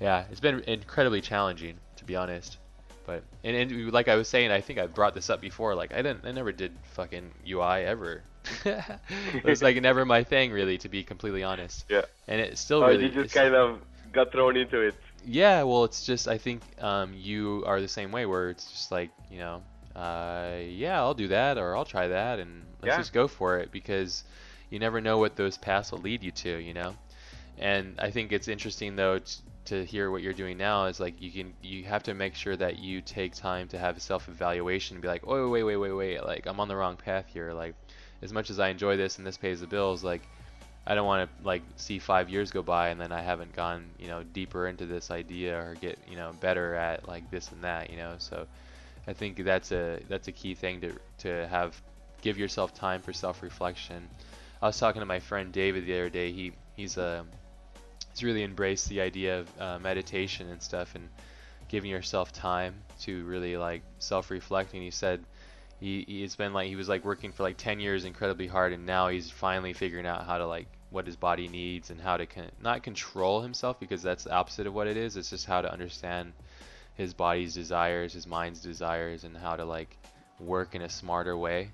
[0.00, 2.58] yeah, it's been incredibly challenging to be honest.
[3.06, 5.74] But and, and like I was saying, I think I brought this up before.
[5.74, 8.22] Like I didn't, I never did fucking UI ever.
[8.64, 11.84] It was like never my thing really, to be completely honest.
[11.88, 13.08] yeah And it still oh, really.
[13.08, 13.80] you just kind of
[14.12, 14.94] got thrown into it
[15.24, 18.92] yeah, well, it's just I think um, you are the same way, where it's just
[18.92, 19.62] like you know,
[19.94, 22.96] uh, yeah, I'll do that or I'll try that, and let's Yeah.
[22.96, 24.24] just go for it because
[24.70, 26.96] you never know what those paths will lead you to, you know.
[27.58, 31.20] And I think it's interesting though t- to hear what you're doing now is like
[31.20, 35.02] you can you have to make sure that you take time to have self-evaluation and
[35.02, 37.52] be like, oh wait wait wait wait, like I'm on the wrong path here.
[37.52, 37.74] Like
[38.22, 40.22] as much as I enjoy this and this pays the bills, like
[40.86, 43.90] I don't want to like see five years go by and then I haven't gone,
[43.98, 47.64] you know, deeper into this idea or get, you know, better at like this and
[47.64, 48.14] that, you know.
[48.18, 48.46] So
[49.06, 51.80] I think that's a that's a key thing to to have
[52.22, 54.08] give yourself time for self-reflection.
[54.62, 56.32] I was talking to my friend David the other day.
[56.32, 57.24] He he's a
[58.12, 61.08] he's really embraced the idea of uh, meditation and stuff and
[61.68, 64.72] giving yourself time to really like self reflect.
[64.72, 65.24] And He said
[65.80, 68.86] he he's been like he was like working for like 10 years incredibly hard and
[68.86, 72.26] now he's finally figuring out how to like what his body needs and how to
[72.26, 75.16] con- not control himself because that's the opposite of what it is.
[75.16, 76.32] It's just how to understand
[76.94, 79.96] his body's desires his mind's desires and how to like
[80.40, 81.70] work in a smarter way.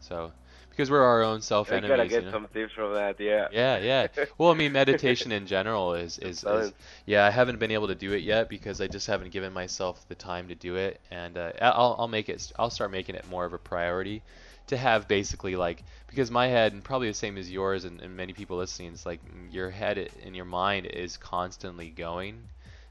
[0.00, 0.32] So
[0.72, 1.84] because we're our own self enemies.
[1.84, 2.32] i gotta get you know?
[2.32, 4.06] some tips from that yeah yeah yeah
[4.38, 6.72] well i mean meditation in general is is, is
[7.06, 10.06] yeah, I haven't been able to do it yet because I just haven't given myself
[10.08, 12.52] the time to do it, and uh, I'll I'll make it.
[12.58, 14.22] I'll start making it more of a priority
[14.68, 18.16] to have basically like because my head and probably the same as yours and, and
[18.16, 19.20] many people listening it's like
[19.50, 22.48] your head and your mind is constantly going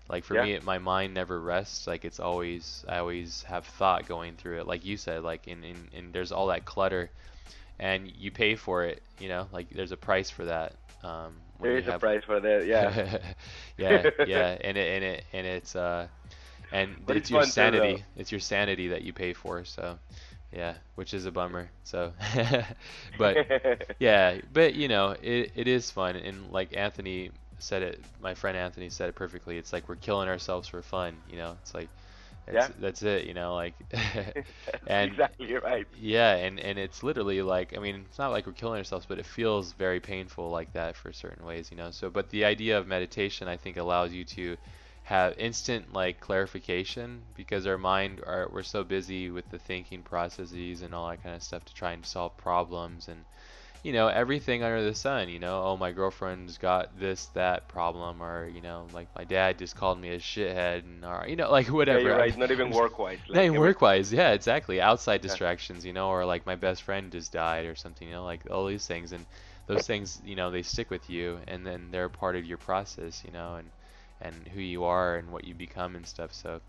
[0.10, 0.42] like for Yeah.
[0.42, 4.68] me my mind never rests like it's always i always have thought going through it
[4.68, 7.10] like you said like in, in, in there's all that clutter
[7.82, 11.78] and you pay for it you know like there's a price for that um There
[11.78, 12.66] is a price for that.
[12.68, 13.20] Yeah.
[13.78, 16.08] yeah, yeah, and it and it and it's uh,
[16.72, 18.04] and it's it's your fun too, sanity.
[18.16, 19.66] It's your sanity that you pay for.
[19.66, 20.00] So,
[20.52, 21.72] yeah, which is a bummer.
[21.84, 22.14] So,
[23.18, 23.42] but
[24.00, 28.58] yeah, but you know, it it is fun, and like Anthony said it, my friend
[28.58, 29.58] Anthony said it perfectly.
[29.58, 31.24] It's like we're killing ourselves for fun.
[31.28, 31.92] You know, it's like.
[32.52, 32.74] That's, Yeah.
[32.80, 33.76] that's it, you know, like,
[34.88, 35.88] and exactly right.
[35.94, 39.20] yeah, and and it's literally like I mean, it's not like we're killing ourselves, but
[39.20, 41.92] it feels very painful like that for certain ways, you know.
[41.92, 44.58] So, but the idea of meditation, I think, allows you to
[45.04, 50.82] have instant like clarification because our mind are we're so busy with the thinking processes
[50.82, 53.26] and all that kind of stuff to try and solve problems and
[53.84, 58.22] you know everything under the sun you know oh my girlfriend's got this that problem
[58.22, 61.52] or you know like my dad just called me a shithead and or you know
[61.52, 62.38] like Yeah, whatever you're right.
[62.38, 63.20] Not even work wise.
[63.34, 64.82] not even work wise, yeah, exactly.
[64.82, 68.26] Outside distractions, you know, or like my best friend just died or something, you know,
[68.26, 69.26] like all these things and
[69.68, 73.24] those things, you know, they stick with you and then they're part of your process,
[73.24, 73.72] you know, and
[74.22, 76.34] and who you are and what you become and stuff.
[76.34, 76.62] So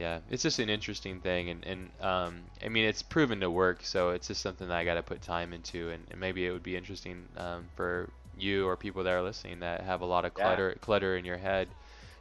[0.00, 3.84] yeah, it's just an interesting thing and, and um I mean it's proven to work,
[3.84, 6.62] so it's just something that I gotta put time into and, and maybe it would
[6.64, 10.34] be interesting um, for you or people that are listening that have a lot of
[10.38, 10.44] Yeah.
[10.44, 11.68] clutter clutter in your head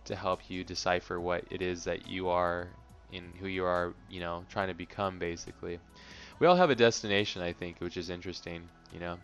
[0.05, 2.67] to help you decipher what it is that you are
[3.11, 5.79] in who you are, you know, trying to become basically.
[6.39, 9.17] We all have a destination, I think, which is interesting, you know.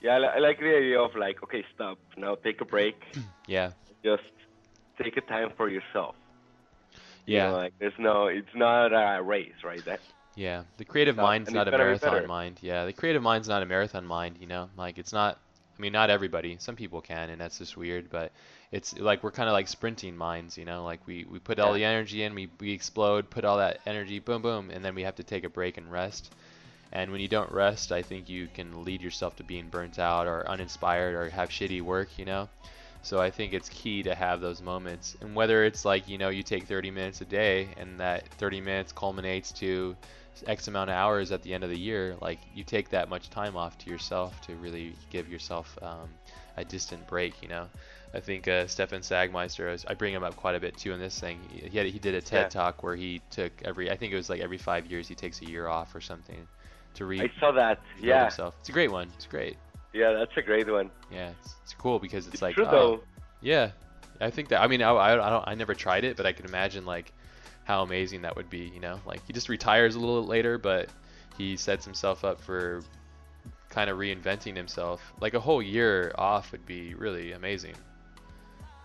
[0.00, 1.98] Yeah, I like the idea of like, okay, stop.
[2.16, 2.96] Now take a break.
[3.46, 3.72] Yeah.
[4.04, 4.22] Just
[5.02, 6.14] take a time for yourself.
[7.28, 7.42] You Yeah.
[7.42, 9.84] know, like there's no, it's not a race, right?
[9.84, 10.00] That,
[10.34, 12.58] Yeah, the creative mind's not a marathon mind.
[12.62, 14.70] Yeah, the creative mind's not a marathon mind, you know?
[14.76, 15.38] Like it's not
[15.78, 16.56] I mean not everybody.
[16.58, 18.32] Some people can and that's just weird, but
[18.72, 20.84] it's like we're kind of like sprinting minds, you know?
[20.84, 24.18] Like we we put all the energy in, we we explode, put all that energy
[24.20, 26.30] boom boom and then we have to take a break and rest.
[26.92, 30.26] And when you don't rest, I think you can lead yourself to being burnt out
[30.28, 32.48] or uninspired or have shitty work, you know?
[33.02, 35.16] So I think it's key to have those moments.
[35.20, 38.60] And whether it's like, you know, you take 30 minutes a day and that 30
[38.60, 39.96] minutes culminates to
[40.46, 43.30] X amount of hours at the end of the year, like you take that much
[43.30, 46.08] time off to yourself to really give yourself um,
[46.56, 47.68] a distant break, you know?
[48.14, 50.92] I think uh, Stefan Sagmeister, I was- I bring him up quite a bit too
[50.92, 51.38] in this thing.
[51.50, 52.48] He, had, he did a TED Yeah.
[52.50, 55.40] talk where he took every, I think it was like every five years he takes
[55.42, 56.46] a year off or something
[56.94, 57.78] to read I saw that.
[58.00, 58.54] Yeah, himself.
[58.60, 59.08] It's a great one.
[59.16, 59.56] It's great.
[59.92, 60.90] Yeah, that's a great one.
[61.10, 63.00] Yeah, it's, it's cool because it's, It's like true oh, though.
[63.40, 63.70] yeah,
[64.20, 64.60] I think that.
[64.60, 65.48] I mean, I, I, I don't.
[65.48, 67.12] I never tried it, but I can imagine like
[67.64, 68.70] how amazing that would be.
[68.74, 70.88] You know, like he just retires a little later, but
[71.36, 72.82] he sets himself up for
[73.70, 75.12] kind of reinventing himself.
[75.20, 77.74] Like a whole year off would be really amazing.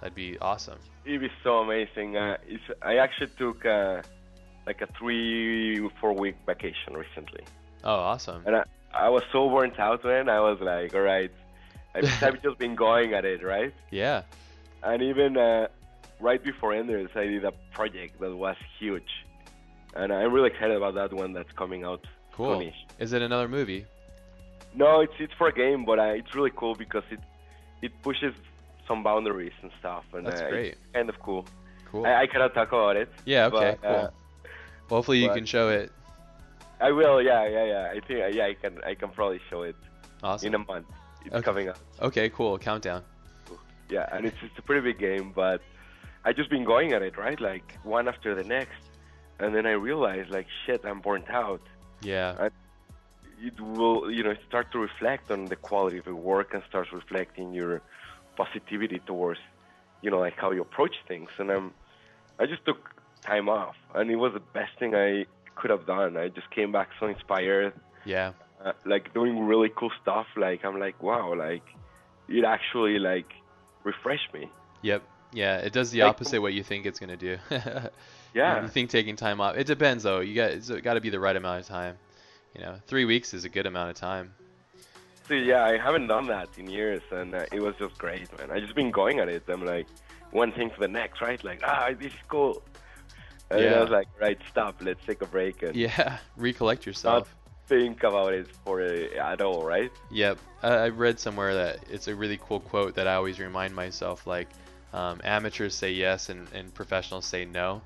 [0.02, 0.78] That'd be awesome.
[1.06, 2.18] It'd be so amazing.
[2.18, 4.02] Uh, it's, I actually took uh,
[4.68, 7.44] like a three, four week vacation recently.
[7.86, 8.44] Oh, awesome.
[8.46, 8.64] And I,
[8.94, 10.30] I was so burnt out, man.
[10.30, 11.32] I was like, all right,
[11.96, 13.74] I've, just been going at it, right?
[13.92, 14.24] Yeah.
[14.84, 15.68] And even uh,
[16.20, 19.26] right before Ender's, I did a project that was huge.
[19.96, 22.60] And I'm really excited about that one that's coming out Cool.
[22.60, 22.74] soonish.
[23.00, 23.86] Is it another movie?
[24.76, 27.20] No, it's it's for a game, but uh, it's really cool because it
[27.82, 28.34] it pushes
[28.88, 30.72] some boundaries and stuff, and That's uh, great.
[30.74, 31.46] it's kind of cool.
[31.92, 32.06] Cool.
[32.06, 33.10] I, I cannot talk about it.
[33.24, 33.46] yeah.
[33.46, 33.78] Okay.
[33.82, 34.12] but, uh, cool.
[34.98, 35.92] Hopefully you but- can show it.
[36.88, 37.22] I will.
[37.22, 37.94] Yeah, yeah, yeah.
[37.96, 39.76] I think yeah, I can I can probably show it
[40.22, 40.48] Awesome.
[40.48, 40.88] in a month.
[41.26, 41.44] It's Okay.
[41.50, 41.80] coming out.
[42.08, 42.28] okay.
[42.38, 42.58] Cool.
[42.60, 43.02] Countdown.
[43.90, 45.62] Yeah, and it's it's a pretty big game, but
[46.26, 47.40] I just been going at it, right?
[47.52, 48.82] Like one after the next,
[49.40, 51.62] and then I realized like shit, I'm burnt out.
[52.02, 52.50] Yeah.
[53.50, 56.92] It will, you know, start to reflect on the quality of your work and starts
[56.94, 57.82] reflecting your
[58.38, 59.42] positivity towards,
[60.02, 61.30] you know, like how you approach things.
[61.40, 61.74] And I'm,
[62.40, 62.80] I just took
[63.22, 66.18] time off, and it was the best thing I could have done.
[66.18, 67.74] I just came back so inspired,
[68.06, 68.34] Yeah.
[68.64, 70.28] uh, like doing really cool stuff.
[70.36, 71.64] Like I'm like, wow, like
[72.28, 73.32] it actually like
[73.84, 74.50] refreshed me.
[74.82, 75.04] Yep.
[75.32, 77.38] Yeah, it does the Like- opposite what you think it's gonna do.
[78.36, 78.64] Yeah.
[78.64, 79.56] You think taking time off?
[79.58, 80.20] It depends though.
[80.22, 81.98] You got it's got to be the right amount of time.
[82.56, 84.34] You know, three weeks is a good amount of time.
[85.28, 88.50] So yeah, I haven't done that in years, and uh, it was just great, man.
[88.50, 89.44] I just been going at it.
[89.48, 89.86] I'm like
[90.32, 91.44] one thing to the next, right?
[91.44, 92.64] Like ah, this is cool.
[93.54, 93.78] And Yeah.
[93.78, 94.76] I was like, right, stop.
[94.82, 97.28] Let's take a break and Yeah, recollect yourself.
[97.28, 97.28] Not
[97.68, 99.92] think about it for uh, at all, right?
[100.12, 100.38] Yep.
[100.64, 104.26] I, I read somewhere that it's a really cool quote that I always remind myself.
[104.28, 104.50] Like,
[104.94, 107.82] um, amateurs say yes and, and professionals say no,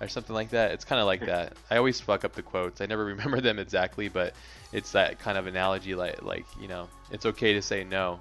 [0.00, 0.72] or something like that.
[0.72, 1.54] It's kind of like that.
[1.70, 2.80] I always fuck up the quotes.
[2.80, 4.34] I never remember them exactly, but
[4.72, 8.18] it's that kind of analogy like like you know it's okay to say no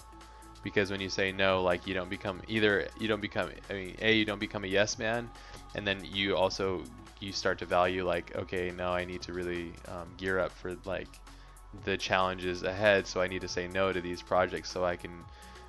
[0.63, 3.95] because when you say no like you don't become either you don't become i mean
[4.01, 5.29] a you don't become a yes man
[5.75, 6.83] and then you also
[7.19, 10.75] you start to value like okay now i need to really um, gear up for
[10.85, 11.07] like
[11.83, 13.05] the challenges ahead.
[13.05, 15.11] So i need to say no to these projects so i can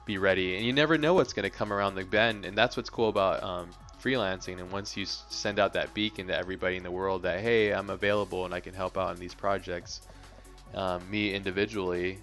[0.06, 0.56] be ready.
[0.56, 2.44] And you never know what's going to come around the bend.
[2.44, 3.70] And that's what's cool about um,
[4.02, 4.58] freelancing.
[4.58, 7.90] And once you send out that beacon to everybody in the world that hey i'm
[7.90, 10.00] available and i can help out in these projects
[10.74, 12.18] um, me individually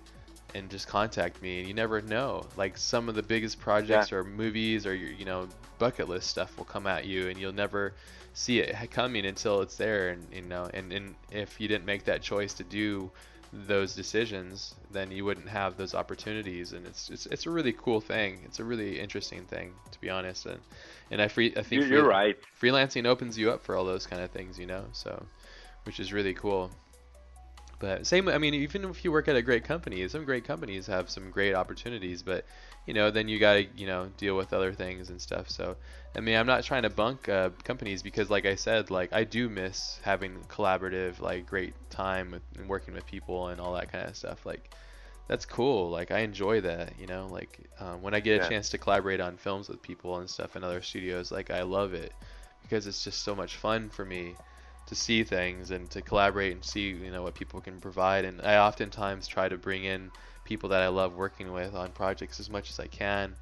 [0.55, 2.45] and just contact me and you never know.
[2.55, 4.17] Like some of the biggest projects yeah.
[4.17, 5.47] or movies or your you know
[5.79, 7.93] bucket list stuff will come at you and you'll never
[8.33, 12.03] see it coming until it's there and you know and, and if you didn't make
[12.05, 13.09] that choice to do
[13.51, 18.01] those decisions then you wouldn't have those opportunities and it's it's, it's a really cool
[18.01, 18.39] thing.
[18.45, 20.59] It's a really interesting thing to be honest and
[21.09, 22.37] and I free I think you're, free, right.
[22.61, 25.25] freelancing opens you up for all those kind of things you know so
[25.85, 26.71] which is really cool
[27.79, 30.87] but same, I mean, even if you work at a great company, some great companies
[30.87, 32.45] have some great opportunities, but
[32.85, 35.49] you know, then you gotta, you know, deal with other things and stuff.
[35.49, 35.75] So,
[36.15, 39.25] I mean, I'm not trying to bunk uh, companies because, like I said, like I
[39.25, 43.91] do miss having collaborative, like great time with, and working with people and all that
[43.91, 44.45] kind of stuff.
[44.45, 44.73] Like,
[45.27, 45.89] that's cool.
[45.89, 47.27] Like I enjoy that, you know.
[47.29, 48.47] Like um, when I get yeah.
[48.47, 51.63] a chance to collaborate on films with people and stuff in other studios, like I
[51.63, 52.13] love it
[52.61, 54.35] because it's just so much fun for me
[54.87, 58.25] to see things and to collaborate and see you know what people can provide.
[58.25, 60.11] And I oftentimes try to bring in
[60.43, 63.35] people that I love working with on projects as much as I can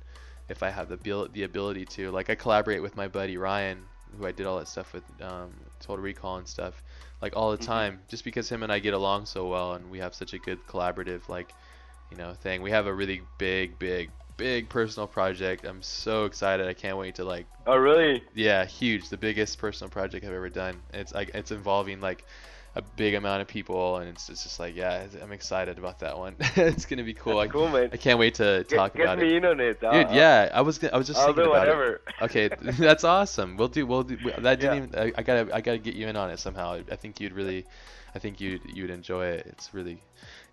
[0.50, 2.12] if I have the the ability to.
[2.12, 3.80] Like I collaborate with my buddy Ryan
[4.18, 6.82] who I did all that stuff with um, Total Recall and stuff
[7.22, 7.66] like all the mm-hmm.
[7.66, 10.38] time just because him and I get along so well and we have such a
[10.38, 11.54] good collaborative like
[12.12, 12.62] you know thing.
[12.62, 15.66] We have a really big big big personal project.
[15.66, 16.68] I'm so excited.
[16.68, 17.46] I can't wait to like.
[17.68, 18.24] Oh really?
[18.34, 19.10] Yeah, huge.
[19.10, 20.82] The biggest personal project I've ever done.
[20.94, 22.26] It's like it's involving like
[22.76, 26.18] a big amount of people, and it's, it's just like yeah, I'm excited about that
[26.18, 26.36] one.
[26.56, 27.38] it's gonna be cool.
[27.38, 27.90] That's I, cool, man.
[27.94, 29.38] I can't wait to talk get, about get me it.
[29.38, 30.12] in on it, dude.
[30.12, 31.94] Yeah, I was I was just I'll thinking do about whatever.
[31.94, 32.02] it.
[32.22, 33.56] Okay, that's awesome.
[33.56, 34.60] We'll do we'll do that.
[34.60, 34.76] Didn't yeah.
[34.76, 36.82] even I, I gotta I gotta get you in on it somehow.
[36.92, 37.66] I think you'd really,
[38.14, 39.46] I think you you'd enjoy it.
[39.48, 40.02] It's really,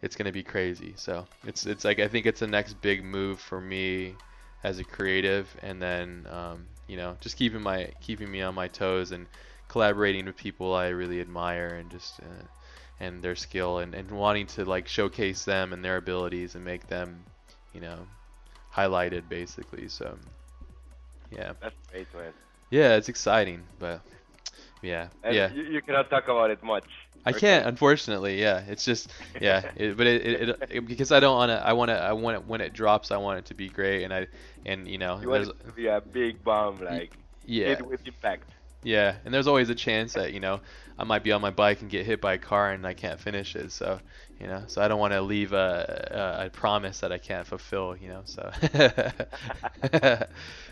[0.02, 0.94] it's gonna be crazy.
[0.96, 4.16] So it's it's like I think it's the next big move for me
[4.64, 8.68] as a creative, and then um, you know just keeping my keeping me on my
[8.68, 9.26] toes and
[9.68, 12.44] collaborating with people I really admire and just uh,
[13.00, 16.86] and their skill and, and wanting to like showcase them and their abilities and make
[16.88, 17.24] them
[17.72, 18.06] you know
[18.74, 19.88] highlighted basically.
[19.88, 20.18] So
[21.30, 21.52] yeah.
[21.60, 22.32] That's great, man.
[22.70, 24.00] Yeah, it's exciting, but
[24.82, 25.52] yeah, and yeah.
[25.52, 26.84] You, you cannot talk about it much.
[27.24, 28.40] I can't, unfortunately.
[28.40, 31.66] Yeah, it's just yeah, it, but it, it, it, because I don't want to.
[31.66, 31.94] I want to.
[31.94, 33.10] I want it when it drops.
[33.10, 34.26] I want it to be great, and I
[34.66, 35.20] and you know.
[35.20, 38.54] You want it to be a big bomb, like yeah, hit with impact.
[38.82, 40.60] Yeah, and there's always a chance that you know
[40.98, 43.20] I might be on my bike and get hit by a car and I can't
[43.20, 43.70] finish it.
[43.72, 44.00] So
[44.40, 47.46] you know, so I don't want to leave a, a, a promise that I can't
[47.46, 47.96] fulfill.
[47.96, 48.50] You know, so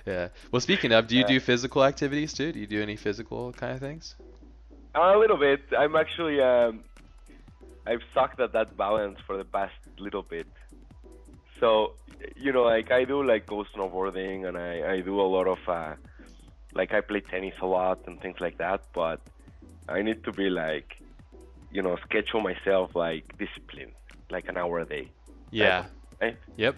[0.06, 0.28] yeah.
[0.50, 2.52] Well, speaking of, do you do physical activities too?
[2.52, 4.16] Do you do any physical kind of things?
[4.94, 5.60] A little bit.
[5.76, 6.84] I'm actually um,
[7.86, 10.48] I've sucked at that balance for the past little bit.
[11.60, 11.94] So
[12.36, 15.58] you know, like I do like go snowboarding and I I do a lot of
[15.68, 15.94] uh,
[16.74, 18.82] like I play tennis a lot and things like that.
[18.92, 19.20] But
[19.88, 20.96] I need to be like,
[21.70, 23.92] you know, schedule myself like discipline,
[24.30, 25.10] like an hour a day.
[25.50, 25.86] Yeah.
[26.20, 26.36] Right?
[26.56, 26.76] Yep.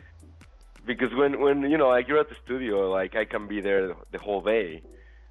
[0.84, 3.94] Because when when you know like you're at the studio, like I can be there
[4.10, 4.82] the whole day,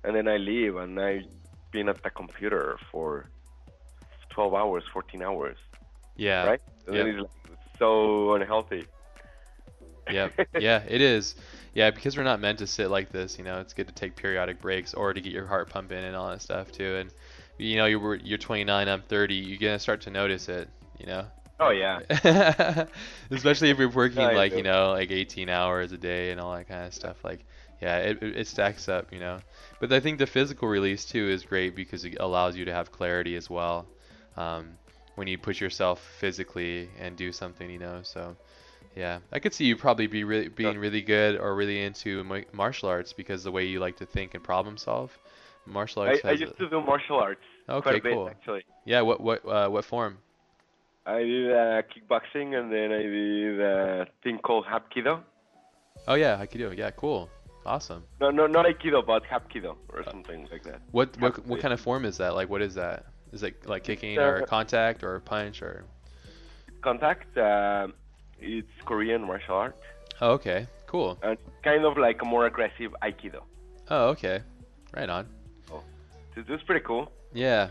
[0.03, 1.23] and then I leave and I
[1.71, 3.29] been at the computer for
[4.29, 5.57] 12 hours, 14 hours.
[6.15, 6.45] Yeah.
[6.45, 6.61] Right?
[6.87, 8.85] And it's like so unhealthy.
[10.09, 10.29] yeah,
[10.59, 11.35] yeah, it is.
[11.73, 14.15] Yeah, because we're not meant to sit like this, you know, it's good to take
[14.15, 16.97] periodic breaks or to get your heart pumping and all that stuff too.
[16.97, 17.11] And
[17.57, 20.69] you know, you're you're 29, I'm 30, you're gonna start to notice it,
[20.99, 21.25] you know.
[21.61, 21.99] Oh yeah.
[23.31, 26.67] Especially if you're working like you know like 18 hours a day and all that
[26.67, 27.23] kind of stuff.
[27.23, 27.45] Like,
[27.81, 29.39] yeah, it it stacks up, you know.
[29.79, 32.91] But I think the physical release too is great because it allows you to have
[32.91, 33.87] clarity as well.
[34.37, 34.77] Um,
[35.15, 37.99] when you push yourself physically and do something, you know.
[38.03, 38.35] So,
[38.95, 42.89] yeah, I could see you probably be really being really good or really into martial
[42.89, 45.17] arts because the way you like to think and problem solve.
[45.65, 46.21] Martial arts.
[46.23, 46.57] I, I used a...
[46.57, 47.41] to do martial arts.
[47.69, 48.29] Okay, bit, cool.
[48.29, 48.63] actually.
[48.85, 50.17] Yeah, what what uh, what form?
[51.05, 55.21] I did uh, kickboxing and then I did a thing called Hapkido.
[56.07, 56.75] Oh yeah, Hapkido.
[56.75, 57.29] Yeah, cool.
[57.65, 58.03] Awesome.
[58.19, 60.81] No, no, not Aikido, but Hapkido or something like that.
[60.91, 62.33] What what what kind of form is that?
[62.35, 63.05] Like, what is that?
[63.31, 65.85] Is it like kicking uh, or contact or punch or?
[66.81, 67.37] Contact.
[67.37, 67.87] Uh,
[68.39, 69.77] it's Korean martial art.
[70.19, 70.67] Oh, okay.
[70.87, 71.17] Cool.
[71.21, 73.41] And kind of like a more aggressive Aikido.
[73.89, 74.41] Oh, okay.
[74.93, 75.27] Right on.
[75.71, 75.83] Oh,
[76.35, 77.11] this is pretty cool.
[77.33, 77.69] Yeah,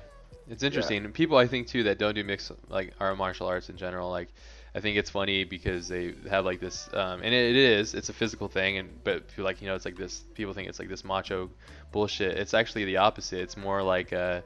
[0.49, 1.05] It's interesting.
[1.05, 4.11] And people I think too that don't do mixed like our martial arts in general,
[4.11, 4.29] like
[4.75, 8.13] I think it's funny because they have like this, um, and it, is, it's a
[8.13, 10.23] physical thing, and but feel like you know it's like this.
[10.35, 11.51] People think it's like this macho
[11.91, 12.37] bullshit.
[12.39, 13.41] It's actually the opposite.
[13.41, 14.43] It's more like uh,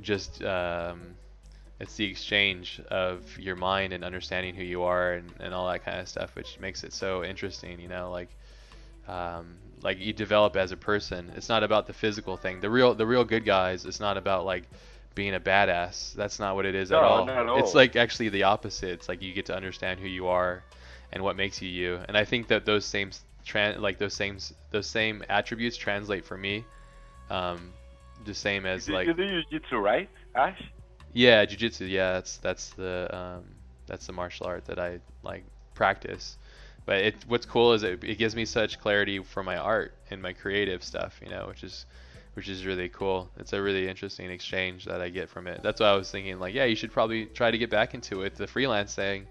[0.00, 1.16] just um,
[1.80, 5.84] it's the exchange of your mind and understanding who you are and, and all that
[5.84, 7.80] kind of stuff, which makes it so interesting.
[7.80, 8.28] You know, like
[9.08, 11.32] um, like you develop as a person.
[11.36, 12.60] It's not about the physical thing.
[12.60, 13.84] The real the real good guys.
[13.84, 14.64] It's not about like
[15.14, 16.14] being a badass.
[16.14, 17.30] That's not what it is No, at all.
[17.30, 17.58] at all.
[17.58, 18.90] It's like actually the opposite.
[18.90, 20.62] It's like you get to understand who you are
[21.12, 22.00] and what makes you you.
[22.08, 23.10] And I think that those same
[23.46, 24.38] tran like those same
[24.70, 26.64] those same attributes translate for me.
[27.30, 27.72] Um,
[28.24, 30.60] the same as You, like you do jiu-jitsu, right, Ash?
[31.12, 31.88] yeah, jujitsu.
[31.88, 33.44] Yeah, that's that's the um,
[33.86, 36.38] that's the martial art that I like practice.
[36.86, 40.20] But it what's cool is it, it gives me such clarity for my art and
[40.22, 41.86] my creative stuff, you know, which is
[42.34, 43.30] which is really cool.
[43.38, 45.62] It's a really interesting exchange that I get from it.
[45.62, 48.22] That's why I was thinking like, yeah, you should probably try to get back into
[48.22, 49.26] it, the freelance thing,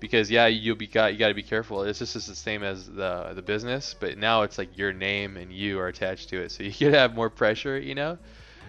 [0.00, 1.82] because yeah, you'll be got you got to be careful.
[1.82, 5.52] It's just the same as the the business, but now it's like your name and
[5.52, 8.18] you are attached to it, so you could have more pressure, you know.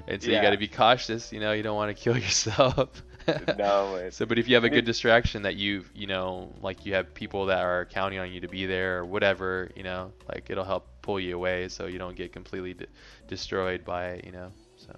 [0.07, 1.53] And so you got to be cautious, you know.
[1.53, 3.03] You don't want to kill yourself.
[3.57, 4.10] No.
[4.11, 7.14] So, but if you have a good distraction that you, you know, like you have
[7.14, 10.65] people that are counting on you to be there or whatever, you know, like it'll
[10.65, 12.88] help pull you away so you don't get completely de-
[13.27, 14.51] destroyed by it, you know.
[14.77, 14.91] So,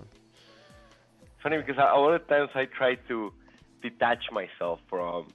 [1.44, 3.34] funny because a lot of times I try to
[3.82, 5.28] detach myself from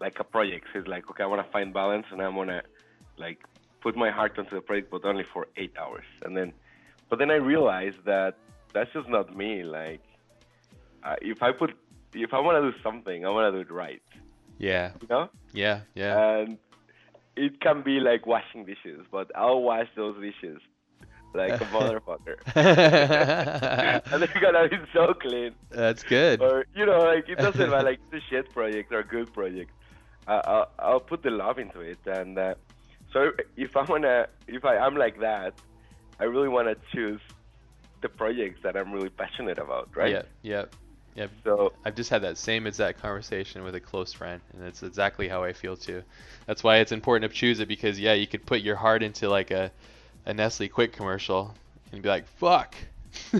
[0.00, 0.66] like a project.
[0.72, 2.62] So it's like, okay, I want to find balance and I'm gonna
[3.18, 3.40] like
[3.80, 6.04] put my heart onto the project, but only for eight hours.
[6.24, 6.52] And then,
[7.08, 8.36] but then I realized that
[8.72, 9.64] that's just not me.
[9.64, 10.02] Like,
[11.04, 11.74] uh, if I put,
[12.14, 14.02] if I want to do something, I want to do it right.
[14.58, 15.28] yeah, You know?
[15.52, 16.12] yeah, yeah.
[16.38, 16.58] And
[17.36, 20.60] it can be like washing dishes, but I'll wash those dishes
[21.34, 22.36] like a motherfucker.
[24.12, 25.54] and they're gonna be so clean.
[25.70, 26.40] That's good.
[26.40, 29.32] or you know, like it doesn't matter, like it's a shit project or a good
[29.32, 29.70] project.
[30.26, 32.54] Uh, I'll, I'll put the love into it, and uh,
[33.12, 35.54] so if I wanna, if I am like that,
[36.20, 37.20] I really wanna choose
[38.02, 40.12] the projects that I'm really passionate about, right?
[40.12, 40.64] Yeah, yeah,
[41.14, 41.26] yeah.
[41.44, 45.28] So I've just had that same exact conversation with a close friend, and it's exactly
[45.28, 46.02] how I feel too.
[46.46, 49.28] That's why it's important to choose it because yeah, you could put your heart into
[49.28, 49.70] like a
[50.26, 51.54] a Nestle Quik commercial
[51.92, 52.74] and be like, "Fuck."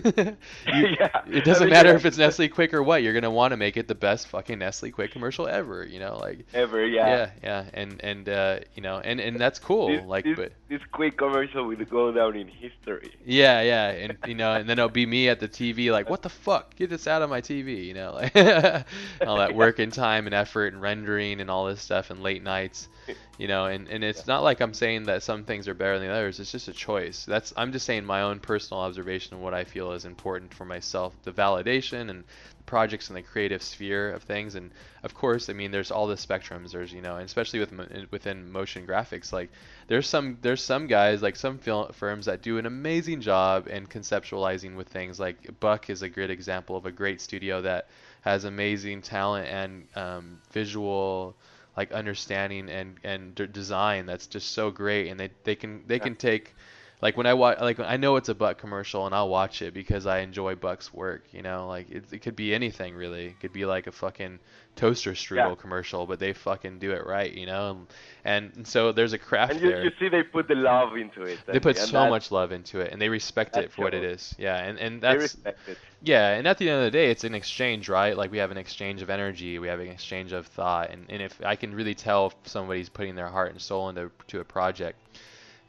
[0.67, 1.21] You- Yeah.
[1.27, 1.95] It doesn't I mean, matter yeah.
[1.95, 3.03] if it's Nestle Quik or what.
[3.03, 5.85] You're gonna want to make it the best fucking Nestle Quik commercial ever.
[5.85, 7.07] You know, like ever, yeah.
[7.07, 9.87] yeah, yeah, and and uh, you know, and and that's cool.
[9.89, 13.11] This, like, this, but this quick commercial will go down in history.
[13.25, 16.21] yeah, yeah, and you know, and then it'll be me at the TV, like, what
[16.21, 16.75] the fuck?
[16.75, 18.35] Get this out of my TV, you know, like
[19.27, 22.43] all that work and time and effort and rendering and all this stuff and late
[22.43, 22.89] nights,
[23.37, 26.09] you know, and and it's not like I'm saying that some things are better than
[26.09, 26.39] others.
[26.39, 27.25] It's just a choice.
[27.25, 30.65] That's I'm just saying my own personal observation of what I feel is important for
[30.65, 32.23] myself, the validation and
[32.65, 34.71] projects in the creative sphere of things and
[35.03, 37.71] of course i mean there's all the spectrums there's you know and especially with
[38.09, 39.51] within motion graphics like
[39.87, 43.85] there's some there's some guys like some film firms that do an amazing job in
[43.85, 47.87] conceptualizing with things like Buck is a great example of a great studio that
[48.21, 51.35] has amazing talent and um, visual
[51.77, 55.99] like understanding and and d- design that's just so great and they they can they
[55.99, 56.53] can take
[57.01, 59.73] like when I watch, like I know it's a Buck commercial, and I'll watch it
[59.73, 61.25] because I enjoy Buck's work.
[61.31, 63.27] You know, like it, it could be anything really.
[63.27, 64.39] It could be like a fucking
[64.75, 65.55] toaster strudel Yeah.
[65.55, 67.31] commercial, but they fucking do it right.
[67.31, 67.87] You know,
[68.23, 69.83] and, and so there's a craft And you, there.
[69.83, 71.39] you see, they put the love into it.
[71.45, 74.33] they put so much love into it, and they respect it for what it is.
[74.37, 75.77] Yeah, and and They that's respect it.
[76.01, 78.15] yeah, and at the end of the day, it's an exchange, right?
[78.15, 81.21] Like we have an exchange of energy, we have an exchange of thought, and, and
[81.21, 84.43] if I can really tell if somebody's putting their heart and soul into to a
[84.45, 84.97] project,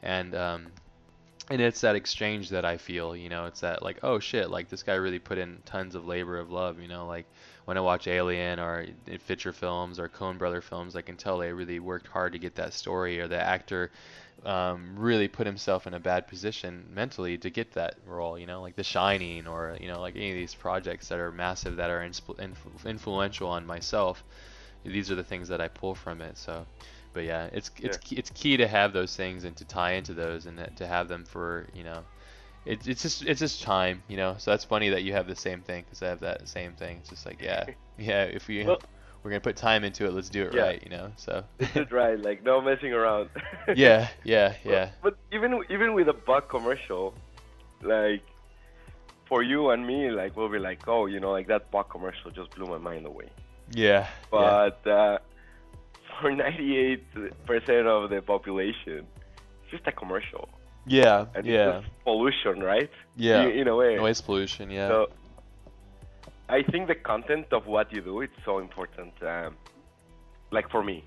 [0.01, 0.67] and um,
[1.49, 4.69] and it's that exchange that I feel, you know, it's that like, oh shit, like
[4.69, 7.25] this guy really put in tons of labor of love, you know, like
[7.65, 8.85] when I watch Alien or
[9.19, 12.55] Fincher films or Coen Brother films, I can tell they really worked hard to get
[12.55, 13.91] that story, or the actor
[14.45, 18.61] um, really put himself in a bad position mentally to get that role, you know,
[18.61, 21.89] like The Shining or you know, like any of these projects that are massive that
[21.89, 22.03] are
[22.85, 24.23] influential on myself.
[24.83, 26.37] These are the things that I pull from it.
[26.37, 26.67] So,
[27.15, 28.01] but yeah, it's it's Yeah.
[28.03, 31.07] key, it's key to have those things and to tie into those and to have
[31.07, 32.03] them for you know,
[32.65, 34.35] it, it's just it's just time, you know.
[34.37, 36.97] So that's funny that you have the same thing because I have that same thing.
[36.99, 37.65] It's just like yeah,
[37.97, 38.23] yeah.
[38.25, 38.81] If we Well-
[39.23, 40.61] we're gonna put time into it, let's do it Yeah.
[40.61, 41.11] right, you know.
[41.15, 41.43] So
[41.73, 42.19] That's right.
[42.19, 43.29] Like no messing around.
[43.75, 44.91] yeah, yeah, yeah.
[45.01, 47.15] But even even with a Buck commercial,
[47.81, 48.21] like
[49.25, 52.29] for you and me, like we'll be like, oh, you know, like that Buck commercial
[52.29, 53.29] just blew my mind away.
[53.71, 54.01] Yeah.
[54.01, 54.07] yeah.
[54.29, 55.17] But uh,
[56.21, 56.99] for 98%
[57.87, 59.05] of the population,
[59.63, 60.47] it's just a commercial.
[60.87, 61.25] Yeah.
[61.35, 61.81] And Yeah.
[62.03, 62.89] pollution, right?
[63.15, 63.43] Yeah.
[63.43, 63.95] In, in a way.
[63.95, 64.69] Noise pollution.
[64.69, 64.87] Yeah.
[64.89, 65.09] So,
[66.47, 69.13] I think the content of what you do it's so important.
[69.23, 69.55] Um,
[70.51, 71.03] like for me,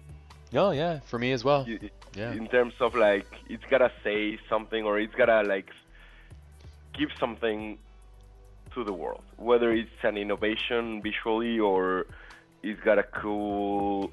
[0.55, 1.65] Oh yeah, for me as well.
[1.69, 2.33] You- Yeah.
[2.33, 5.71] in terms of like it's gotta say something or it's gotta like
[6.99, 7.79] give something
[8.75, 12.07] to the world, whether it's an innovation visually or
[12.63, 14.11] it's got a cool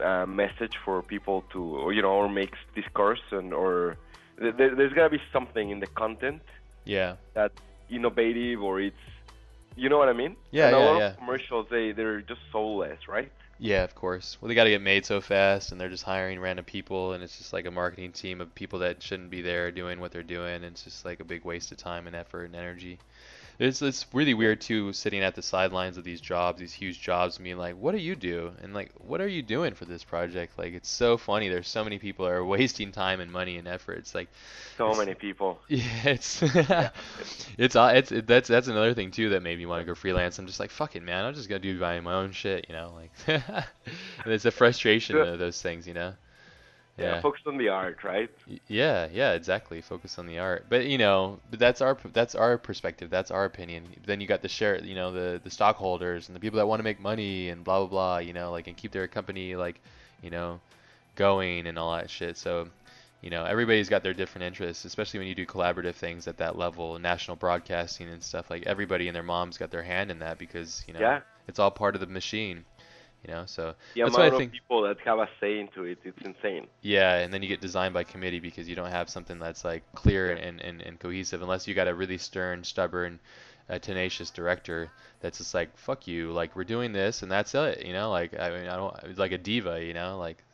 [0.00, 3.96] uh, message for people to, or, you know, or makes discourse and or
[4.38, 6.42] th- there, there's gotta be something in the content
[6.84, 7.16] Yeah.
[7.34, 7.58] that's
[7.90, 8.96] innovative or it's,
[9.76, 10.36] you know what I mean?
[10.50, 11.10] Yeah, and a lot yeah.
[11.10, 13.30] of commercials they they're just soulless, right?
[13.58, 14.36] Yeah, of course.
[14.40, 17.22] Well, they got to get made so fast, and they're just hiring random people, and
[17.24, 20.22] it's just like a marketing team of people that shouldn't be there doing what they're
[20.22, 22.98] doing, and it's just like a big waste of time and effort and energy.
[23.58, 27.36] It's it's really weird too, sitting at the sidelines of these jobs, these huge jobs,
[27.36, 30.04] and being like, "What do you do?" and like, "What are you doing for this
[30.04, 31.48] project?" Like, it's so funny.
[31.48, 33.98] There's so many people are wasting time and money and effort.
[33.98, 34.28] It's like,
[34.76, 35.58] So It's- many people.
[35.68, 36.42] yeah, it's
[37.58, 39.94] it's uh, it's it, that's that's another thing too that made me want to go
[39.94, 40.38] freelance.
[40.38, 41.24] I'm just like, fuck it, man.
[41.24, 42.92] I'm just gonna do my, my own shit, you know.
[42.94, 46.12] Like, and it's a frustration of those things, you know.
[46.98, 47.20] Yeah, Yeah.
[47.20, 48.30] focus on the art, right?
[48.68, 49.82] Yeah, yeah, exactly.
[49.82, 53.10] Focus on the art, but you know, but that's our that's our perspective.
[53.10, 53.84] That's our opinion.
[54.06, 56.78] Then you got the share, you know, the the stockholders and the people that want
[56.80, 58.18] to make money and blah blah blah.
[58.18, 59.78] You know, like and keep their company like,
[60.22, 60.60] you know,
[61.16, 62.36] going and all that shit.
[62.38, 62.68] So,
[63.20, 66.56] you know, everybody's got their different interests, especially when you do collaborative things at that
[66.56, 68.48] level, national broadcasting and stuff.
[68.50, 71.20] Like everybody and their mom's got their hand in that because you know Yeah.
[71.46, 72.64] it's all part of the machine.
[73.24, 75.84] You know, so The that's why I amount of people that have a say into
[75.84, 76.68] it, it's insane.
[76.82, 79.82] Yeah, and then you get designed by committee because you don't have something that's like
[79.94, 83.18] clear and, and, and cohesive unless you got a really stern, stubborn,
[83.68, 84.90] uh, tenacious director
[85.20, 88.38] that's just like, fuck you, like we're doing this and that's it, you know, like
[88.38, 90.44] I mean I don't like a diva, you know, like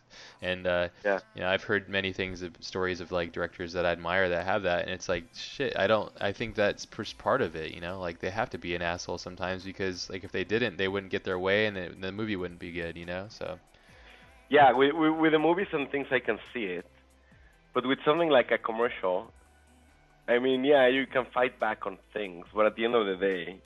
[0.40, 1.20] and uh Yeah.
[1.34, 4.44] you know, I've heard many things of stories of like directors that I admire that
[4.44, 6.86] have that and it's like shit, I don't I think that's
[7.18, 10.24] part of it, you know, like they have to be an asshole sometimes because like
[10.24, 12.96] if they didn't, they wouldn't get their way and it, the movie wouldn't be good,
[12.96, 13.26] you know?
[13.28, 13.58] So
[14.48, 16.86] Yeah, with, with, with the movies and things, I can see it.
[17.74, 19.32] But with something like a commercial,
[20.28, 23.16] I mean, yeah, you can fight back on things, but at the end of the
[23.16, 23.60] day,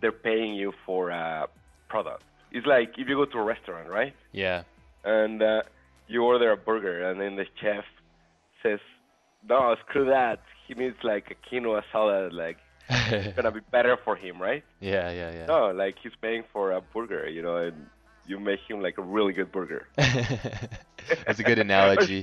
[0.00, 1.48] they're paying you for a
[1.88, 2.22] product.
[2.52, 4.14] It's like if you go to a restaurant, right?
[4.32, 4.62] yeah.
[5.08, 5.62] And uh,
[6.06, 7.84] you order a burger, and then the chef
[8.62, 8.80] says,
[9.48, 10.40] "No, screw that.
[10.66, 12.34] He needs like a quinoa salad.
[12.34, 12.58] Like
[12.90, 15.46] it's gonna be better for him, right?" Yeah, yeah, yeah.
[15.46, 17.86] No, like he's paying for a burger, you know, and
[18.26, 19.88] you make him like a really good burger.
[19.96, 22.22] That's a good analogy.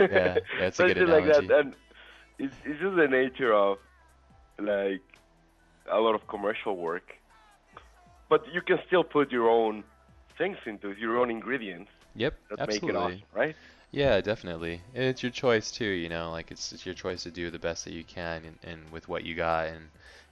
[0.00, 1.74] Yeah, that's a good Something like that, and
[2.38, 3.76] it's, it's just the nature of
[4.58, 5.02] like
[5.90, 7.12] a lot of commercial work,
[8.30, 9.84] but you can still put your own
[10.38, 12.92] things into your own ingredients Yep, that absolutely.
[12.96, 13.56] awesome, right?
[13.92, 14.82] Yeah, definitely.
[14.94, 17.58] And it's your choice too, you know, like it's it's your choice to do the
[17.58, 19.90] best that you can and, and with what you got and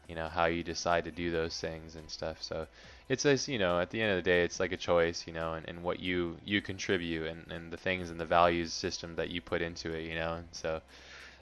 [0.09, 2.43] you know how you decide to do those things and stuff.
[2.43, 2.67] So
[3.09, 5.33] it's as you know, at the end of the day it's like a choice, you
[5.35, 9.17] know, and, and what you you contribute and, and the things and the values system
[9.17, 10.35] that you put into it, you know.
[10.35, 10.83] And so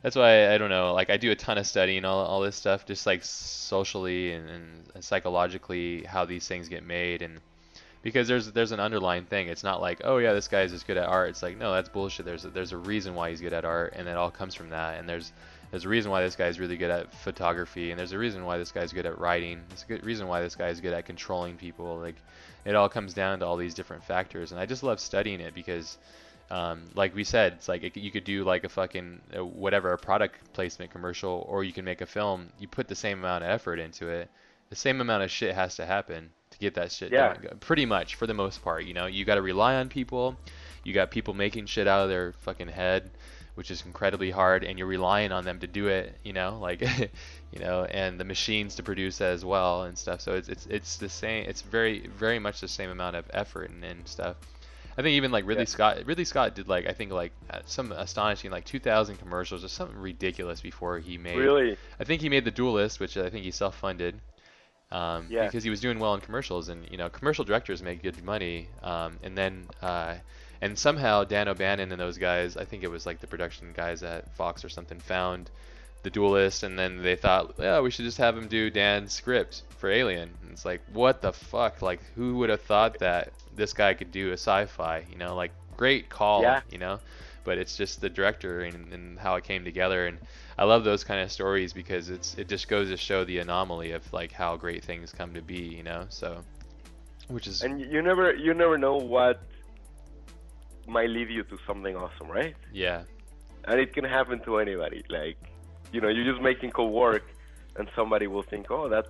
[0.03, 2.57] that's why I don't know, like I do a ton of studying all all this
[2.57, 7.41] stuff just like socially and, and psychologically how these things get made and
[8.03, 9.49] because there's there's an underlying thing.
[9.49, 11.31] It's not like, oh yeah, this guy's just good at art.
[11.31, 12.27] It's like, no, that's bullshit.
[12.27, 14.71] There's a, there's a reason why he's good at art, and it all comes from
[14.71, 14.99] that.
[14.99, 15.33] And there's
[15.71, 18.59] there's a reason why this guy's really good at photography, and there's a reason why
[18.59, 19.61] this guy's good at writing.
[19.69, 21.99] There's a good reason why this guy's good at controlling people.
[21.99, 22.17] Like,
[22.65, 25.55] it all comes down to all these different factors, and I just love studying it
[25.55, 25.99] because.
[26.51, 29.93] Um, like we said, it's like it, you could do like a fucking uh, whatever
[29.93, 32.49] a product placement commercial, or you can make a film.
[32.59, 34.31] You put the same amount of effort into it.
[34.71, 37.35] The same amount of shit has to happen to get that shit Yeah.
[37.35, 37.59] done.
[37.61, 40.37] Pretty much for the most part, you know, you got to rely on people.
[40.85, 43.11] You got people making shit out of their fucking head,
[43.55, 46.17] which is incredibly hard, and you're relying on them to do it.
[46.23, 50.21] You know, like, you know, and the machines to produce as well and stuff.
[50.21, 51.45] So it's it's it's the same.
[51.49, 54.37] It's very very much the same amount of effort and, and stuff.
[54.97, 55.69] I think even like Ridley Yeah.
[55.69, 59.69] Scott, Ridley Scott did like I think like uh, some astonishing like 2,000 commercials or
[59.69, 61.37] something ridiculous before he made.
[61.39, 61.77] Really?
[62.01, 64.19] I think he made the Duelist, which I think he self-funded.
[64.91, 65.45] Um, Yeah.
[65.45, 68.69] Because he was doing well in commercials, and you know, commercial directors make good money.
[68.83, 70.15] Um, and then, uh,
[70.61, 74.03] and somehow Dan O'Bannon and those guys, I think it was like the production guys
[74.03, 75.51] at Fox or something, found
[76.03, 79.63] the Duelist, and then they thought, yeah, we should just have him do Dan's script
[79.79, 80.31] for Alien.
[80.43, 81.83] And it's like, what the fuck?
[81.83, 85.05] Like, who would have thought that this guy could do a sci-fi?
[85.11, 86.43] You know, like, great call.
[86.43, 86.61] Yeah.
[86.71, 87.01] You know,
[87.49, 90.19] but it's just the director and, and how it came together and
[90.59, 93.93] I love those kind of stories because it's it just goes to show the anomaly
[93.93, 96.05] of like how great things come to be, you know.
[96.11, 96.29] So,
[97.29, 99.41] which is And you never you never know what
[100.87, 102.55] might lead you to something awesome, right?
[102.73, 103.05] yeah,
[103.69, 105.01] And it can happen to anybody.
[105.09, 105.39] Like,
[105.93, 107.25] you know, you're just making cool work,
[107.77, 109.07] and somebody will think, oh, that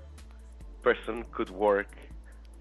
[0.82, 1.92] person could work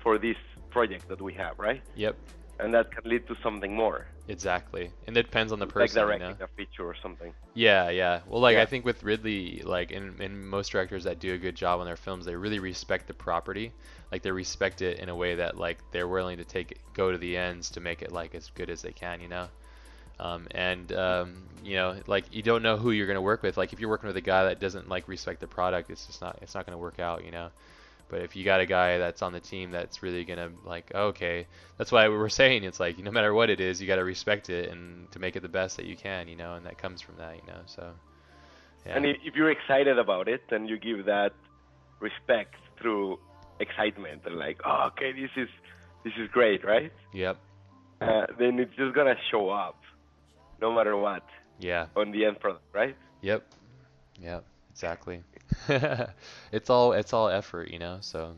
[0.03, 0.37] for this
[0.69, 1.81] project that we have, right?
[1.95, 2.15] Yep.
[2.59, 4.07] And that can lead to something more.
[4.27, 6.07] Exactly, and it depends on the like person.
[6.09, 6.37] you directing know?
[6.41, 7.33] a feature or something.
[7.53, 8.21] Yeah, yeah.
[8.27, 8.61] Well, like Yeah.
[8.61, 11.85] I think with Ridley, like in, in most directors that do a good job on
[11.85, 13.73] their films, they really respect the property.
[14.11, 17.11] Like they respect it in a way that like they're willing to take it, go
[17.11, 19.47] to the ends to make it like as good as they can, you know.
[20.19, 23.57] Um, and um, you know, like you don't know who you're gonna work with.
[23.57, 26.21] Like if you're working with a guy that doesn't like respect the product, it's just
[26.21, 27.49] not it's not gonna work out, you know.
[28.09, 31.47] But if you got a guy that's on the team that's really gonna like, okay,
[31.77, 34.03] that's why we were saying it's like no matter what it is, you got to
[34.03, 36.77] respect it and to make it the best that you can, you know, and that
[36.77, 37.59] comes from that, you know.
[37.65, 37.91] So
[38.85, 41.33] yeah, And if if you're excited about it, then you give that
[41.99, 43.19] respect through
[43.59, 45.49] excitement and like, oh, okay, this is
[46.03, 46.91] this is great, right?
[47.13, 47.37] yep,
[47.99, 49.79] Uh, then it's just gonna show up,
[50.61, 51.25] no matter what,
[51.59, 52.95] yeah, on the end product, right?
[53.21, 53.43] yep,
[54.21, 54.45] yep,
[54.77, 55.23] exactly.
[56.51, 57.97] it's all it's all effort, you know.
[58.01, 58.35] So,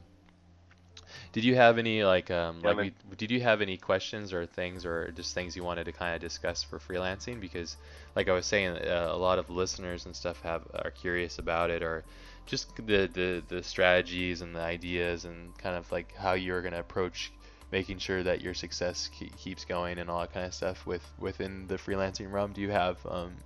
[1.32, 2.90] did you have any like um Yeah, like man.
[2.90, 6.16] we, did you have any questions or things or just things you wanted to kind
[6.16, 7.40] of discuss for freelancing?
[7.40, 7.78] Because
[8.16, 11.70] like I was saying, uh, a lot of listeners and stuff have are curious about
[11.72, 12.06] it or
[12.46, 16.80] just the the the strategies and the ideas and kind of like how you're gonna
[16.80, 17.34] approach
[17.72, 21.06] making sure that your success ke- keeps going and all that kind of stuff with
[21.20, 22.54] within the freelancing realm.
[22.54, 23.44] Do you have um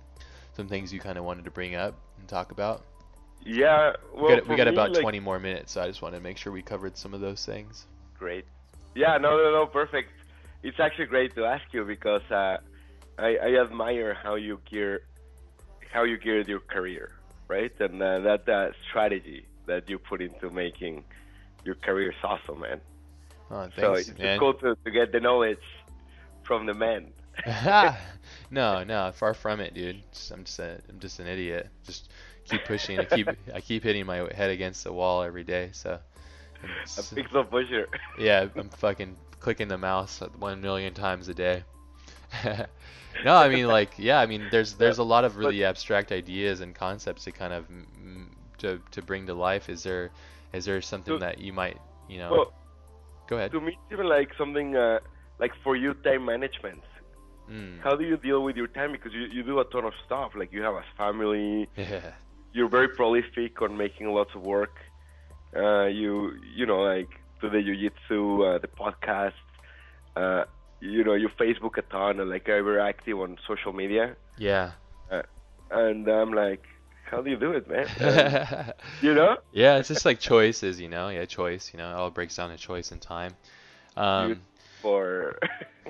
[0.54, 1.94] some things you kind of wanted to bring up
[2.24, 2.82] and talk about?
[3.44, 3.92] Yeah.
[4.14, 6.14] Well, we got, we got me, about like, 20 more minutes, so I just want
[6.14, 7.84] to make sure we covered some of those things.
[8.18, 8.46] Great.
[8.94, 10.10] Yeah, no, no, no, perfect.
[10.62, 12.56] It's actually great to ask you because uh,
[13.18, 15.02] I, I admire how you gear,
[15.92, 17.10] how you geared your career,
[17.48, 17.72] right?
[17.78, 21.04] And uh, that uh, strategy that you put into making
[21.64, 22.80] your career is awesome, man.
[23.50, 24.38] Oh, so it's man.
[24.38, 25.66] cool to, to get the knowledge
[26.44, 27.12] from the men.
[28.54, 30.00] no, no, far from it, dude.
[30.12, 31.68] Just, I'm just a, I'm just an idiot.
[31.86, 32.10] Just
[32.48, 32.98] keep pushing.
[33.00, 35.70] I keep, I keep hitting my head against the wall every day.
[35.72, 35.98] So,
[36.62, 36.66] A
[37.16, 37.88] pixel pusher.
[38.18, 41.64] yeah, I'm fucking clicking the mouse one million times a day.
[43.24, 46.60] no, I mean like, yeah, I mean there's there's a lot of really abstract ideas
[46.60, 47.66] and concepts to kind of
[48.58, 49.68] to to bring to life.
[49.68, 50.10] Is there
[50.52, 51.78] is there something So- that you might
[52.08, 52.30] you know?
[52.32, 52.52] Well,
[53.28, 53.52] go ahead.
[53.52, 54.98] to me, it's even like something uh,
[55.38, 56.82] like for you, time management.
[57.50, 57.80] Mm.
[57.80, 58.92] How do you deal with your time?
[58.92, 60.32] Because you, you do a ton of stuff.
[60.34, 62.12] Like you have a family, Yeah.
[62.52, 64.76] you're very prolific on making lots of work.
[65.54, 67.10] Uh, you you know like
[67.40, 69.32] to the jiu-jitsu, uh, the podcast.
[70.16, 70.44] Uh,
[70.80, 74.16] you know you Facebook a ton and like you're very active on social media.
[74.38, 74.72] Yeah.
[75.10, 75.22] Uh,
[75.70, 76.64] and I'm like,
[77.04, 77.86] how do you do it, man?
[79.02, 79.36] You know?
[79.52, 81.08] yeah, it's just like choices, you know.
[81.08, 81.70] Yeah, choice.
[81.72, 83.34] You know, it all breaks down to choice and time.
[83.96, 84.40] Um,
[84.84, 85.38] For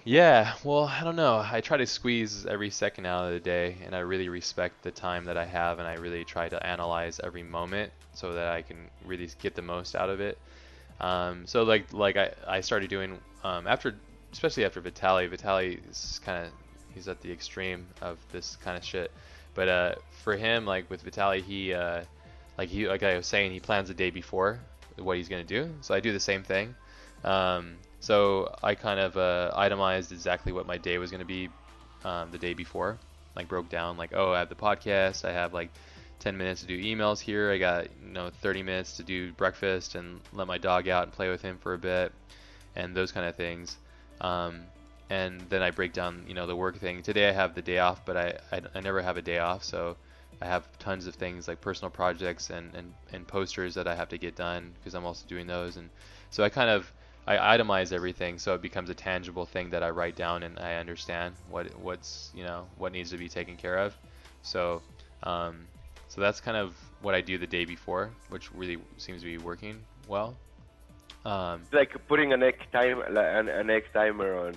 [0.04, 1.44] yeah, well, I don't know.
[1.44, 4.92] I try to squeeze every second out of the day, and I really respect the
[4.92, 8.62] time that I have, and I really try to analyze every moment so that I
[8.62, 10.38] can really get the most out of it.
[11.00, 13.96] Um, so like like I, I started doing um, after
[14.32, 15.26] especially after Vitali.
[15.26, 16.52] Vitali is kind of
[16.94, 19.10] he's at the extreme of this kind of shit.
[19.54, 22.02] But uh, for him, like with Vitali, he uh,
[22.56, 24.60] like he like I was saying, he plans the day before
[24.98, 25.74] what he's gonna do.
[25.80, 26.76] So I do the same thing.
[27.24, 27.74] Um,
[28.04, 31.48] so I kind of uh, itemized exactly what my day was gonna be
[32.04, 32.98] um, the day before.
[33.34, 35.70] Like broke down like oh I have the podcast, I have like
[36.18, 37.50] 10 minutes to do emails here.
[37.50, 41.12] I got you know 30 minutes to do breakfast and let my dog out and
[41.12, 42.12] play with him for a bit,
[42.76, 43.78] and those kind of things.
[44.20, 44.60] Um,
[45.08, 47.02] and then I break down you know the work thing.
[47.02, 49.64] Today I have the day off, but I I, I never have a day off,
[49.64, 49.96] so
[50.42, 54.10] I have tons of things like personal projects and, and, and posters that I have
[54.10, 55.76] to get done because I'm also doing those.
[55.76, 55.88] And
[56.30, 56.92] so I kind of
[57.26, 60.74] I itemize everything so it becomes a tangible thing that I write down and I
[60.74, 63.96] understand what what's you know what needs to be taken care of.
[64.42, 64.82] So
[65.22, 65.66] um,
[66.08, 69.38] so that's kind of what I do the day before, which really seems to be
[69.38, 70.36] working well.
[71.24, 74.54] Um, like putting an X time an, an X timer on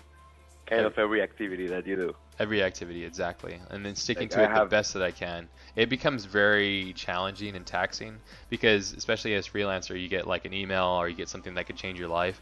[0.65, 2.15] kind of every activity that you do.
[2.39, 5.49] Every activity, exactly, and then sticking Like, to I it the best that I can.
[5.76, 8.19] It becomes very challenging and taxing
[8.49, 11.77] because, especially as freelancer, you get like an email or you get something that could
[11.77, 12.39] change your life.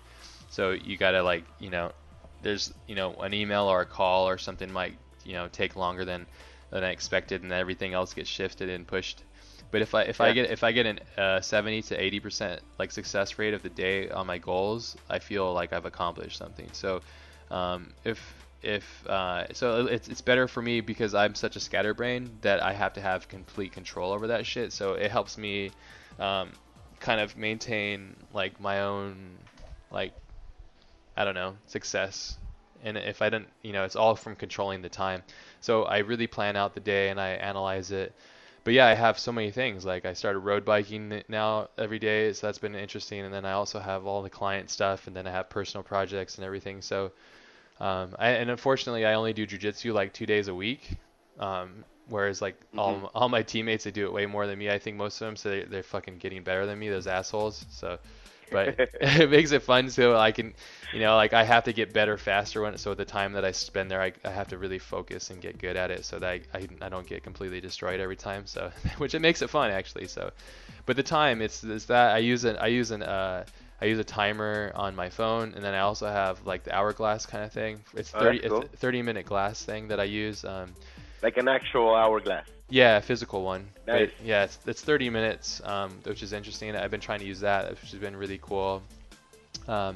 [0.49, 1.93] So you gotta like, you know,
[2.41, 6.03] there's you know an email or a call or something might you know take longer
[6.03, 6.25] than
[6.71, 9.23] than I expected, and everything else gets shifted and pushed.
[9.71, 12.61] But if I if I get if I get an uh, 70 to 80 percent
[12.79, 16.69] like success rate of the day on my goals, I feel like I've accomplished something.
[16.73, 17.01] So
[17.49, 22.39] um, if if uh, so it's, it's better for me because I'm such a scatterbrain
[22.41, 24.73] that I have to have complete control over that shit.
[24.73, 25.71] So it helps me
[26.19, 26.51] um,
[26.99, 29.37] kind of maintain like my own
[29.91, 30.13] like
[31.17, 32.37] I don't know success.
[32.83, 35.23] And if I don't, you know, it's all from controlling the time.
[35.61, 38.15] So I really plan out the day and I analyze it.
[38.63, 39.85] but yeah, I have so many things.
[39.85, 43.21] Like I started road biking now every day, so that's been interesting.
[43.21, 46.35] And then I also have all the client stuff, and then I have personal projects
[46.35, 46.81] and everything.
[46.81, 47.11] So,
[47.79, 50.97] um, I, and unfortunately, I only do jujitsu like two days a week.
[51.39, 52.79] Um, whereas like mm-hmm.
[52.79, 54.69] all all my teammates, they do it way more than me.
[54.69, 56.89] I think most of them, so they, they're fucking getting better than me.
[56.89, 57.65] Those assholes.
[57.69, 57.99] So
[58.51, 60.53] but it makes it fun so I can,
[60.93, 63.51] you know, like I have to get better faster when so the time that I
[63.51, 66.29] spend there, I, I have to really focus and get good at it so that
[66.29, 68.45] I, I, I don't get completely destroyed every time.
[68.45, 70.07] So which it makes it fun actually.
[70.07, 70.31] So,
[70.85, 73.45] but the time it's, it's that I use an I use an uh,
[73.81, 77.25] I use a timer on my phone, and then I also have like the hourglass
[77.25, 77.81] kind of thing.
[77.93, 78.61] It's 30 oh, cool.
[78.61, 80.45] it's 30 minute glass thing that I use.
[80.45, 80.73] Um,
[81.21, 82.47] like an actual hourglass.
[82.69, 83.67] Yeah, physical one.
[83.85, 84.09] Nice.
[84.17, 86.75] But yeah, it's, it's 30 minutes, um, which is interesting.
[86.75, 88.81] I've been trying to use that, which has been really cool.
[89.67, 89.95] Um,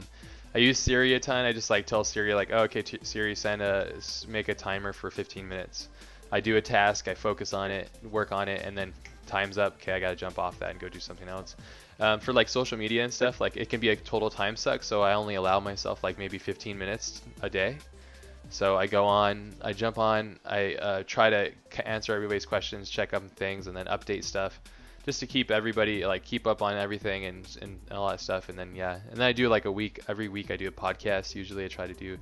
[0.53, 1.45] I use Siri a ton.
[1.45, 3.93] I just like tell Siri like, oh, okay, t- Siri, send a
[4.27, 5.87] make a timer for 15 minutes.
[6.31, 8.93] I do a task, I focus on it, work on it, and then
[9.25, 9.75] time's up.
[9.75, 11.55] Okay, I gotta jump off that and go do something else.
[11.99, 14.83] Um, for like social media and stuff, like it can be a total time suck.
[14.83, 17.77] So I only allow myself like maybe 15 minutes a day.
[18.49, 21.51] So I go on, I jump on, I uh, try to
[21.85, 24.59] answer everybody's questions, check up things, and then update stuff,
[25.05, 28.49] just to keep everybody like keep up on everything and and all that stuff.
[28.49, 30.71] And then yeah, and then I do like a week every week I do a
[30.71, 31.35] podcast.
[31.35, 32.17] Usually I try to do,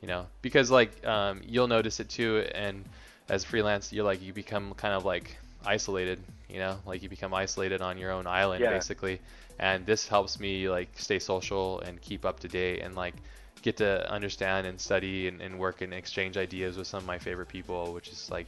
[0.00, 2.84] you know, because like um, you'll notice it too, and
[3.28, 5.36] as freelance you're like you become kind of like
[5.66, 6.18] isolated,
[6.48, 8.70] you know, like you become isolated on your own island yeah.
[8.70, 9.20] basically.
[9.58, 13.14] And this helps me like stay social and keep up to date and like
[13.62, 17.18] get to understand and study and, and work and exchange ideas with some of my
[17.18, 18.46] favorite people, which is like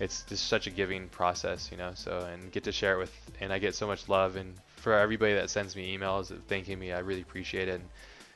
[0.00, 1.92] it's just such a giving process, you know.
[1.94, 4.94] So and get to share it with, and I get so much love and for
[4.94, 7.84] everybody that sends me emails thanking me, I really appreciate it and,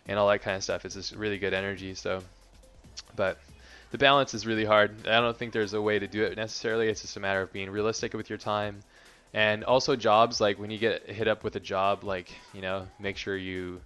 [0.06, 0.84] and all that kind of stuff.
[0.84, 1.94] It's just really good energy.
[1.94, 2.22] So,
[3.16, 3.38] but
[3.92, 5.06] the balance is really hard.
[5.06, 6.88] I don't think there's a way to do it necessarily.
[6.88, 8.80] It's just a matter of being realistic with your time,
[9.32, 10.40] and also jobs.
[10.40, 13.80] Like when you get hit up with a job, like you know, make sure you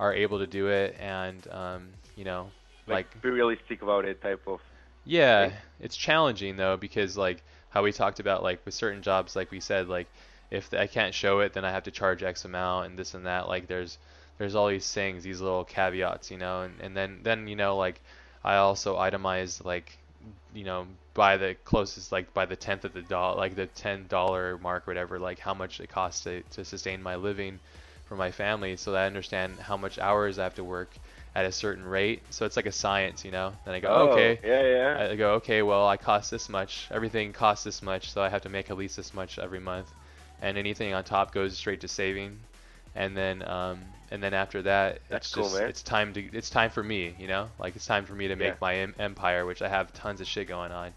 [0.00, 2.50] are able to do it and um, you know
[2.86, 4.60] like, like, be realistic about it type of
[5.04, 5.58] yeah thing.
[5.80, 9.60] it's challenging though because like how we talked about like with certain jobs like we
[9.60, 10.08] said like
[10.50, 13.26] if I can't show it then I have to charge X amount and this and
[13.26, 13.98] that like there's
[14.38, 17.76] there's all these things these little caveats you know and, and then then you know
[17.76, 18.00] like
[18.44, 19.98] I also itemize like
[20.52, 24.06] you know by the closest like by the tenth of the dollar like the ten
[24.08, 27.58] dollar mark whatever like how much it costs to, to sustain my living
[28.06, 30.96] for my family so that I understand how much hours I have to work
[31.34, 32.22] at a certain rate.
[32.30, 33.52] So it's like a science, you know.
[33.64, 34.40] Then I go, oh, okay.
[34.42, 35.10] Yeah, yeah.
[35.10, 36.88] I go, okay, well, I cost this much.
[36.90, 39.92] Everything costs this much, so I have to make at least this much every month.
[40.42, 42.40] And anything on top goes straight to saving.
[42.94, 45.68] And then um and then after that, That's it's cool, just man.
[45.68, 47.48] it's time to it's time for me, you know?
[47.58, 48.56] Like it's time for me to make yeah.
[48.60, 50.92] my em- empire, which I have tons of shit going on.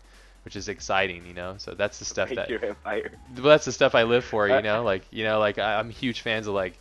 [0.45, 1.56] Which is exciting, you know.
[1.57, 2.49] So that's the stuff make that.
[2.49, 3.11] Your empire.
[3.35, 4.84] Well, that's the stuff I live for, you know.
[4.94, 6.73] Like, you know, like I, I'm huge fans of like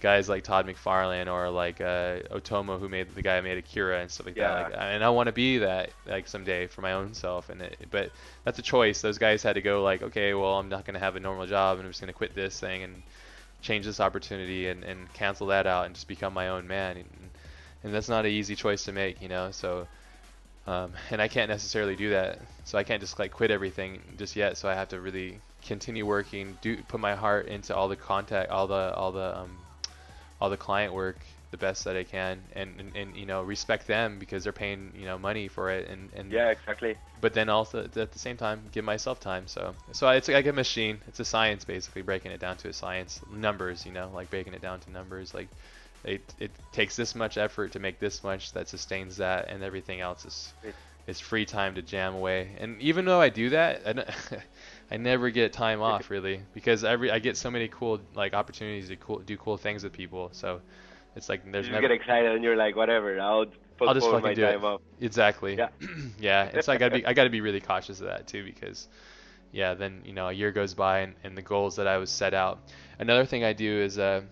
[0.00, 4.00] guys like Todd McFarlane or like uh, Otomo, who made the guy who made Akira
[4.00, 4.54] and stuff like yeah.
[4.54, 4.70] that.
[4.70, 7.48] Like, and I want to be that like someday for my own self.
[7.48, 8.12] And it, but
[8.44, 9.00] that's a choice.
[9.00, 11.78] Those guys had to go like, okay, well, I'm not gonna have a normal job,
[11.78, 13.02] and I'm just gonna quit this thing and
[13.62, 16.96] change this opportunity and, and cancel that out and just become my own man.
[16.96, 17.30] And,
[17.84, 19.50] and that's not an easy choice to make, you know.
[19.50, 19.86] So.
[20.66, 24.36] Um, and I can't necessarily do that, so I can't just like quit everything just
[24.36, 24.58] yet.
[24.58, 28.50] So I have to really continue working, do put my heart into all the contact,
[28.50, 29.58] all the all the um,
[30.40, 31.16] all the client work
[31.50, 34.92] the best that I can and, and, and, you know respect them because they're paying
[34.94, 36.96] you know money for it and, and yeah exactly.
[37.20, 40.52] But then also at the same time give myself time so so it's like a
[40.52, 41.00] machine.
[41.06, 43.20] It's a science basically breaking it down to a science.
[43.30, 45.48] Numbers you know like breaking it down to numbers like
[46.04, 50.00] it, it takes this much effort to make this much that sustains that and everything
[50.00, 50.52] else is
[51.06, 52.50] is free time to jam away.
[52.58, 54.38] And even though I do that I,
[54.94, 58.88] I never get time off really because every I get so many cool like opportunities
[58.88, 60.30] to cool, do cool things with people.
[60.32, 60.60] So
[61.16, 61.82] it's like there's you never.
[61.88, 63.18] get excited and you're like whatever.
[63.20, 63.46] I'll
[63.80, 64.62] I'll just fucking do it.
[64.62, 64.80] Off.
[65.00, 65.56] Exactly.
[65.56, 65.68] Yeah.
[66.20, 66.50] yeah.
[66.52, 68.88] It's like I gotta be I gotta be really cautious of that too because
[69.52, 72.10] yeah then you know a year goes by and, and the goals that I was
[72.10, 72.58] set out.
[72.98, 74.22] Another thing I do is uh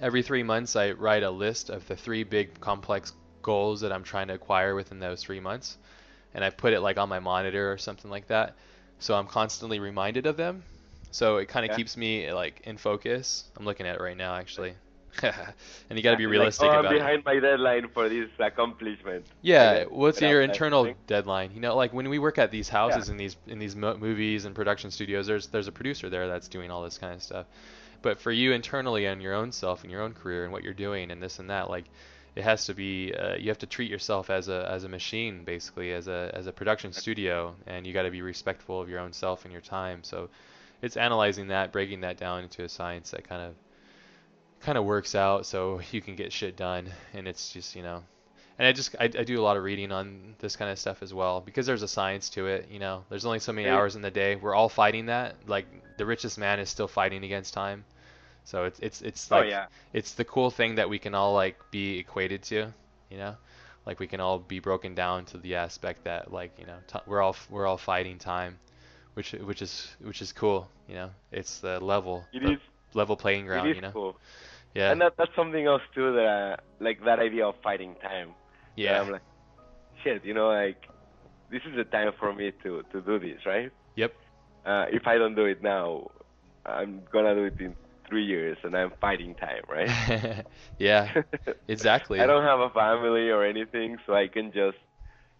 [0.00, 3.12] every three months I write a list of the three big complex
[3.42, 5.76] goals that I'm trying to acquire within those three months,
[6.32, 8.54] and I put it like on my monitor or something like that
[9.02, 10.62] so I'm constantly reminded of them.
[11.10, 11.76] So it kind of yeah.
[11.76, 13.44] keeps me like in focus.
[13.56, 14.74] I'm looking at it right now actually.
[15.22, 17.24] and you got to be like, realistic oh, about behind it.
[17.24, 19.26] my deadline for this accomplishment.
[19.42, 21.52] Yeah, what's your internal deadline?
[21.52, 23.12] You know, like when we work at these houses Yeah.
[23.12, 26.48] in these in these mo- movies and production studios, there's there's a producer there that's
[26.48, 27.46] doing all this kind of stuff.
[28.00, 30.74] But for you internally and your own self and your own career and what you're
[30.74, 31.84] doing and this and that, like
[32.34, 35.44] it has to be uh, you have to treat yourself as a as a machine
[35.44, 39.00] basically as a as a production studio and you got to be respectful of your
[39.00, 40.28] own self and your time so
[40.80, 43.54] it's analyzing that breaking that down into a science that kind of
[44.62, 48.02] kind of works out so you can get shit done and it's just you know
[48.58, 51.02] and I just I, I do a lot of reading on this kind of stuff
[51.02, 53.96] as well because there's a science to it you know there's only so many hours
[53.96, 55.66] in the day we're all fighting that like
[55.98, 57.84] the richest man is still fighting against time
[58.44, 59.66] so it's it's it's Oh like yeah.
[59.92, 62.72] it's the cool thing that we can all like be equated to,
[63.08, 63.36] you know,
[63.86, 66.98] like we can all be broken down to the aspect that like you know t-
[67.06, 68.58] we're all we're all fighting time,
[69.14, 71.10] which which is which is cool, you know.
[71.30, 72.58] It's the level It the is.
[72.94, 73.92] level playing ground, you know.
[73.92, 74.16] cool.
[74.74, 78.34] Yeah, And that that's something else too that uh, like that idea of fighting time.
[78.76, 79.22] yeah, I'm like,
[80.02, 80.78] shit, you know, like
[81.50, 83.70] this is the time for me to to do this, right?
[83.96, 84.12] yep,
[84.64, 86.08] Uh, if I don't do it now,
[86.66, 87.74] I'm gonna do it in
[88.08, 89.90] three years, and I'm fighting time, right?
[90.78, 91.10] yeah,
[91.68, 92.00] exactly.
[92.18, 94.78] I don't have a family or anything, so I can just,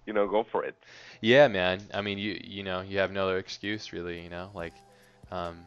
[0.07, 0.77] you know, go for it.
[1.21, 1.81] Yeah, man.
[1.95, 4.75] I mean, you you know, you have no other excuse really, you know, like
[5.31, 5.65] um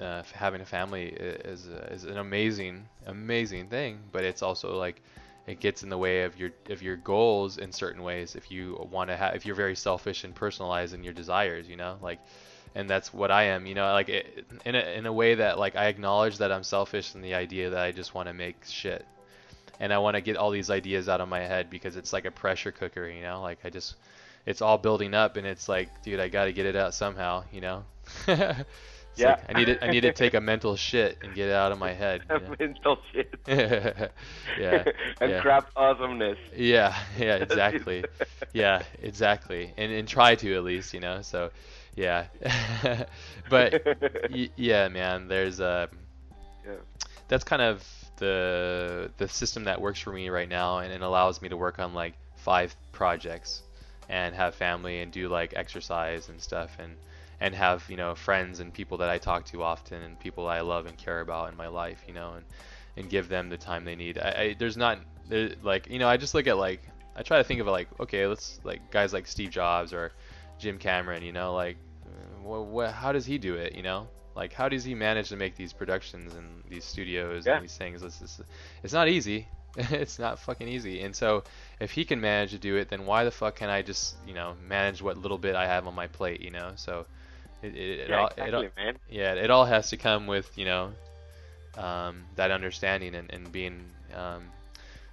[0.00, 5.00] uh, having a family is a, is an amazing amazing thing, but it's also like
[5.46, 8.86] it gets in the way of your of your goals in certain ways if you
[8.90, 12.18] want to have if you're very selfish and personalized in your desires, you know, like
[12.74, 15.58] and that's what I am, you know, like it, in a in a way that
[15.58, 18.64] like I acknowledge that I'm selfish in the idea that I just want to make
[18.66, 19.06] shit.
[19.80, 22.24] And I want to get all these ideas out of my head because it's like
[22.24, 23.96] a pressure cooker, you know, like I just
[24.46, 27.44] it's all building up and it's like, dude, I got to get it out somehow,
[27.52, 27.84] you know.
[29.14, 29.30] It's Yeah.
[29.30, 31.70] like, I need to I need to take a mental shit and get it out
[31.70, 32.22] of my head.
[32.28, 32.54] you know?
[32.58, 33.32] Mental shit.
[33.46, 34.84] yeah.
[35.20, 35.40] and yeah.
[35.40, 36.38] crap awesomeness.
[36.56, 38.04] Yeah, yeah, exactly.
[38.52, 39.72] Yeah, exactly.
[39.76, 41.22] And and try to at least, you know.
[41.22, 41.50] So,
[41.94, 42.26] yeah.
[43.48, 43.86] but
[44.30, 46.74] y- yeah, man, there's uh, a Yeah.
[47.28, 47.86] that's kind of
[48.16, 51.78] the the system that works for me right now and it allows me to work
[51.78, 53.62] on like five projects
[54.08, 56.96] and have family and do like exercise and stuff and
[57.40, 60.60] and have you know friends and people that I talk to often and people I
[60.60, 62.44] love and care about in my life you know and
[62.96, 64.18] and give them the time they need.
[64.18, 64.98] I, I there's not
[65.28, 66.82] there, like you know I just look at like
[67.16, 70.12] I try to think of it like okay let's like guys like Steve Jobs or
[70.58, 74.08] Jim Cameron you know like uh, what, what how does he do it you know?
[74.36, 77.54] Like how does he manage to make these productions and these studios Yeah.
[77.56, 78.02] and these things?
[78.02, 78.40] It's, it's,
[78.82, 79.48] it's not easy.
[79.76, 81.00] It's not fucking easy.
[81.02, 81.42] And so
[81.80, 84.34] if he can manage to do it then why the fuck can I just you
[84.34, 86.72] know manage what little bit I have on my plate you know?
[86.76, 87.06] So
[87.64, 88.98] it, it, it yeah, all, exactly, it all man.
[89.08, 90.92] yeah it all has to come with you know
[91.76, 93.80] um, that understanding and, and being
[94.14, 94.44] um,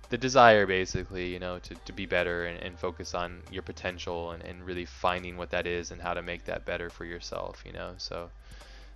[0.09, 4.31] the desire basically you know to, to be better and, and focus on your potential
[4.31, 7.63] and, and really finding what that is and how to make that better for yourself
[7.65, 8.29] you know so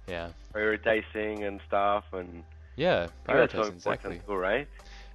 [0.07, 2.44] yeah Prioritizing and stuff, and
[2.76, 4.68] yeah prioritizing think that's so prioritize important exactly too, right?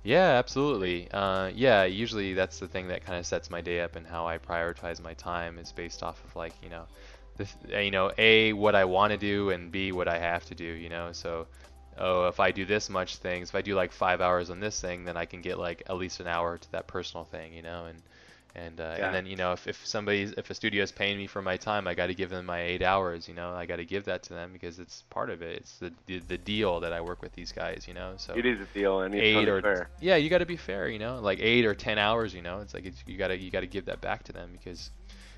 [0.02, 3.96] yeah absolutely uh, yeah usually that's the thing that kind of sets my day up
[3.96, 6.84] and how I prioritize my time is based off of like you know
[7.40, 10.44] the, th- you know a what I want to do and b what I have
[10.46, 11.12] to do you know?
[11.12, 11.46] So
[11.98, 14.80] oh if I do this much things if I do like five hours on this
[14.80, 17.62] thing then I can get like at least an hour to that personal thing you
[17.62, 17.86] know?
[17.90, 17.98] And
[18.54, 19.06] and uh, Yeah.
[19.06, 21.56] and then you know if, if somebody's if a studio is paying me for my
[21.56, 23.50] time I got to give them my eight hours you know?
[23.62, 25.58] I got to give that to them because it's part of it.
[25.58, 28.14] It's the, the the deal that I work with these guys you know?
[28.16, 29.88] So It is a deal, and it's eight or fair.
[30.00, 31.20] yeah you got to be fair you know?
[31.20, 32.60] Like eight or ten hours you know?
[32.60, 34.90] It's like it's, you gotta you gotta give that back to them because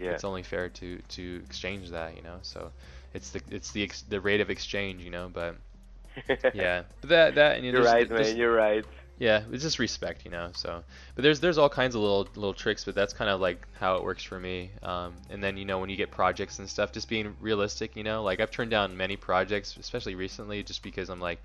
[0.02, 0.10] Yeah.
[0.10, 2.72] it's only fair to to exchange that you know so
[3.14, 5.56] it's the it's the ex, the rate of exchange you know but
[6.54, 8.36] yeah but that that and you know, You're right, man.
[8.36, 8.84] You're right.
[9.18, 10.82] yeah it's just respect you know so
[11.14, 13.96] but there's there's all kinds of little little tricks but that's kind of like how
[13.96, 16.92] it works for me um, and then you know when you get projects and stuff
[16.92, 21.08] just being realistic you know like i've turned down many projects especially recently just because
[21.08, 21.40] i'm like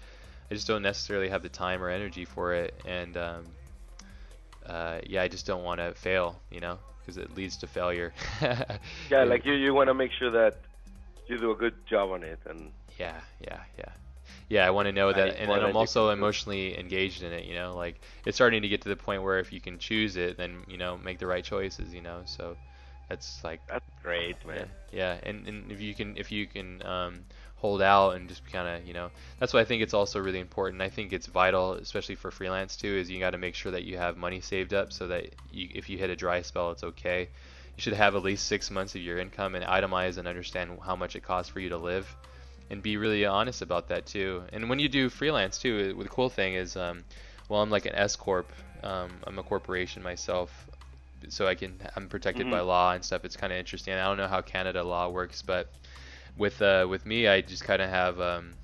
[0.49, 3.45] i just don't necessarily have the time or energy for it and um,
[4.67, 8.13] uh, yeah i just don't want to fail you know because it leads to failure
[9.09, 10.55] Yeah, like you, you want to make sure that
[11.27, 13.91] you do a good job on it, and Yeah, yeah, yeah.
[14.49, 16.11] Yeah, I want to know that, Right, and then I'm also do.
[16.11, 17.45] emotionally engaged in it.
[17.45, 20.15] You know, like it's starting to get to the point where if you can choose
[20.17, 21.93] it, then you know, make the right choices.
[21.93, 22.57] You know, so
[23.09, 24.69] that's like that's great, yeah, man.
[24.91, 25.17] yeah.
[25.23, 27.25] And, and if you can if you can um,
[27.57, 30.39] hold out and just kind of you know, that's why I think it's also really
[30.39, 30.81] important.
[30.81, 33.83] I think it's vital, especially for freelance too, is you got to make sure that
[33.83, 36.83] you have money saved up so that you, if you hit a dry spell, it's
[36.83, 37.21] okay.
[37.77, 40.95] You should have at least six months of your income and itemize and understand how
[40.95, 42.15] much it costs for you to live,
[42.69, 44.43] and be really honest about that too.
[44.53, 47.05] And when you do freelance too, the cool thing is, um,
[47.49, 48.51] well, I'm like an S corp.
[48.83, 50.67] Um, I'm a corporation myself,
[51.29, 52.67] so I can I'm protected by Mhm.
[52.67, 53.25] law and stuff.
[53.25, 53.93] It's kind of interesting.
[53.93, 55.71] I don't know how Canada law works, but
[56.37, 58.57] with uh, with me, I just kind of have um,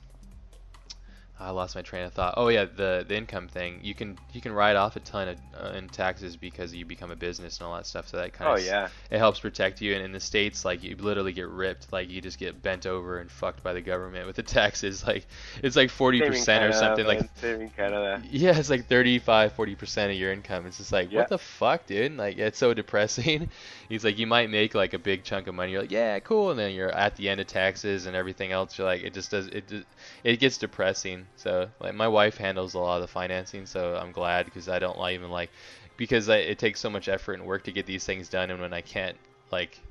[1.43, 2.33] I lost my train of thought.
[2.37, 3.79] Oh yeah, the the income thing.
[3.83, 7.11] You can you can write off a ton of, uh, in taxes because you become
[7.11, 8.07] a business and all that stuff.
[8.07, 8.87] So that kind Oh of yeah.
[9.11, 9.93] it helps protect you.
[9.93, 11.91] And in the states, like you literally get ripped.
[11.93, 15.05] Like you just get bent over and fucked by the government with the taxes.
[15.05, 15.25] Like
[15.61, 17.05] it's like forty percent or something.
[17.05, 18.21] Like man, same in Canada.
[18.31, 20.65] yeah, it's like 35, 40 percent of your income.
[20.65, 21.19] It's just like Yeah.
[21.19, 22.17] what the fuck, dude?
[22.17, 23.49] Like it's so depressing.
[23.89, 25.73] He's like you might make like a big chunk of money.
[25.73, 28.77] You're like yeah, cool, and then you're at the end of taxes and everything else.
[28.77, 29.85] You're like it just does it.
[30.23, 31.27] It gets depressing.
[31.35, 34.79] So like my wife handles a lot of the financing, so I'm glad because I
[34.79, 35.51] don't like even like
[35.97, 38.59] because I, it takes so much effort and work to get these things done, and
[38.61, 39.17] when I can't
[39.51, 39.83] like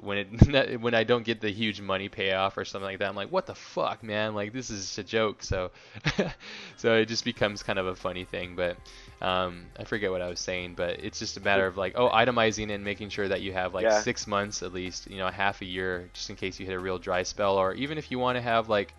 [0.00, 3.16] when it when I don't get the huge money payoff or something like that, I'm
[3.16, 4.34] like, what the fuck, man?
[4.34, 5.42] Like this is a joke.
[5.42, 5.70] So
[6.76, 8.56] so it just becomes kind of a funny thing.
[8.56, 8.78] But
[9.20, 12.08] um, I forget what I was saying, but it's just a matter of like, oh,
[12.10, 13.92] itemizing and making sure that you have like Yeah.
[13.92, 16.80] six months at least, you know, half a year, just in case you hit a
[16.80, 18.94] real dry spell, or even if you want to have like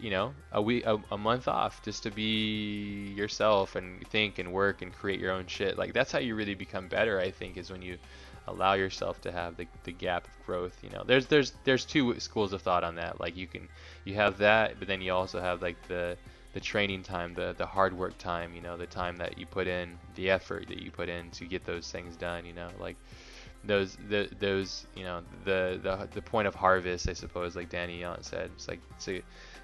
[0.00, 4.52] you know a week a, a month off just to be yourself and think and
[4.52, 5.78] work and create your own shit.
[5.78, 7.98] Like that's how you really become better i think is when you
[8.48, 11.04] allow yourself to have the, the gap of growth you know.
[11.06, 13.20] There's there's there's two schools of thought on that.
[13.20, 13.68] Like you can
[14.04, 16.16] you have that but then you also have like the
[16.52, 19.68] the training time the the hard work time you know the time that you put
[19.68, 22.68] in the effort that you put in to get those things done you know.
[22.78, 22.96] Like
[23.64, 28.02] those the those you know the the the point of harvest i suppose like danny
[28.02, 28.80] Allen said it's like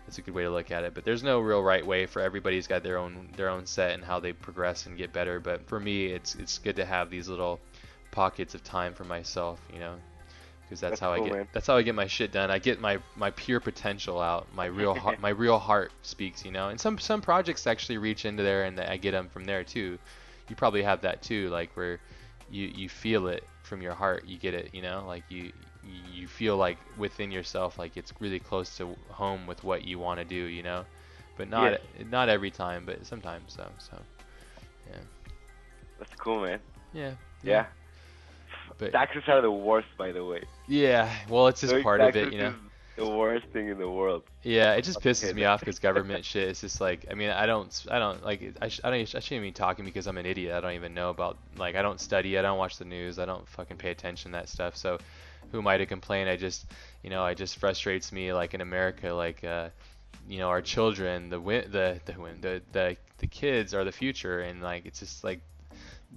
[0.07, 0.95] it's a good way to look at it.
[0.95, 4.05] But there's no real right way for everybody's got their own their own set and
[4.05, 5.41] how they progress and get better.
[5.41, 7.61] But for me it's it's good to have these little
[8.13, 9.97] pockets of time for myself you know
[10.63, 11.49] because that's, That's how cool, I get man.
[11.53, 12.51] that's how I get my shit done.
[12.51, 16.51] I get my my pure potential out my real heart my real heart speaks you
[16.51, 16.69] know?
[16.71, 19.99] And some some projects actually reach into there and I get them from there too.
[20.49, 22.01] You probably have that too like where
[22.51, 24.25] you you feel it from your heart.
[24.27, 25.05] You get it you know?
[25.07, 25.53] Like you
[26.13, 30.19] you feel like within yourself like it's really close to home with what you want
[30.19, 30.85] to do you know
[31.37, 31.81] but not Yes.
[32.11, 33.97] not every time but sometimes so so
[34.91, 34.99] yeah
[35.99, 36.61] That's cool, man.
[36.93, 37.67] yeah Yeah.
[38.79, 40.43] but Taxes are the worst, by the way.
[40.67, 42.55] yeah well it's just Doing part of it you know
[42.97, 44.23] The worst thing in the world.
[44.43, 46.49] Yeah, it just pisses me off because government shit.
[46.49, 49.05] It's just like, I mean, I don't, I don't like, I, sh- I don't, I
[49.05, 50.55] shouldn't even be talking because I'm an idiot.
[50.55, 53.27] I don't even know about, like, I don't study, I don't watch the news, I
[53.27, 54.77] don't fucking pay attention to that stuff.
[54.79, 54.97] So,
[55.53, 56.29] who am I to complain?
[56.29, 56.67] I just,
[57.03, 58.33] you know, it just frustrates me.
[58.33, 59.71] Like in America, like, uh,
[60.29, 63.93] you know, our children, the win, the the win, the the the kids are the
[63.93, 65.41] future, and like, it's just like.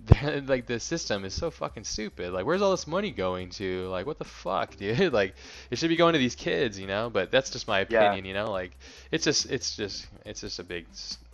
[0.46, 2.32] like the system is so fucking stupid.
[2.32, 3.88] Like, where's all this money going to?
[3.88, 5.14] Like, what the fuck, dude?
[5.14, 5.36] Like,
[5.72, 7.10] it should be going to these kids, you know.
[7.10, 8.14] But that's just my Yeah.
[8.14, 8.52] opinion, you know.
[8.52, 8.78] Like,
[9.12, 10.86] it's just, it's just, it's just a big,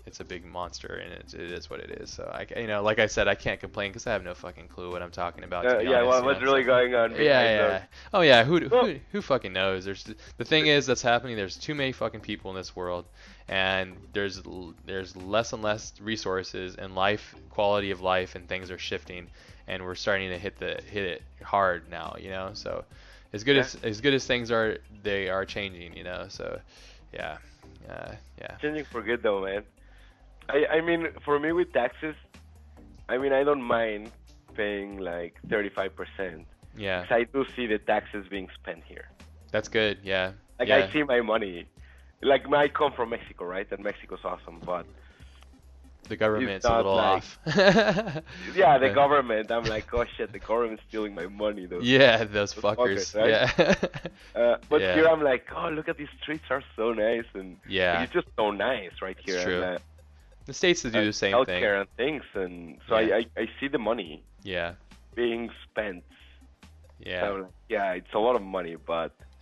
[0.05, 2.11] it's a big monster, and it, it is what it is.
[2.11, 4.67] So I, you know, like I said, I can't complain because I have no fucking
[4.67, 5.65] clue what I'm talking about.
[5.65, 7.11] Uh, yeah, honest, you what's know, really so- going on?
[7.11, 7.67] yeah, yeah.
[7.67, 7.81] those-
[8.13, 9.85] Oh yeah, who, Well- who who fucking knows?
[9.85, 10.03] There's
[10.37, 11.35] the thing is that's happening.
[11.35, 13.05] There's too many fucking people in this world,
[13.47, 14.41] and there's
[14.85, 19.27] there's less and less resources, and life quality of life and things are shifting,
[19.67, 22.15] and we're starting to hit the hit it hard now.
[22.19, 22.83] You know, so
[23.33, 23.61] as good Yeah.
[23.63, 25.97] as as good as things are, they are changing.
[25.97, 26.59] You know, so
[27.13, 27.37] yeah,
[27.89, 28.55] uh, yeah.
[28.61, 29.63] Changing for good though, man.
[30.49, 32.15] I I mean, for me with taxes,
[33.09, 34.11] I mean I don't mind
[34.55, 36.45] paying like 35%.
[36.77, 39.07] Yeah, I do see the taxes being spent here.
[39.51, 39.97] that's good.
[40.03, 40.77] Yeah, Like yeah.
[40.87, 41.65] I see my money.
[42.21, 43.67] Like I come from Mexico, right?
[43.71, 44.85] And Mexico's awesome, but
[46.09, 47.39] the government's a little like- off.
[48.55, 49.51] yeah, the government.
[49.51, 51.65] I'm like, oh shit, the government's stealing my money.
[51.65, 51.79] Though.
[51.81, 53.15] Yeah, those Those fuckers.
[53.15, 53.29] fuckers, right?
[53.57, 53.75] Yeah.
[54.41, 54.95] Uh, but Yeah.
[54.95, 58.01] here I'm like, oh look at these streets are so nice and Yeah.
[58.03, 59.43] it's just so nice right here.
[59.43, 59.77] true.
[60.45, 61.79] The states to do the same healthcare thing.
[61.81, 62.97] and things, and so Yeah.
[62.97, 64.75] I, I I see the money Yeah.
[65.15, 66.03] being spent.
[66.99, 67.25] Yeah.
[67.25, 69.11] I'm yeah, it's a lot of money, but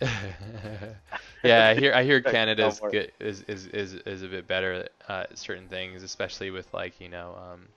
[1.42, 5.38] yeah, I hear I hear Canada's good, is, is is is a bit better at
[5.38, 7.68] certain things, especially with like you know, um,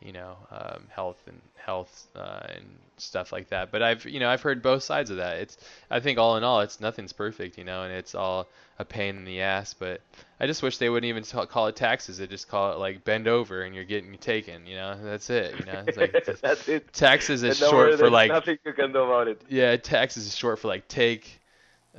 [0.00, 2.64] you know, um, health and health uh, and
[2.96, 3.70] stuff like that.
[3.70, 5.38] But I've you know I've heard both sides of that.
[5.38, 5.56] It's
[5.90, 8.48] I think all in all, it's nothing's perfect, you know, and it's all
[8.78, 9.74] a pain in the ass.
[9.74, 10.00] But
[10.40, 12.18] I just wish they wouldn't even call it taxes.
[12.18, 14.66] They just call it like bend over and you're getting taken.
[14.66, 15.58] You know, that's it.
[15.58, 16.92] You know, it's like that's it.
[16.92, 19.42] taxes is And short for like nothing you can do about it.
[19.48, 21.39] yeah, taxes is short for like take.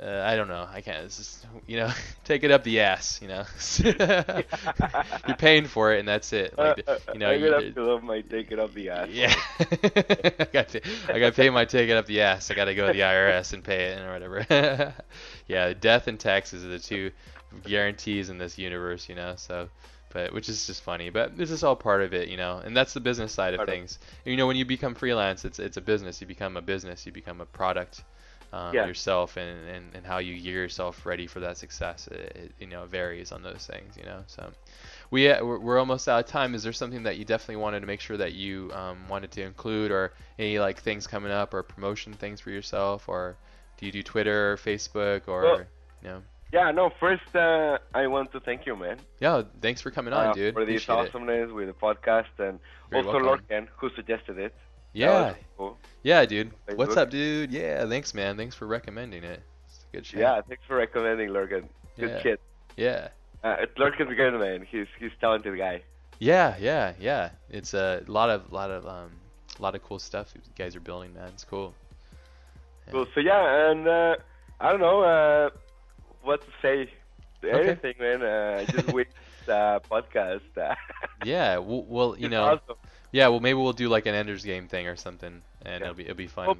[0.00, 0.66] Uh, I don't know.
[0.72, 1.04] I can't.
[1.04, 1.90] It's just you know,
[2.24, 3.20] take it up the ass.
[3.20, 3.44] You know,
[5.26, 6.56] you're paying for it, and that's it.
[6.56, 8.88] Like Uh, you know, I'm you, gonna have to love my take it off the
[8.88, 9.08] ass.
[9.10, 9.34] yeah.
[9.60, 10.80] I got to.
[11.08, 12.50] I got to pay my take it up the ass.
[12.50, 14.94] I got to go to the IRS and pay it or whatever.
[15.46, 17.10] yeah, death and taxes are the two
[17.64, 19.08] guarantees in this universe.
[19.08, 19.68] You know, so.
[20.14, 22.76] But which is just funny, but this is all part of it, you know, and
[22.76, 23.98] that's the business side of Part of- things.
[24.26, 26.20] You know, when you become freelance, it's it's a business.
[26.20, 27.06] You become a business.
[27.06, 28.02] You become a product
[28.52, 28.86] um, Yeah.
[28.86, 32.06] yourself and, and, and how you gear yourself ready for that success.
[32.08, 33.96] It, it you know varies on those things.
[33.96, 34.50] You know, so
[35.10, 36.54] we uh, we're, we're almost out of time.
[36.54, 39.42] Is there something that you definitely wanted to make sure that you um, wanted to
[39.42, 43.36] include, or any like things coming up, or promotion things for yourself, or
[43.78, 45.60] do you do Twitter, or Facebook, or Well,
[46.02, 46.22] you know?
[46.52, 46.90] Yeah, no.
[47.00, 50.52] First, uh, I want to thank you, man, Yeah, thanks for coming on, uh, dude.
[50.52, 51.14] for this Appreciate it.
[51.14, 52.58] awesomeness with the podcast, and
[52.92, 53.46] also welcome.
[53.50, 54.54] Lorcan, who suggested it.
[54.92, 55.78] Yeah, cool.
[56.02, 56.52] Yeah, dude.
[56.74, 57.52] What's up, dude?
[57.52, 58.36] Yeah, thanks, man.
[58.36, 59.42] Thanks for recommending it.
[59.66, 60.20] It's a good shit.
[60.20, 61.64] Yeah, thanks for recommending Lorcan.
[61.98, 62.22] Good Yeah.
[62.22, 62.40] shit.
[62.76, 63.08] Yeah.
[63.44, 64.66] Uh, Lorcan's good, man.
[64.68, 65.82] He's he's talented guy.
[66.18, 67.30] Yeah, yeah, yeah.
[67.50, 69.10] It's a lot of lot of um
[69.58, 71.28] lot of cool stuff you guys are building, man.
[71.28, 71.74] It's cool.
[72.86, 72.92] Yeah.
[72.92, 73.06] Cool.
[73.14, 74.16] So yeah, and uh,
[74.60, 75.50] I don't know uh,
[76.22, 76.90] what to say.
[77.42, 78.22] Anything, man.
[78.22, 79.08] Uh, just wish
[79.48, 80.40] uh, podcast.
[81.24, 82.76] Yeah, well, well you is know, awesome.
[83.12, 85.86] yeah, well maybe we'll do like an Ender's Game thing or something, and Yeah.
[85.86, 86.46] it'll be it'll be fun.
[86.46, 86.56] Well,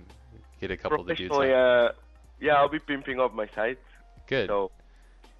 [0.61, 1.35] Get a couple of the dudes.
[1.35, 1.93] Uh,
[2.41, 3.79] yeah, I'll be pimping up my site.
[4.29, 4.49] Good.
[4.49, 4.70] So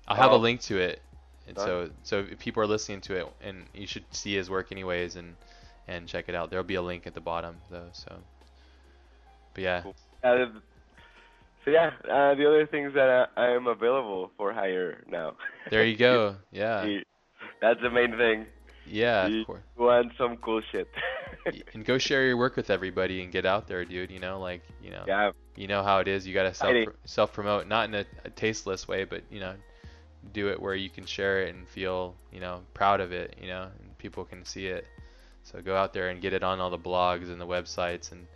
[0.09, 1.01] I'll have a uh, link to it,
[1.47, 1.66] and done.
[1.66, 5.14] so so if people are listening to it, and you should see his work anyways,
[5.14, 5.36] and
[5.86, 6.51] and check it out.
[6.51, 7.89] There'll be a link at the bottom though.
[7.93, 8.16] So,
[9.55, 9.94] but yeah, Cool.
[10.24, 10.47] Uh,
[11.64, 15.36] so yeah, uh, the other things that I, I am available for hire now.
[15.70, 16.36] there you go.
[16.51, 16.98] Yeah,
[17.60, 18.47] That's the main thing.
[18.86, 19.62] Yeah, You of course.
[19.76, 20.88] want some cool shit.
[21.74, 24.10] And go share your work with everybody and get out there, dude.
[24.10, 26.26] You know, like you know, yeah, you know how it is.
[26.26, 29.54] You gotta self self promote, not in a, a tasteless way, but you know,
[30.32, 33.36] do it where you can share it and feel you know proud of it.
[33.40, 34.86] You know, and people can see it.
[35.44, 38.26] So go out there and get it on all the blogs and the websites and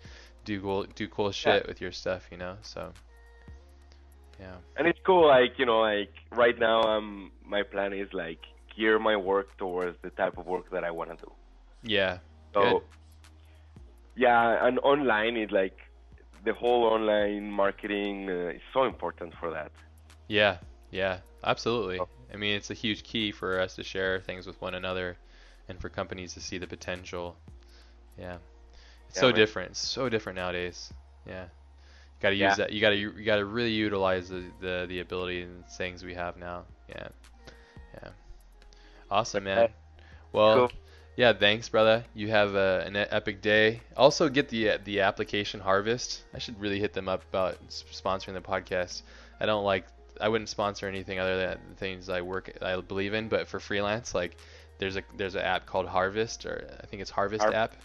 [0.44, 2.26] do cool do cool shit with your stuff.
[2.32, 2.92] You know, so
[4.40, 5.28] yeah, and it's cool.
[5.28, 8.40] Like you know, like right now, um, my plan is like
[8.76, 11.32] gear my work towards the type of work that I want to do.
[11.82, 12.18] yeah,
[12.54, 12.82] So Good.
[14.16, 15.76] yeah, and online is like
[16.44, 19.72] the whole online marketing uh, is so important for that.
[20.28, 20.58] yeah,
[20.90, 21.98] yeah, absolutely.
[22.00, 22.08] Oh.
[22.32, 25.16] I mean, it's a huge key for us to share things with one another,
[25.68, 27.36] and for companies to see the potential.
[28.18, 28.38] Yeah,
[29.08, 29.34] it's Yeah, so man.
[29.34, 29.70] different.
[29.72, 30.92] It's so different nowadays.
[31.26, 31.48] Yeah, You
[32.20, 32.56] got to use Yeah.
[32.56, 32.72] that.
[32.72, 36.14] You got to you got to really utilize the, the the ability and things we
[36.14, 36.64] have now.
[36.88, 37.08] Yeah, yeah.
[39.10, 39.58] Awesome, man.
[39.58, 39.72] Okay.
[40.32, 40.72] Well, Cool.
[41.16, 41.32] yeah.
[41.32, 42.04] Thanks, brother.
[42.14, 43.80] You have a, an e- epic day.
[43.96, 46.22] Also, get the uh, the application Harvest.
[46.34, 49.02] I should really hit them up about sponsoring the podcast.
[49.40, 49.86] I don't like.
[50.20, 54.14] I wouldn't sponsor anything other than things I work I believe in, but for freelance,
[54.14, 54.36] like
[54.78, 57.76] there's a there's an app called Harvest, or I think it's Harvest Har- app.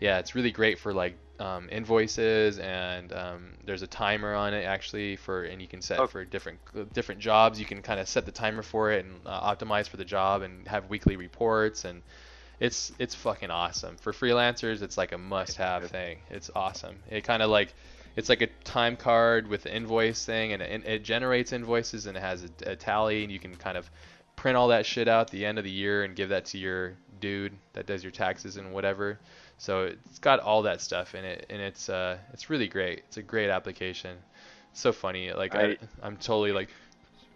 [0.00, 4.64] Yeah, it's really great for like um, invoices, and um, there's a timer on it
[4.64, 6.06] actually for, and you can set Oh.
[6.06, 6.58] for different
[6.92, 7.60] different jobs.
[7.60, 10.42] You can kind of set the timer for it and uh, optimize for the job,
[10.42, 12.02] and have weekly reports, and
[12.60, 14.82] it's it's fucking awesome for freelancers.
[14.82, 16.18] It's like a must-have thing.
[16.30, 16.96] It's awesome.
[17.10, 17.72] It kind of like
[18.16, 22.16] it's like a time card with the invoice thing, and it, it generates invoices, and
[22.16, 23.88] it has a, a tally, and you can kind of
[24.34, 26.58] print all that shit out at the end of the year and give that to
[26.58, 29.18] your dude that does your taxes and whatever.
[29.58, 33.00] So it's got all that stuff in it, and it's uh it's really great.
[33.08, 34.16] It's a great application.
[34.70, 35.32] It's so funny.
[35.32, 36.68] Like I, I- I'm totally like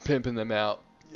[0.04, 0.82] pimping them out,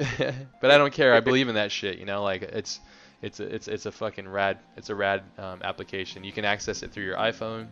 [0.60, 1.14] but I don't care.
[1.14, 1.98] I believe in that shit.
[1.98, 2.80] You know, like it's
[3.22, 4.58] it's a, it's it's a fucking rad.
[4.76, 6.24] It's a rad um, application.
[6.24, 7.68] You can access it through your iPhone,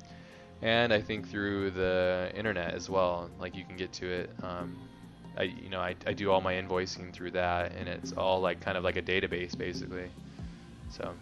[0.62, 3.28] and I think through the internet as well.
[3.40, 4.30] Like you can get to it.
[4.44, 4.76] Um,
[5.36, 8.60] I you know I, I do all my invoicing through that, and it's all like
[8.60, 10.08] kind of like a database basically.
[10.90, 11.12] So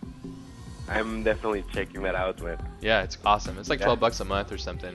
[0.89, 2.59] I'm definitely checking that out, man.
[2.81, 3.59] yeah, it's awesome.
[3.59, 3.87] It's like Yeah.
[3.87, 4.95] 12 bucks a month or something,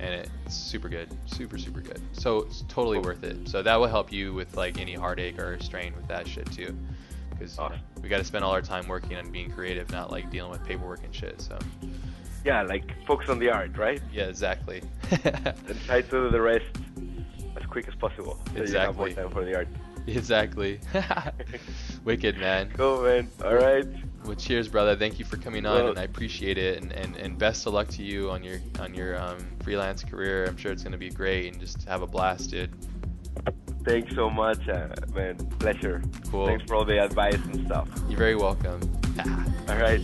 [0.00, 2.00] and it's super good, super super good.
[2.12, 3.06] So it's totally Cool.
[3.06, 3.48] worth it.
[3.48, 6.76] So that will help you with like any heartache or strain with that shit too,
[7.30, 7.80] because Awesome.
[8.02, 10.64] we got to spend all our time working on being creative, not like dealing with
[10.64, 11.40] paperwork and shit.
[11.40, 11.58] So
[12.44, 14.00] Yeah, like focus on the art, right?
[14.12, 14.82] yeah, exactly.
[15.24, 16.64] And try to do the rest
[17.56, 18.38] as quick as possible.
[18.54, 19.14] So you have more Exactly.
[19.14, 19.68] time for the art.
[20.06, 20.78] exactly.
[22.04, 22.70] Wicked man.
[22.76, 23.28] Cool, man.
[23.44, 23.86] All right.
[24.26, 24.96] Well, cheers, brother.
[24.96, 26.82] Thank you for coming on, Well- and I appreciate it.
[26.82, 30.46] And, and, and best of luck to you on your on your um, freelance career.
[30.46, 32.70] I'm sure it's gonna be great, and just have a blast, dude.
[33.84, 35.36] Thanks so much, uh, man.
[35.60, 36.02] Pleasure.
[36.30, 36.46] Cool.
[36.46, 37.88] Thanks for all the advice and stuff.
[38.08, 38.80] You're very welcome.
[39.68, 40.00] All right.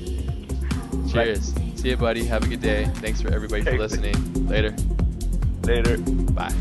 [1.11, 1.53] Cheers.
[1.75, 2.25] See you, buddy.
[2.25, 2.85] Have a good day.
[2.97, 4.47] Thanks for everybody for listening.
[4.47, 4.75] Later.
[5.65, 5.99] Later.
[5.99, 6.55] Bye.